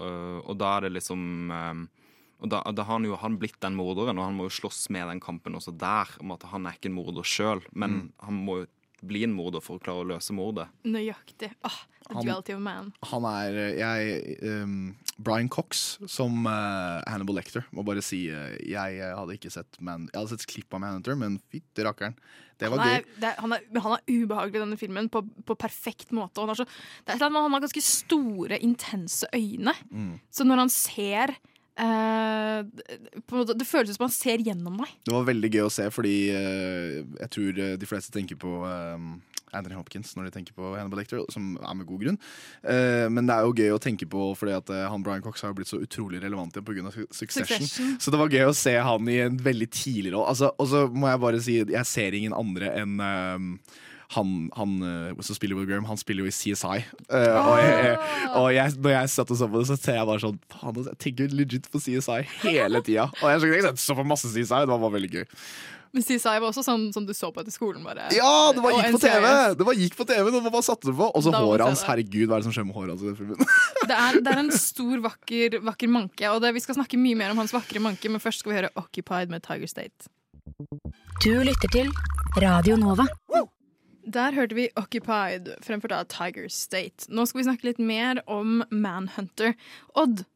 [0.00, 1.82] øh, og da er det liksom øh,
[2.44, 4.86] og da, da har han jo han blitt den morderen, og han må jo slåss
[4.94, 6.12] med den kampen også der.
[6.20, 8.08] Om at han er ikke en morder sjøl, men Mm.
[8.28, 8.66] han må jo
[9.04, 10.64] bli en morder for å klare å løse mordet.
[10.88, 11.50] Nøyaktig.
[11.62, 11.74] Ah,
[12.08, 12.92] the Han- duality of man.
[13.10, 17.66] Han er eh, jeg, um, Brian Cox som uh, Hannibal Lecter.
[17.76, 21.18] Må bare si uh, Jeg hadde ikke sett Man, Jeg hadde sett klipp av Manhunter,
[21.20, 22.16] men fytti rakkeren.
[22.58, 23.20] Det var Han er, gøy.
[23.20, 26.40] det er, han, er, han er ubehagelig i denne filmen på, på perfekt måte.
[26.40, 26.66] Han, har så,
[27.04, 29.74] det er han har ganske store, intense øyne.
[29.92, 30.14] Mm.
[30.32, 31.34] Så når han ser
[31.82, 34.96] måte, Det føles som han ser gjennom deg.
[35.04, 38.56] Det var veldig gøy å se, fordi eh, jeg tror eh, de fleste tenker på
[38.68, 39.08] eh,
[39.54, 42.18] Anthony Hopkins når de tenker på Hannibal Lecter, som er med god grunn.
[42.62, 45.44] Eh, men det er jo gøy å tenke på, fordi at eh, han Brian Cox
[45.44, 46.94] har jo blitt så utrolig relevant igjen pga.
[47.14, 47.46] Succession.
[47.62, 47.96] Succession.
[48.02, 50.30] Så det var gøy å se han i en veldig tidlig rolle.
[50.34, 53.50] Altså, og så må jeg bare si, jeg ser ingen andre enn eh,
[54.14, 56.84] han, han eh, som spiller Will Graham, han spiller jo i CSI.
[57.08, 57.98] Uh, og jeg,
[58.34, 60.74] og jeg, når jeg satt og så på det, så ser jeg bare sånn Faen,
[60.74, 63.08] altså, jeg tenker legit på CSI hele tida.
[63.22, 65.24] Og jeg, jeg så på masse CSI, det var bare veldig gøy.
[65.94, 67.84] Men CSI var også sånn som du så på etter skolen.
[67.86, 68.08] bare.
[68.16, 69.28] Ja, det var gikk på TV!
[69.54, 71.06] Det var gikk på TV når man bare satte det på.
[71.06, 71.84] Og så håret hans.
[71.86, 73.54] Herregud, hva er det som skjer med håret hans i den filmen?
[73.84, 77.18] Det er, det er en stor, vakker, vakker manke, og det, vi skal snakke mye
[77.20, 80.08] mer om hans vakre manke, men først skal vi høre Occupied med Tiger State.
[81.20, 81.92] Du lytter til
[82.40, 83.04] Radio Nova.
[84.04, 87.08] Der hørte vi Occupied, fremført av Tiger State.
[87.08, 89.54] Nå skal vi snakke litt mer om Manhunter.
[89.96, 90.26] Odd,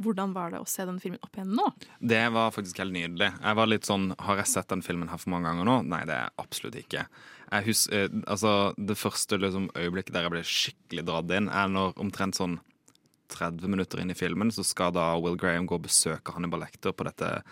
[0.00, 1.66] hvordan var det å se den filmen opp igjen nå?
[2.00, 3.28] Det var faktisk helt nydelig.
[3.36, 5.76] Jeg var litt sånn, Har jeg sett den filmen her for mange ganger nå?
[5.92, 7.04] Nei, det er absolutt ikke.
[7.50, 11.68] Jeg hus, eh, altså, det første liksom, øyeblikket der jeg ble skikkelig dratt inn, er
[11.68, 12.60] når omtrent sånn
[13.30, 16.94] 30 minutter inn i filmen så skal da Will Graham gå og besøke Hannibal Lecter
[16.96, 17.42] på dette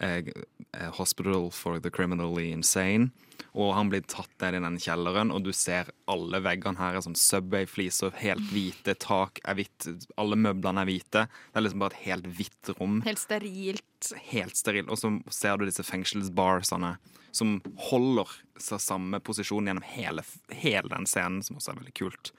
[0.00, 3.12] eh, eh, Hospital for the Criminally Insane.
[3.52, 7.04] Og han blir tatt ned i den kjelleren, og du ser alle veggene her er
[7.04, 9.88] sånn Subway-fliser, helt hvite, tak er hvitt,
[10.20, 11.24] alle møblene er hvite.
[11.28, 13.00] Det er liksom bare et helt hvitt rom.
[13.06, 14.12] Helt sterilt.
[14.32, 14.92] Helt sterilt.
[14.92, 16.96] Og så ser du disse fengselsbarsene
[17.32, 18.28] som holder
[18.60, 22.32] seg samme posisjon gjennom hele, hele den scenen, som også er veldig kult.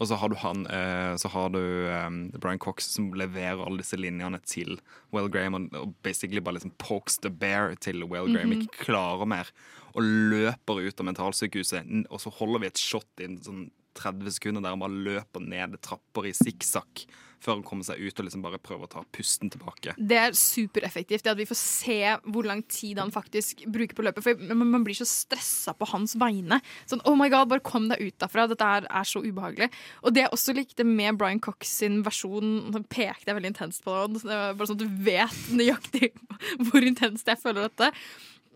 [0.00, 3.82] Og så har du han eh, Så har du eh, Brian Cox som leverer alle
[3.82, 4.78] disse linjene til
[5.12, 8.62] Will Graham og, og basically bare liksom pokes the bear til Will Graham Mhm.
[8.66, 9.50] ikke klarer mer.
[9.94, 14.62] Og løper ut av mentalsykehuset, og så holder vi et shot i sånn 30 sekunder
[14.64, 17.04] der han bare løper ned trapper i sikksakk
[17.42, 19.96] før han kommer seg ut og liksom bare prøver å ta pusten tilbake.
[19.98, 24.06] Det er supereffektivt, det at vi får se hvor lang tid han faktisk bruker på
[24.06, 24.24] løpet.
[24.24, 26.60] For man blir så stressa på hans vegne.
[26.90, 28.46] Sånn, oh my god, bare kom deg ut derfra.
[28.50, 29.72] Dette er, er så ubehagelig.
[30.06, 33.84] Og det jeg også likte med Brian Cox sin versjon han pekte jeg veldig intenst
[33.84, 36.12] på det, bare sånn at du vet nøyaktig
[36.68, 37.92] hvor intenst jeg føler dette.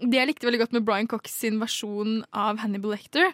[0.03, 3.33] Det jeg likte veldig godt med Brian Cox sin versjon av Hannibal Lecter,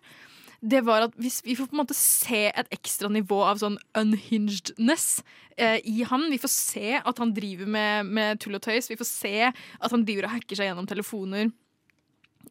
[0.62, 3.80] det var at hvis vi får på en måte se et ekstra nivå av sånn
[3.98, 5.22] unhingedness
[5.56, 6.28] eh, i han.
[6.30, 8.90] Vi får se at han driver med, med tull og tøys.
[8.90, 11.50] Vi får se at han driver og hacker seg gjennom telefoner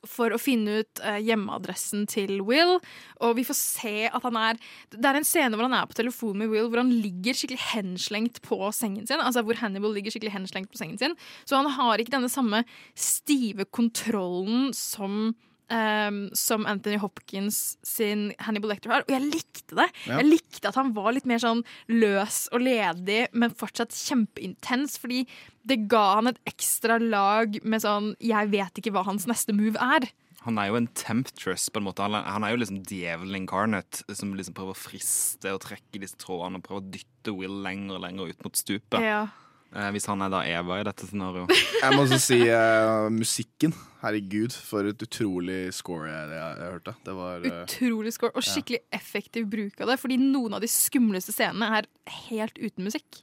[0.07, 2.77] for å finne ut eh, hjemmeadressen til Will.
[3.23, 4.59] Og vi får se at han er
[4.91, 7.61] Det er en scene hvor han er på telefon med Will, hvor han ligger skikkelig
[7.71, 9.23] henslengt på sengen sin.
[9.23, 11.15] Altså hvor Hannibal ligger skikkelig henslengt på sengen sin.
[11.45, 12.63] Så han har ikke denne samme
[12.97, 15.31] stive kontrollen som
[15.73, 19.05] ehm, som Anthony Hopkins sin Hannibal Lecter har.
[19.07, 19.87] Og jeg likte det.
[20.05, 20.19] Ja.
[20.19, 24.97] Jeg likte at han var litt mer sånn løs og ledig, men fortsatt kjempeintens.
[25.01, 25.23] Fordi
[25.67, 29.79] det ga han et ekstra lag med sånn Jeg vet ikke hva hans neste move
[29.81, 30.09] er.
[30.41, 32.01] Han er jo en temptress, på en måte.
[32.01, 36.57] Han er jo liksom djevelen incarnate, som liksom prøver å friste og trekke disse trådene
[36.57, 38.97] og prøver å dytte Will lenger og lenger ut mot stupet.
[39.05, 39.27] Ja.
[39.71, 41.51] Eh, hvis han er da Eva i dette scenarioet.
[41.83, 43.73] Jeg må også si uh, musikken.
[44.01, 46.93] Herregud, for et utrolig score jeg, jeg, jeg hørte.
[47.05, 48.47] Det var uh, Utrolig score og ja.
[48.55, 49.97] skikkelig effektiv bruk av det.
[50.01, 51.89] Fordi noen av de skumleste scenene er
[52.25, 53.21] helt uten musikk.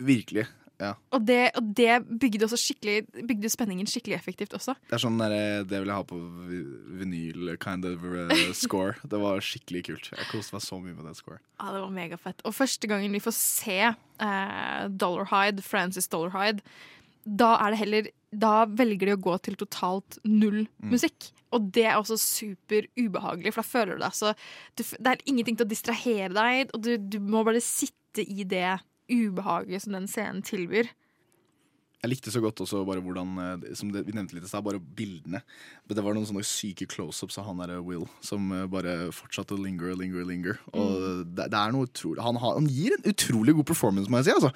[0.00, 0.46] Virkelig.
[0.78, 0.90] Ja.
[1.16, 2.58] Og det, og det bygde også
[3.26, 4.74] Bygde spenningen skikkelig effektivt også.
[4.90, 6.18] Det er sånn der, eh, Det vil jeg ha på
[7.00, 8.96] vinyl kind of eh, score.
[9.06, 10.10] Det var skikkelig kult.
[10.12, 12.44] Jeg koste meg så mye med det score Ja, det var megafett.
[12.44, 16.60] Og første gangen vi får se eh, Dollarhide, Francis Dollarhide,
[17.26, 20.90] da er det heller Da velger de å gå til totalt null Mm.
[20.92, 21.30] musikk.
[21.56, 24.34] Og det er også super ubehagelig, for da føler du deg så
[24.76, 28.44] du, Det er ingenting til å distrahere deg, og du, du må bare sitte i
[28.44, 28.78] det
[29.10, 30.90] ubehaget som den scenen tilbyr.
[32.02, 34.64] Jeg likte så godt også bare hvordan eh, Som det, vi nevnte litt i stad,
[34.66, 35.40] bare bildene.
[35.86, 39.56] Men Det var noen sånne syke close-ups av han der Will som eh, bare fortsatte
[39.56, 40.60] å linger og linger linger.
[40.76, 44.20] Og det, det er noe utrolig han, har, han gir en utrolig god performance, må
[44.20, 44.36] jeg si.
[44.36, 44.52] Altså.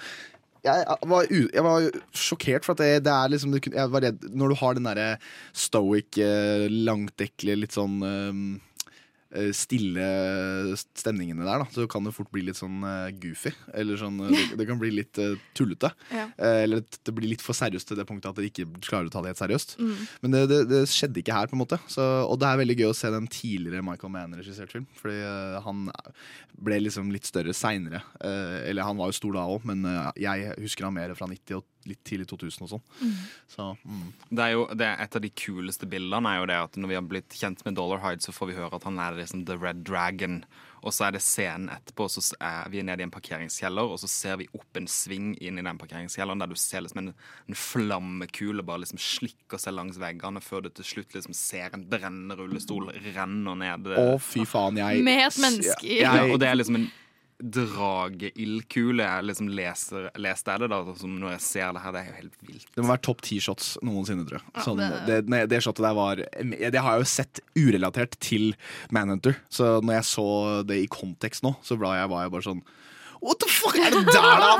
[0.61, 4.05] Jeg, jeg, var, jeg var sjokkert, for at det, det er liksom det, jeg var
[4.05, 5.07] redd, Når du har den derre
[5.57, 8.59] stoic, eh, langtekkelige, litt sånn eh, eh,
[9.55, 10.05] stille
[10.81, 13.53] stemningene der, da, så kan det fort bli litt sånn eh, goofy.
[13.79, 15.93] Eller sånn eh, det, det kan bli litt uh, tullete.
[16.11, 16.27] Ja.
[16.37, 19.09] Eh, eller det- det blir litt for seriøst til det punktet at dere ikke klarer
[19.09, 19.77] å ta det helt seriøst.
[19.81, 19.95] Mm.
[20.23, 21.79] Men det, det, det skjedde ikke her, på en måte.
[21.91, 24.89] Så, og det er veldig gøy å se den tidligere Michael Mann-regissert film.
[25.01, 25.87] Fordi uh, han
[26.61, 28.03] ble liksom litt større seinere.
[28.21, 31.57] eller han var jo stor da òg, men eh, jeg husker han mer fra 90
[31.57, 32.83] og litt tidlig 2000 og sånn.
[33.01, 33.15] Mm.
[33.49, 34.03] Så mm.
[34.29, 36.91] Det er jo, det er Et av de kuleste bildene er jo det at når
[36.93, 39.47] vi har blitt kjent med Dollar Hyde, så får vi høre at han er liksom
[39.49, 40.43] The Red Dragon.
[40.81, 44.09] Og så er det scenen etterpå, så er vi nede i en parkeringskjeller, og så
[44.09, 47.11] ser vi opp en sving inn i den parkeringskjelleren der du ser liksom en,
[47.51, 51.85] en flammekule bare liksom slikker seg langs veggene, før du til slutt liksom ser en
[51.91, 53.93] brennende rullestol renner ned.
[53.93, 56.91] Å, fy faen, jeg Med et menneske Ja, ja, og det er liksom en
[57.41, 61.95] drageildkule jeg liksom leser, leste jeg det da, som når jeg ser det her.
[61.95, 62.67] Det er jo helt vilt.
[62.77, 64.65] Det må være topp ti shots noensinne, tror jeg.
[64.67, 68.55] Sånn, det- det, det shotet der var Det har jeg jo sett urelatert til
[68.91, 69.37] Manhunter.
[69.51, 70.27] Så når jeg så
[70.67, 72.63] det i kontekst nå, så var jeg, var jeg bare sånn
[73.21, 74.55] What the fuck er det der, da?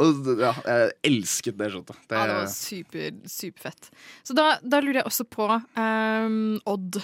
[0.00, 1.96] Og, ja, jeg elsket det shotet.
[2.08, 3.90] Det, Ja, det var super, superfett.
[4.24, 5.44] Så da, da lurer jeg også på
[5.76, 6.96] um, Odd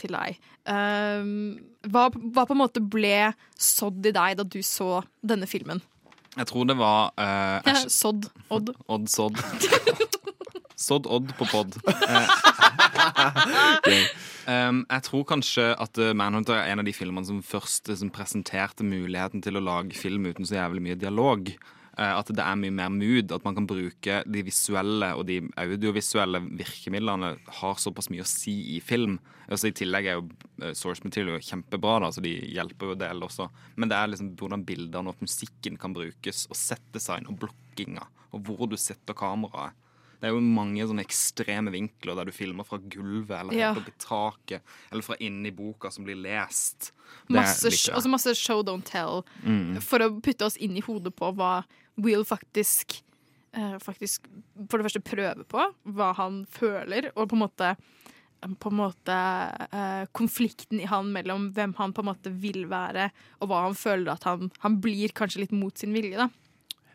[0.00, 0.38] til deg.
[0.70, 5.82] Ehm, hva, hva på en måte ble sådd i deg da du så denne filmen?
[6.38, 8.28] Jeg tror det var uh, Ja, sådd.
[8.54, 8.74] Odd.
[8.86, 9.40] Odd Sodd.
[10.88, 11.74] Sodd Odd på pod.
[14.46, 18.12] Um, jeg tror kanskje at uh, Manhunter er en av de filmene som først liksom,
[18.14, 21.50] presenterte muligheten til å lage film uten så jævlig mye dialog.
[21.98, 25.40] Uh, at det er mye mer mood, at man kan bruke de visuelle og de
[25.58, 29.16] audiovisuelle virkemidlene har såpass mye å si i film.
[29.50, 30.28] Altså, I tillegg er jo
[30.62, 33.48] uh, source material kjempebra, da, så de hjelper jo del også.
[33.76, 38.46] Men det er liksom hvordan bildene og musikken kan brukes, og settdesign og blokkinga, og
[38.46, 39.74] hvor du setter kameraet.
[40.18, 43.68] Det er jo mange sånne ekstreme vinkler der du filmer fra gulvet eller Ja.
[43.72, 46.92] helt opp i taket, eller fra inni boka som blir lest.
[47.28, 47.94] Det Masse, liker jeg.
[47.94, 49.80] altså masse show don't tell Mm.
[49.80, 51.64] for å putte oss inn i hodet på hva
[51.98, 53.00] Will faktisk
[53.52, 54.28] eh, Faktisk
[54.68, 55.64] for det første prøve på,
[55.94, 57.76] hva han føler, og på en måte
[58.38, 59.14] på en måte
[59.74, 63.08] eh, konflikten i han mellom hvem han på en måte vil være,
[63.42, 66.14] og hva han føler at han, han blir kanskje litt mot sin vilje.
[66.14, 66.28] da.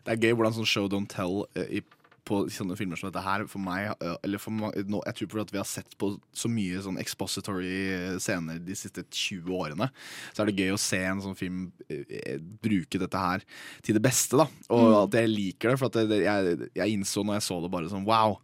[0.05, 1.83] det er gøy hvordan sånn show don't tell eh, i,
[2.23, 3.89] på sånne filmer som dette her, for meg
[4.23, 6.99] Eller for meg, nå, jeg tror på at vi har sett på så mye sånn
[7.01, 9.89] expository scener de siste 20 årene,
[10.31, 13.43] så er det gøy å se en sånn film eh, bruke dette her
[13.83, 14.47] til det beste, da.
[14.69, 14.95] Og Mm.
[15.03, 17.91] at jeg liker det, for at det, jeg, jeg innså når jeg så det, bare
[17.91, 18.39] sånn wow.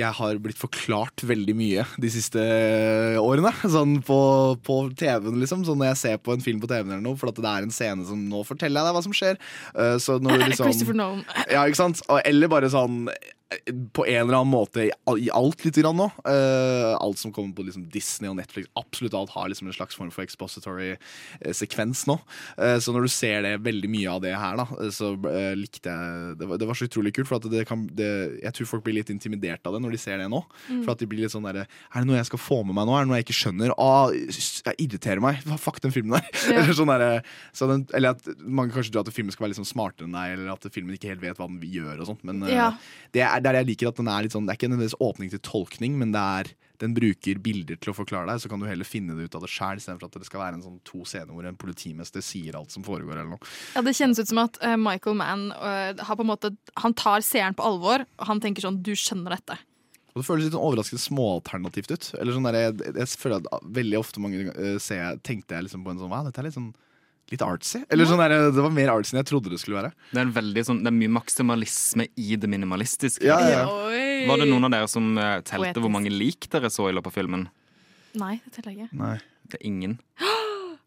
[0.00, 2.44] Jeg har blitt forklart veldig mye de siste
[3.20, 3.52] årene.
[3.76, 4.20] Sånn på,
[4.66, 5.64] på TV-en, liksom.
[5.68, 7.66] Sånn når jeg ser på en film på TV-en eller noe, for at det er
[7.66, 9.40] en scene som Nå forteller jeg deg hva som skjer.
[9.74, 11.24] Eh, så når du liksom Christopher Nolan.
[11.50, 12.02] ja, ikke sant?
[12.24, 13.04] Eller bare sånn
[13.92, 14.84] på en eller annen måte
[15.18, 16.06] i alt litt grann nå.
[16.22, 18.68] Uh, alt som kommer på liksom Disney og Netflix.
[18.78, 22.14] Absolutt alt har liksom en slags form for expository uh, sekvens nå.
[22.54, 25.10] Uh, så når du ser det, veldig mye av det her, da, så
[25.58, 27.26] likte jeg det var, det var så utrolig kult.
[27.26, 28.10] For at det kan, det,
[28.44, 30.44] jeg tror folk blir litt intimidert av det når de ser det nå.
[30.68, 30.84] Mm.
[30.84, 32.86] For at de blir litt sånn derre Er det noe jeg skal få med meg
[32.86, 32.94] nå?
[32.94, 33.74] Er det noe jeg ikke skjønner?
[33.74, 35.42] Å, jeg irriterer meg.
[35.58, 36.30] Fuck den filmen der.
[36.50, 36.64] Ja.
[36.64, 39.60] eller, sånn der så den, eller at mange kanskje tror at filmen skal være litt
[39.60, 42.24] sånn smartere enn deg, eller at filmen ikke helt vet hva den gjør og sånt.
[42.26, 42.70] Men Ja.
[43.14, 45.30] det er der jeg liker at den er litt sånn Det er ikke nødvendigvis åpning
[45.32, 48.66] til tolkning, men det er den bruker bilder til å forklare deg, så kan du
[48.68, 51.02] heller finne det ut av det sjøl, istedenfor at det skal være en sånn to
[51.08, 53.18] scener hvor en politimester sier alt som foregår.
[53.18, 56.30] eller noe Ja, Det kjennes ut som at uh, Michael Mann uh, har på en
[56.30, 59.58] måte Han tar seeren på alvor, og han tenker sånn Du skjønner dette.
[60.10, 62.06] Og det føles litt sånn overraskende småalternativt ut.
[62.18, 65.68] Eller sånn der, jeg, jeg føler at Veldig ofte mange uh, ser jeg, tenkte jeg
[65.68, 66.72] liksom på en sånn Hva, dette er litt sånn
[67.30, 67.84] litt artsy.
[67.90, 69.92] Eller sånn der, Det var mer artsy enn jeg trodde det skulle være.
[70.10, 73.24] Det er, en veldig sånn, det er mye maksimalisme i det minimalistiske.
[73.24, 74.26] Ja, ja, ja.
[74.28, 75.80] Var det noen av dere som eh, telte Poetisk.
[75.86, 77.48] hvor mange lik dere så i løpet av filmen?
[78.20, 78.98] Nei, det teller jeg ikke.
[78.98, 79.16] Nei.
[79.50, 79.98] Det er ingen.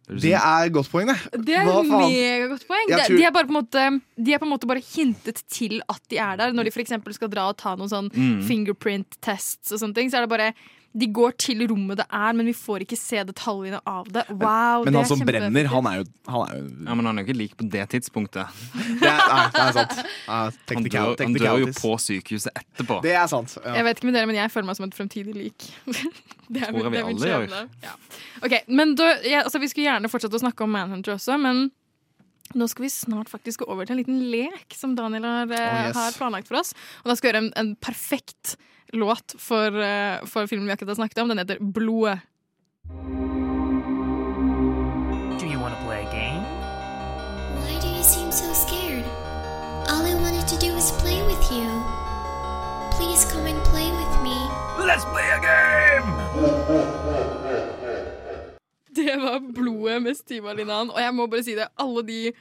[0.03, 1.15] Det er et godt poeng, det.
[1.47, 2.89] Det er megagodt poeng.
[2.91, 3.83] Jeg tror- De, er bare på en måte,
[4.19, 6.51] de er på en måte bare hintet til at de er der.
[6.51, 6.91] Når de f.eks.
[7.15, 8.41] skal dra og ta noen sånn Mm.
[8.43, 10.53] fingerprint tests og sånne ting, så er det bare
[10.93, 14.23] De går til rommet det er, men vi får ikke se detaljene av det.
[14.29, 17.17] Wow, Men det han som brenner, han er jo, han er jo Ja, Men han
[17.17, 18.59] er jo ikke lik på det tidspunktet.
[19.01, 19.95] Det er, nei, det er sant.
[20.27, 22.99] Han dør, han dør jo på sykehuset etterpå.
[23.05, 23.55] Det er sant.
[23.63, 23.73] Ja.
[23.79, 25.65] Jeg vet ikke med dere, men jeg føler meg som et fremtidig lik.
[26.53, 27.55] det er, Tror jeg vi er alle gjør.
[27.87, 27.95] Ja.
[28.45, 31.71] Ok, men da, ja, altså, Vi skulle gjerne fortsette å snakke om Manhunter også, men
[32.53, 35.57] nå skal vi snart faktisk gå over til en liten lek som Daniel har, Oh,
[35.57, 35.97] yes.
[35.97, 36.75] har planlagt for oss.
[37.01, 38.53] Og Da skal vi gjøre en, en perfekt
[38.93, 41.27] låt for, eh, for filmen vi akkurat har snakket om.
[41.27, 42.19] Den heter Blodet.
[45.39, 46.43] Do you want to play a game?
[47.63, 49.05] Why do you seem so scared?
[49.89, 51.67] All I wanted to do was play with you.
[52.97, 54.37] Please come and play with me.
[54.87, 56.07] Let's play a game!
[58.95, 61.67] Det var blodet med Stiva Linan, og jeg må bare si det.
[61.79, 62.31] Alle de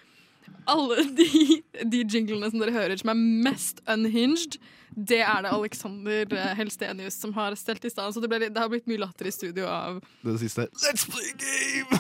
[0.71, 3.19] alle de, de jinglene som dere hører som er
[3.49, 4.59] mest unhinged,
[4.93, 8.13] det er det Alexander eh, Helstenius som har stelt i stand.
[8.13, 10.67] Så det, ble, det har blitt mye latter i studio av Det siste.
[10.85, 11.97] Let's play game!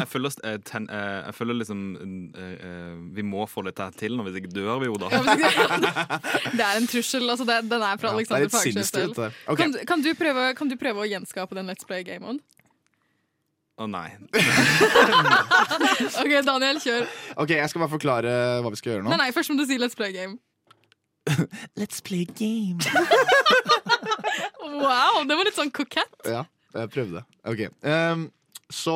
[0.00, 1.84] Jeg føler, jeg, ten, eh, jeg føler liksom
[2.34, 5.12] eh, eh, Vi må få dette til, nå, hvis ikke dør vi jo da.
[6.58, 7.28] Det er en trussel.
[7.30, 9.14] Altså det, den er fra Ja, er Alexander litt Fagsjø selv.
[9.20, 9.30] det.
[9.62, 12.42] Kan, du- kan, du prøve, kan du prøve å gjenskape den Let's Play-gamen?
[13.80, 14.08] Å nei.
[16.20, 17.06] OK, Daniel, kjør.
[17.40, 18.32] Ok, Jeg skal bare forklare
[18.62, 19.12] hva vi skal gjøre nå.
[19.14, 20.36] Nei, nei, først må du si Let's Play-game.
[21.78, 22.78] Let's play game.
[24.62, 26.14] Wow, det var litt sånn kokett.
[26.26, 26.40] Ja,
[26.74, 27.20] jeg prøvde.
[27.46, 27.60] Ok.
[27.84, 28.24] um,
[28.72, 28.94] så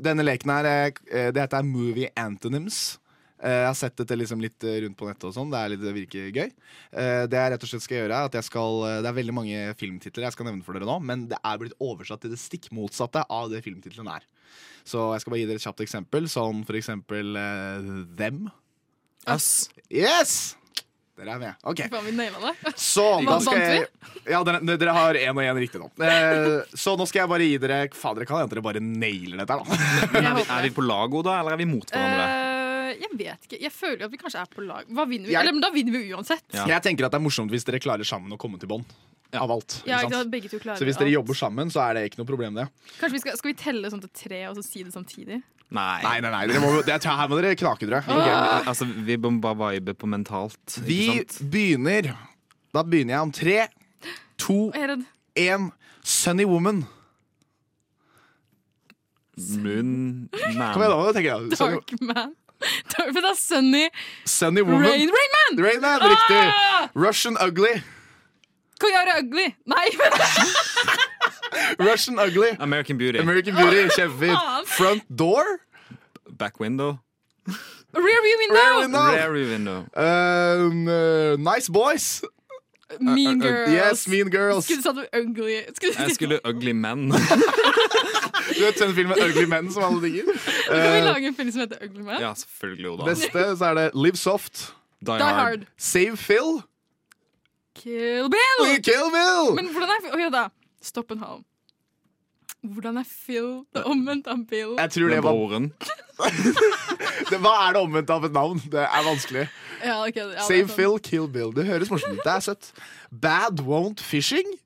[0.00, 0.68] denne leken her,
[1.10, 2.98] eh, det heter Movie Antonyms.
[3.38, 5.50] Eh, Jeg har sett dette liksom litt eh, rundt på nettet og sånn.
[5.52, 6.48] Det, er litt, det virker gøy.
[6.92, 9.36] Eh, Det jeg rett og slett skal gjøre, er at jeg skal Det er veldig
[9.36, 12.40] mange filmtitler jeg skal nevne for dere nå, men det er blitt oversatt til det
[12.42, 14.26] stikk motsatte av det filmtittelen er.
[14.88, 18.46] Så jeg skal bare gi dere et kjapt eksempel, sånn for eksempel uh, Them.
[19.28, 19.68] Us.
[19.92, 20.56] Yes!
[21.18, 21.54] Dere er med.
[21.66, 21.80] OK.
[22.78, 23.86] Så da skal jeg
[24.30, 25.90] Ja, dere, dere har én og én riktig nå.
[25.98, 29.42] Eh, så nå skal jeg bare gi dere Fader, det kan hende dere bare nailer
[29.42, 30.20] dette her, da.
[30.22, 32.47] Er vi, er vi på lag, Oda, eller er vi mot hverandre?
[33.08, 33.60] Jeg vet ikke.
[33.62, 34.84] Jeg føler at vi kanskje er på lag.
[34.92, 35.32] Hva vinner vi?
[35.32, 36.42] Jeg- Eller men da vinner vi uansett.
[36.52, 38.84] Jeg tenker at det er morsomt hvis dere klarer sammen å komme til bånn
[39.32, 39.82] av alt.
[39.86, 40.14] Ja, ikke ikke sant?
[40.14, 40.30] sant?
[40.32, 41.14] Begge to klarer Så hvis dere alt.
[41.18, 42.68] jobber sammen, så er det ikke noe problem, det.
[43.00, 45.42] Kanskje vi skal, skal vi telle sånn til tre og så si det samtidig?
[45.70, 46.00] Nei.
[46.02, 48.08] Nei, nei, nei, dere må, det, her må dere knake, tror jeg.
[48.08, 48.66] Ok.
[48.72, 50.78] Altså, vi må bare vibe på mentalt.
[50.80, 51.50] Vi sant?
[51.50, 52.14] begynner
[52.72, 53.68] Da begynner jeg om tre,
[54.38, 55.04] to, Jeg er redd.
[55.36, 55.72] én.
[56.04, 56.86] Sunny Woman.
[59.36, 60.72] Moon Man.
[60.74, 61.12] Kom igjen, da.
[61.12, 61.58] tenker jeg.
[61.58, 62.34] Sunny,
[62.90, 63.88] For er Sunny
[64.24, 64.82] Sunny Woman.
[64.82, 65.64] Rain, Rain Man!
[65.64, 66.52] Rain Man, riktig.
[66.52, 66.90] Ah!
[66.94, 67.82] Russian Ugly.
[68.80, 69.54] Være ugly?
[69.66, 70.12] Nei, men
[71.88, 72.56] Russian Ugly.
[72.60, 73.18] American Beauty.
[73.18, 74.38] American Beauty, kjempefint.
[74.66, 75.44] Front Door.
[76.38, 76.98] Back window.
[77.94, 78.54] Rear View Window!
[78.54, 79.32] Rear window.
[79.32, 79.78] Rear window.
[79.96, 82.22] Um, uh, nice Boys.
[83.00, 83.70] Mean Uh, uh, Girls.
[83.72, 84.64] Yes, Mean Girls.
[84.64, 85.56] Skulle du sagt ugly?
[85.76, 87.10] Skulle du Jeg skulle Ugly Men.
[88.58, 90.24] Du vet den filmen Ugly Men som alle digger?
[90.66, 92.20] Kan vi Uh, lage en film som heter Ugly Men?
[92.20, 93.04] ja, selvfølgelig, Oda.
[93.10, 94.74] neste så er det Live Soft.
[95.00, 95.34] Die, Die Hard.
[95.34, 95.66] Hard.
[95.76, 96.62] Save Phil.
[97.78, 98.82] Kill Bill!
[98.82, 99.54] Kill Bill.
[99.54, 100.46] Men hvordan er Ok, da.
[100.82, 101.44] Stopp en halv.
[102.64, 104.74] Hvordan er Phil det omvendte av Bill?
[104.78, 105.68] Jeg tror det var.
[107.30, 108.62] det, Hva er det omvendt av et navn?
[108.72, 109.44] Det er vanskelig.
[109.84, 110.74] Ja, okay, ja, Save sånn.
[110.74, 111.52] Phil, Kill Bill.
[111.54, 112.24] Det høres morsomt ut.
[112.24, 112.72] Det er søtt.
[113.10, 114.56] Bad Won't Fishing.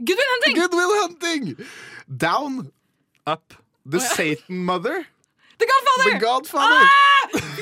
[0.00, 0.56] Good Will Hunting!
[0.56, 1.66] Goodwill Hunting.
[2.08, 2.72] Down.
[3.26, 3.54] Up.
[3.84, 5.06] The Satan Mother.
[5.58, 6.12] The Godfather!
[6.12, 6.86] The Godfather.
[6.86, 7.10] Ah!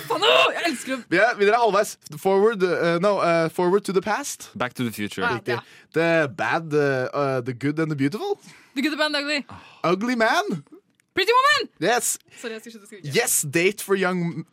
[0.09, 1.05] Jeg elsker det.
[1.11, 1.99] Vi er, vi er halvveis.
[2.17, 4.51] Forward, uh, no, uh, forward to the past.
[4.59, 5.27] Back to the future.
[5.27, 5.53] Ah, Riktig.
[5.53, 5.61] ja.
[5.95, 8.39] The Bad, uh, uh, The Good and the Beautiful.
[8.75, 9.45] The Good, and The Ugly.
[9.85, 10.65] Ugly Man.
[11.19, 11.71] Pretty Woman!
[11.83, 12.19] Yes.
[12.39, 13.13] Sorry, jeg skal slutte å skrike.
[13.17, 14.45] Yes, date for young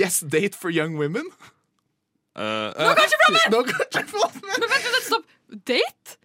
[0.00, 1.26] Yes, date for young women.
[2.32, 3.52] Uh, No Country for Old Men!
[3.52, 4.64] No country for men.
[4.64, 5.26] Vent, vent, stopp.
[5.68, 6.16] Date?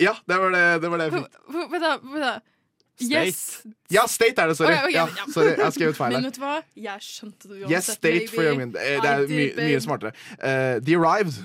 [0.00, 1.40] Ja, det var det, det, var det jeg fikk.
[1.56, 2.34] Vent da, vent da.
[3.00, 3.40] Yes.
[3.90, 4.76] Ja, state er det, sorry.
[4.76, 5.32] Okay, ja, ja, ja.
[5.32, 5.54] sorry.
[5.54, 6.60] Jeg har skrevet feil Men vet du hva?
[6.84, 8.76] Jeg skjønte det uansett, Yes, date for young women.
[8.76, 10.12] Det det er my, mye smartere.
[10.36, 11.40] Uh, the Arrived.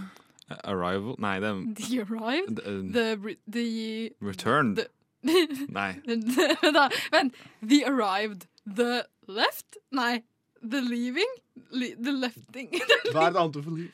[0.66, 2.60] Arrival Nei, det er The Arrived?
[2.60, 3.36] uh, The...
[3.48, 3.68] The...
[4.20, 4.84] Returned.
[4.84, 4.90] the
[5.22, 6.02] Nei.
[6.74, 7.36] Da, vent.
[7.62, 8.48] The Arrived.
[8.66, 9.78] The Left?
[9.92, 10.24] Nei.
[10.62, 11.32] The Leaving?
[11.72, 12.70] Le the Lefting?
[13.14, 13.92] Hva er et annet ord for liv?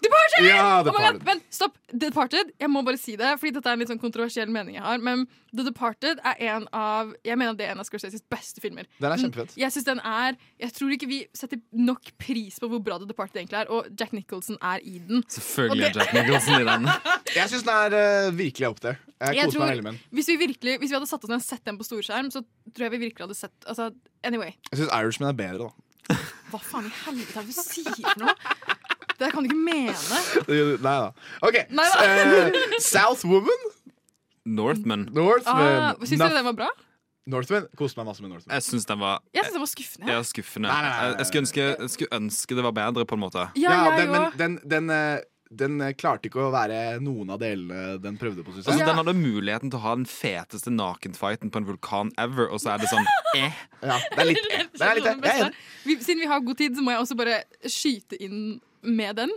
[0.00, 0.46] Departed!
[0.48, 1.22] Ja, Oh Departed.
[1.26, 1.74] vent, stopp.
[1.92, 4.84] Departed, jeg må bare si det, fordi dette er en litt sånn kontroversiell mening jeg
[4.84, 4.98] har.
[5.02, 8.86] Men The Departed er en av Jeg mener det er en av Scorseses beste filmer.
[9.02, 9.56] Den er kjempefett.
[9.60, 13.08] Jeg synes den er Jeg tror ikke vi setter nok pris på hvor bra The
[13.10, 15.24] Departed egentlig er, og Jack Nicholson er i den.
[15.28, 16.88] Selvfølgelig er Jack Nicholson i den.
[17.38, 17.98] Jeg syns den er
[18.30, 18.96] uh, virkelig opp der.
[19.20, 20.00] Jeg Jeg tror- meg veldig med den.
[20.16, 22.40] Hvis vi, virkelig, hvis vi hadde satt oss ned og sett den på storskjerm, så
[22.72, 23.90] tror jeg vi virkelig hadde sett altså,
[24.24, 24.54] Anyway.
[24.72, 26.16] Jeg syns Irishman er bedre, da.
[26.50, 28.79] Hva faen i helvete er det du sier for
[29.20, 30.20] Det kan du ikke mene.
[30.86, 31.10] Nei da.
[31.44, 31.58] OK.
[31.76, 32.04] Neida.
[32.06, 33.66] eh, South Woman.
[34.48, 35.08] Northman.
[35.12, 35.74] Northman.
[35.90, 36.68] Ah, Syns du den var bra?
[37.30, 37.66] Northman.
[37.78, 38.54] Koste meg masse med Northman.
[38.56, 40.08] Jeg syns den var Jeg synes den var skuffende.
[40.14, 40.70] ja, skuffende.
[40.70, 43.22] Nei, nei, nei, nei, Jeg, skulle ønske, jeg skulle ønske det var bedre, på en
[43.26, 43.44] måte.
[43.60, 45.20] Ja, ja den, men den, den, den, eh,
[45.60, 48.88] den eh, klarte ikke å være noen av delene den prøvde på, Altså, ja.
[48.88, 52.72] Den hadde muligheten til å ha den feteste nakenfighten på en vulkan ever, og så
[52.74, 53.04] er det sånn
[53.36, 53.60] eh.
[53.84, 54.64] Ja, det er litt det.
[54.80, 55.14] er litt det.
[55.20, 55.62] Er enig.
[55.84, 58.40] Vi, siden vi har god tid, så må jeg også bare skyte inn
[58.82, 59.34] med den.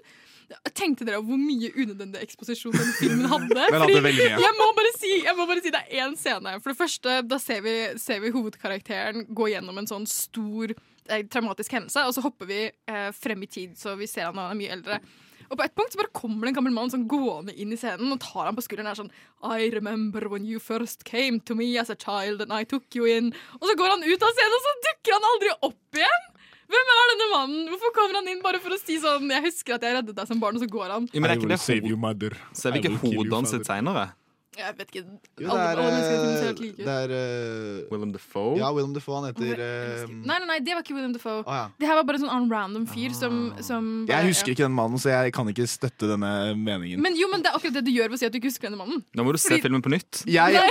[0.76, 3.68] Tenkte dere hvor mye unødvendig eksposisjon den filmen hadde?
[3.74, 6.57] Fordi jeg, må bare si, må bare si det er én scene.
[6.61, 11.26] For det første, da ser vi, ser vi hovedkarakteren gå gjennom en sånn stor eh,
[11.26, 14.53] traumatisk hendelse, og så hopper vi eh, frem i tid, så vi ser han han
[14.53, 15.03] er mye eldre.
[15.49, 17.78] Og på et punkt så bare kommer det en gammel mann sånn gående inn i
[17.78, 19.11] scenen og tar han på skulderen og er sånn
[19.44, 23.06] I remember when you first came to me as a child and I took you
[23.06, 23.34] in.
[23.60, 26.30] Og så går han ut av scenen, og så dukker han aldri opp igjen!
[26.74, 27.70] Hvem er denne mannen?
[27.74, 30.30] Hvorfor kommer han inn bare for å si sånn Jeg husker at jeg reddet deg
[30.30, 31.08] som barn, og så går han.
[31.14, 32.36] Ja, men er ikke det save you, mother.
[32.58, 34.12] Ser vi ikke hodet hans litt seinere?
[34.54, 35.02] Jeg vet ikke.
[35.41, 38.52] Jo, Alle, det er, alle mennesker eh, finnes like det er uh, Willem Defoe?
[38.60, 39.16] Ja, Willem Defoe.
[39.18, 41.40] Han heter uh, Nei, nei, nei, det var ikke Willem Defoe.
[41.48, 41.64] Ah, ja.
[41.82, 44.76] Det her var bare en sånn random fyr som, som bare, Jeg husker ikke den
[44.78, 47.02] mannen, så jeg kan ikke støtte denne meningen.
[47.02, 48.52] Men jo, men det er akkurat det du gjør ved å si at du ikke
[48.52, 49.02] husker denne mannen.
[49.18, 50.22] Nå må du se filmen på nytt.
[50.30, 50.62] jeg,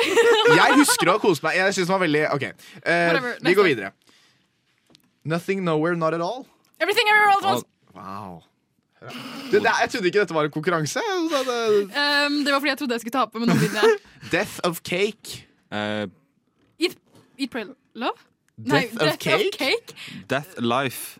[0.63, 1.59] jeg husker å ha kost meg.
[1.59, 2.49] Jeg syns den var veldig OK.
[2.79, 3.93] Uh, Whatever, vi går videre.
[5.25, 6.47] Nothing Nowhere Not At All.
[6.81, 7.65] Everything Everywhere All at Once.
[7.95, 8.43] Wow.
[9.53, 11.01] Det, det, jeg trodde ikke dette var en konkurranse.
[11.01, 11.49] Det,
[11.83, 13.99] Um, det var fordi jeg trodde jeg skulle tape, men nå vinner jeg.
[14.33, 15.47] Death of Cake.
[15.73, 16.07] Uh,
[16.79, 16.97] Eat,
[17.39, 18.19] eat Pray, Love?
[18.57, 19.51] Nei, Death of Cake?
[19.59, 19.95] Cake?
[20.31, 21.19] Death Life.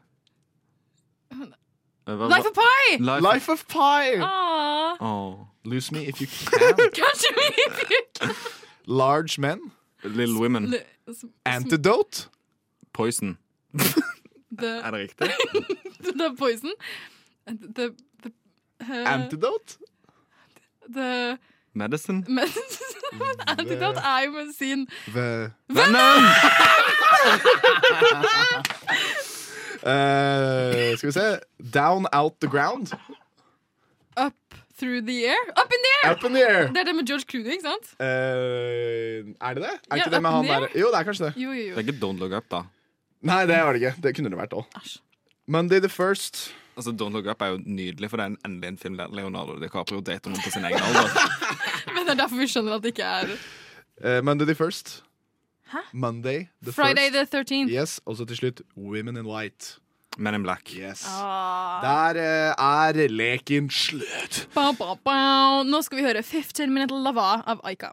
[1.33, 2.97] Eh, Life of Pie!
[2.99, 4.21] Life, Life of Pie.
[4.21, 5.35] Åh.
[5.65, 6.77] Lose me if you can.
[6.77, 8.35] Catch me if you can.
[8.87, 9.71] Large men.
[10.05, 10.75] Little Women.
[11.47, 12.27] Antidote.
[12.93, 13.39] Poison.
[14.61, 15.31] The, Er det riktig?
[16.21, 16.71] the Poison.
[17.49, 17.91] The,
[18.23, 18.31] the,
[18.81, 19.77] uh, Antidote?
[20.95, 21.39] the
[21.75, 22.25] Medicine?
[22.41, 23.01] medicine.
[23.47, 24.87] antidote er jo medisin.
[25.09, 26.23] The Venom!
[29.83, 31.39] uh, Skal vi se.
[31.75, 32.93] Down out the ground.
[34.17, 34.35] Up
[34.79, 35.43] through the air.
[35.57, 36.13] Up in the air!
[36.13, 36.67] Up in the air.
[36.69, 37.87] Det er det med George Clooney, ikke sant?
[38.01, 39.73] Uh, er det det?
[39.91, 41.33] Er Ja, ikke det med han der Jo, det er kanskje det.
[41.37, 41.75] Jo, jo, jo.
[41.75, 42.63] Det er ikke Don't Look Up, da.
[43.23, 43.95] Nei, det var det ikke.
[44.03, 44.67] Det kunne det vært òg.
[45.47, 46.53] Monday the first.
[46.77, 49.11] Altså, Don't Look Up er jo nydelig, for det er en- endelig en film der
[49.13, 51.11] Leonardo DiCaprio dater noen på sin egen alder.
[51.95, 55.03] Men det er derfor vi skjønner at det ikke er uh, Monday the first.
[55.73, 55.79] Hæ?
[55.93, 57.31] Monday the Friday first.
[57.33, 57.71] the 13th.
[57.71, 59.79] Yes, Og så til slutt Women in White.
[60.19, 60.69] Men in Black.
[60.77, 61.05] Yes.
[61.09, 61.81] Ah.
[61.85, 62.19] Der
[62.57, 64.47] uh, er leken slutt.
[64.55, 65.63] Ba, ba, ba.
[65.65, 67.93] Nå skal vi høre 15 Minute Lava av Aika.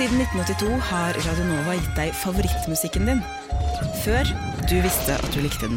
[0.00, 3.18] Siden 1982 har Radionova gitt deg favorittmusikken din.
[4.00, 4.24] Før
[4.70, 5.76] du visste at du likte den.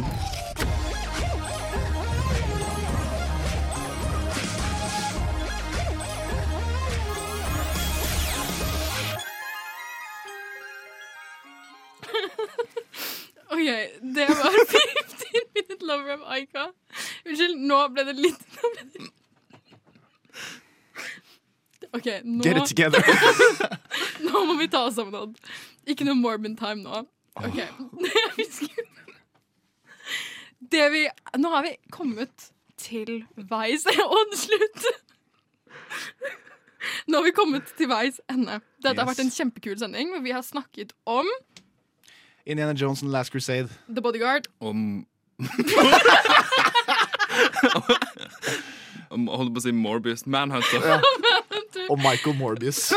[13.52, 13.68] OK,
[14.16, 16.64] det var 15 Minute Lover av Aika.
[17.28, 18.44] Unnskyld, nå ble det litt.
[22.00, 23.04] OK, nå Get it together.
[24.64, 25.36] Vi ta oss sammen, Odd.
[25.84, 27.04] Ikke noe Morbin time nå.
[27.36, 27.60] OK.
[30.72, 31.02] Det vi
[31.36, 32.46] Nå har vi kommet
[32.80, 34.86] til veis Odd, slutt!
[37.08, 38.60] Nå har vi kommet til veis ende.
[38.80, 41.28] Dette har vært en kjempekul sending, hvor vi har snakket om
[42.46, 43.68] Indiana Jones and Last Crusade.
[43.88, 44.48] The Bodyguard.
[44.60, 45.04] Om
[49.14, 50.24] Om Holdt på å si Morbius.
[50.26, 50.80] Manhunter.
[50.84, 50.98] Ja.
[51.88, 52.92] Og Michael Morbius.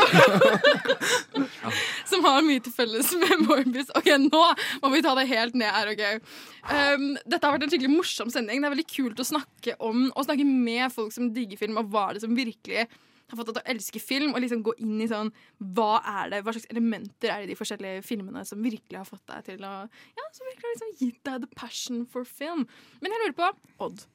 [2.10, 3.90] som har mye til felles med Morbius.
[3.98, 4.44] Ok, Nå
[4.84, 5.92] må vi ta det helt ned her.
[5.92, 6.30] ok?
[6.68, 8.62] Um, dette har vært en skikkelig morsom sending.
[8.62, 11.92] Det er veldig kult å snakke om Og snakke med folk som digger film, og
[11.92, 12.86] hva er det som virkelig
[13.28, 14.34] har fått deg til å elske film.
[14.34, 15.32] Og liksom gå inn i sånn
[15.76, 19.08] Hva er det, hva slags elementer er det i de forskjellige filmene som virkelig har
[19.08, 22.66] fått deg til å Ja, som virkelig har liksom gitt deg the passion for film.
[23.02, 23.50] Men jeg lurer på,
[23.88, 24.06] Odd.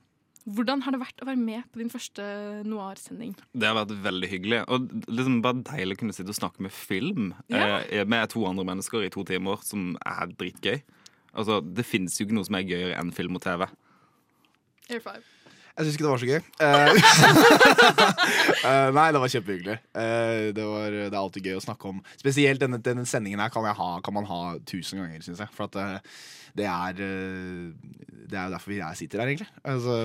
[0.44, 2.24] Hvordan har det vært å være med på din første
[2.68, 3.32] noir-sending?
[3.56, 4.57] Det har vært veldig hyggelig.
[4.68, 7.80] Og liksom bare deilig å kunne sitte og snakke med film Ja.
[7.80, 10.82] eh, med to andre mennesker i to timer, som er dritgøy.
[11.34, 13.68] Altså, Det finnes jo ikke noe som er gøyere enn film og TV.
[14.90, 15.24] Air five.
[15.74, 16.41] Jeg syns ikke det var så gøy.
[18.64, 19.78] Eh, nei, det var kjempehyggelig.
[19.95, 22.02] Uh, det, var, det er alltid gøy å snakke om.
[22.22, 25.50] Spesielt denne, denne sendingen her kan, ha, kan man ha tusen ganger, syns jeg.
[25.56, 25.95] For at eh,
[26.54, 29.50] det er Det er jo derfor vi sitter her, egentlig.
[29.66, 29.95] Altså,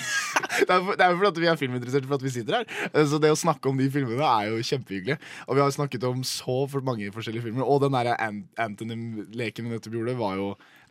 [0.68, 2.66] det er for- det er fordi vi er filminteresserte for at vi sitter her.
[3.08, 5.16] Så det å snakke om de filmene er jo kjempehyggelig.
[5.48, 7.64] Og vi har snakket om så mange forskjellige filmer.
[7.64, 10.50] Og den der An- Antonym-leken vi nettopp gjorde, var jo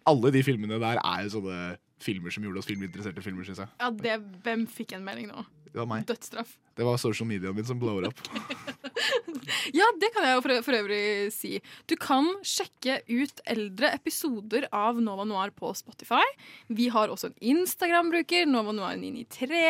[0.10, 1.62] Alle de filmene der er jo sånne
[2.04, 3.74] filmer som gjorde oss filminteresserte filmer, syns jeg.
[3.82, 5.46] Ja, det, Hvem fikk en melding nå?
[5.70, 6.06] Det var meg.
[6.10, 6.56] Dødsstraff.
[6.78, 8.22] Det var social mediaen min som blower up.
[9.80, 11.02] Ja, det kan jeg jo for, for øvrig
[11.34, 11.58] si.
[11.90, 16.24] Du kan sjekke ut eldre episoder av Nova Noir på Spotify.
[16.68, 19.64] Vi har også en Instagram-bruker, Nova Noir 993.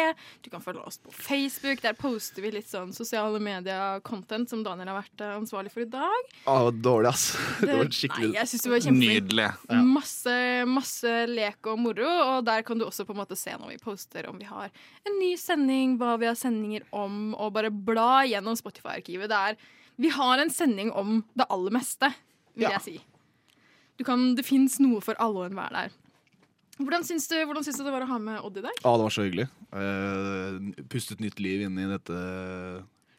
[0.45, 1.84] Du kan følge oss på Facebook.
[1.85, 5.89] Der poster vi litt sånn sosiale medier-content som Daniel har vært eh, ansvarlig for i
[5.91, 6.34] dag.
[6.49, 7.27] Å, dårlig, ass.
[7.60, 8.88] Det var Nei, skikkelig jeg synes det var.
[8.99, 9.47] Nydelig.
[9.89, 10.35] Masse,
[10.69, 13.80] masse lek og moro, og der kan du også på en måte se når vi
[13.81, 14.72] poster om vi har
[15.07, 19.18] en ny sending, hva vi har sendinger om, og bare bla gjennom Spotify-arkivet.
[19.27, 19.57] Der
[19.99, 22.07] vi har en sending om det aller meste,
[22.55, 22.69] vil Ja.
[22.77, 23.01] jeg si.
[23.97, 25.89] Du kan, det fins noe for alle og enhver der.
[26.79, 28.71] Hvordan syns, du, hvordan syns du det var å ha med Odd i dag?
[28.85, 29.49] Ja, det var så hyggelig.
[29.75, 32.15] Uh, pustet nytt liv inn i dette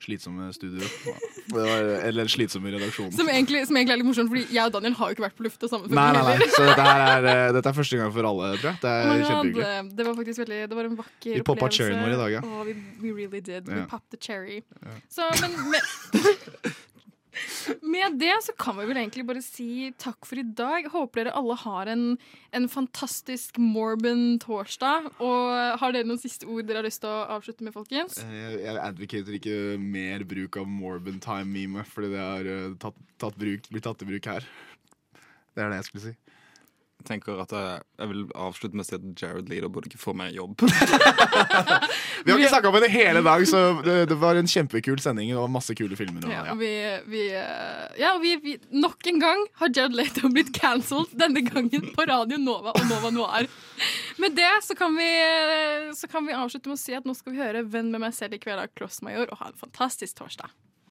[0.01, 0.81] slitsomme studio.
[1.51, 3.11] Det var, eller slitsomme redaksjonen.
[3.17, 5.39] Som egentlig, som egentlig er litt morsomt, fordi jeg og Daniel har jo ikke vært
[5.41, 6.47] på lufta sammen Nei, nei, nei.
[6.55, 8.79] Så dette, her er, eh, dette er første gang for alle, tror jeg.
[8.85, 9.97] Det er oh kjempehyggelig.
[9.99, 12.43] Det var faktisk veldig Det var en vakker Vi poppa cherryen vår i dag, ja.
[12.47, 13.67] Oh, we, we really did.
[13.67, 13.89] We Ja.
[13.91, 14.61] popped the cherry.
[14.85, 15.01] Yeah.
[15.11, 16.73] Så, men, men
[17.83, 20.89] Med det så kan vi vel egentlig bare si takk for i dag.
[20.91, 22.05] Håper dere alle har en,
[22.57, 25.11] en fantastisk Morbin torsdag.
[25.23, 28.19] Og har dere noen siste ord dere har lyst til å avslutte med, folkens?
[28.25, 32.67] Eh, Jeg advocater ikke mer bruk av Morbin Time-meme, fordi det har eh,
[33.71, 34.51] blitt tatt i bruk her.
[35.55, 36.17] Det er det jeg skulle si.
[37.09, 40.13] Tenker at jeg, jeg vil avslutte med å si at Jared Leader burde ikke få
[40.17, 40.61] meg jobb.
[42.25, 45.33] Vi har ikke snakka om det hele dag, så det, det var en kjempekul sending.
[45.37, 46.27] Var masse kule filmer.
[46.27, 46.57] Og, Ja, ja.
[46.61, 46.71] vi,
[47.11, 51.91] vi, eh, ja, vi, vi, nok en gang har Jared Leto blitt cancelled, denne gangen
[51.97, 53.49] på Radio Nova og Nova Noir.
[54.21, 55.11] Med det så kan, vi,
[55.97, 58.17] så kan vi avslutte med å si at nå skal vi høre 'Venn med meg
[58.17, 60.53] selv i kveld' av Klossmajor, og ha en fantastisk torsdag.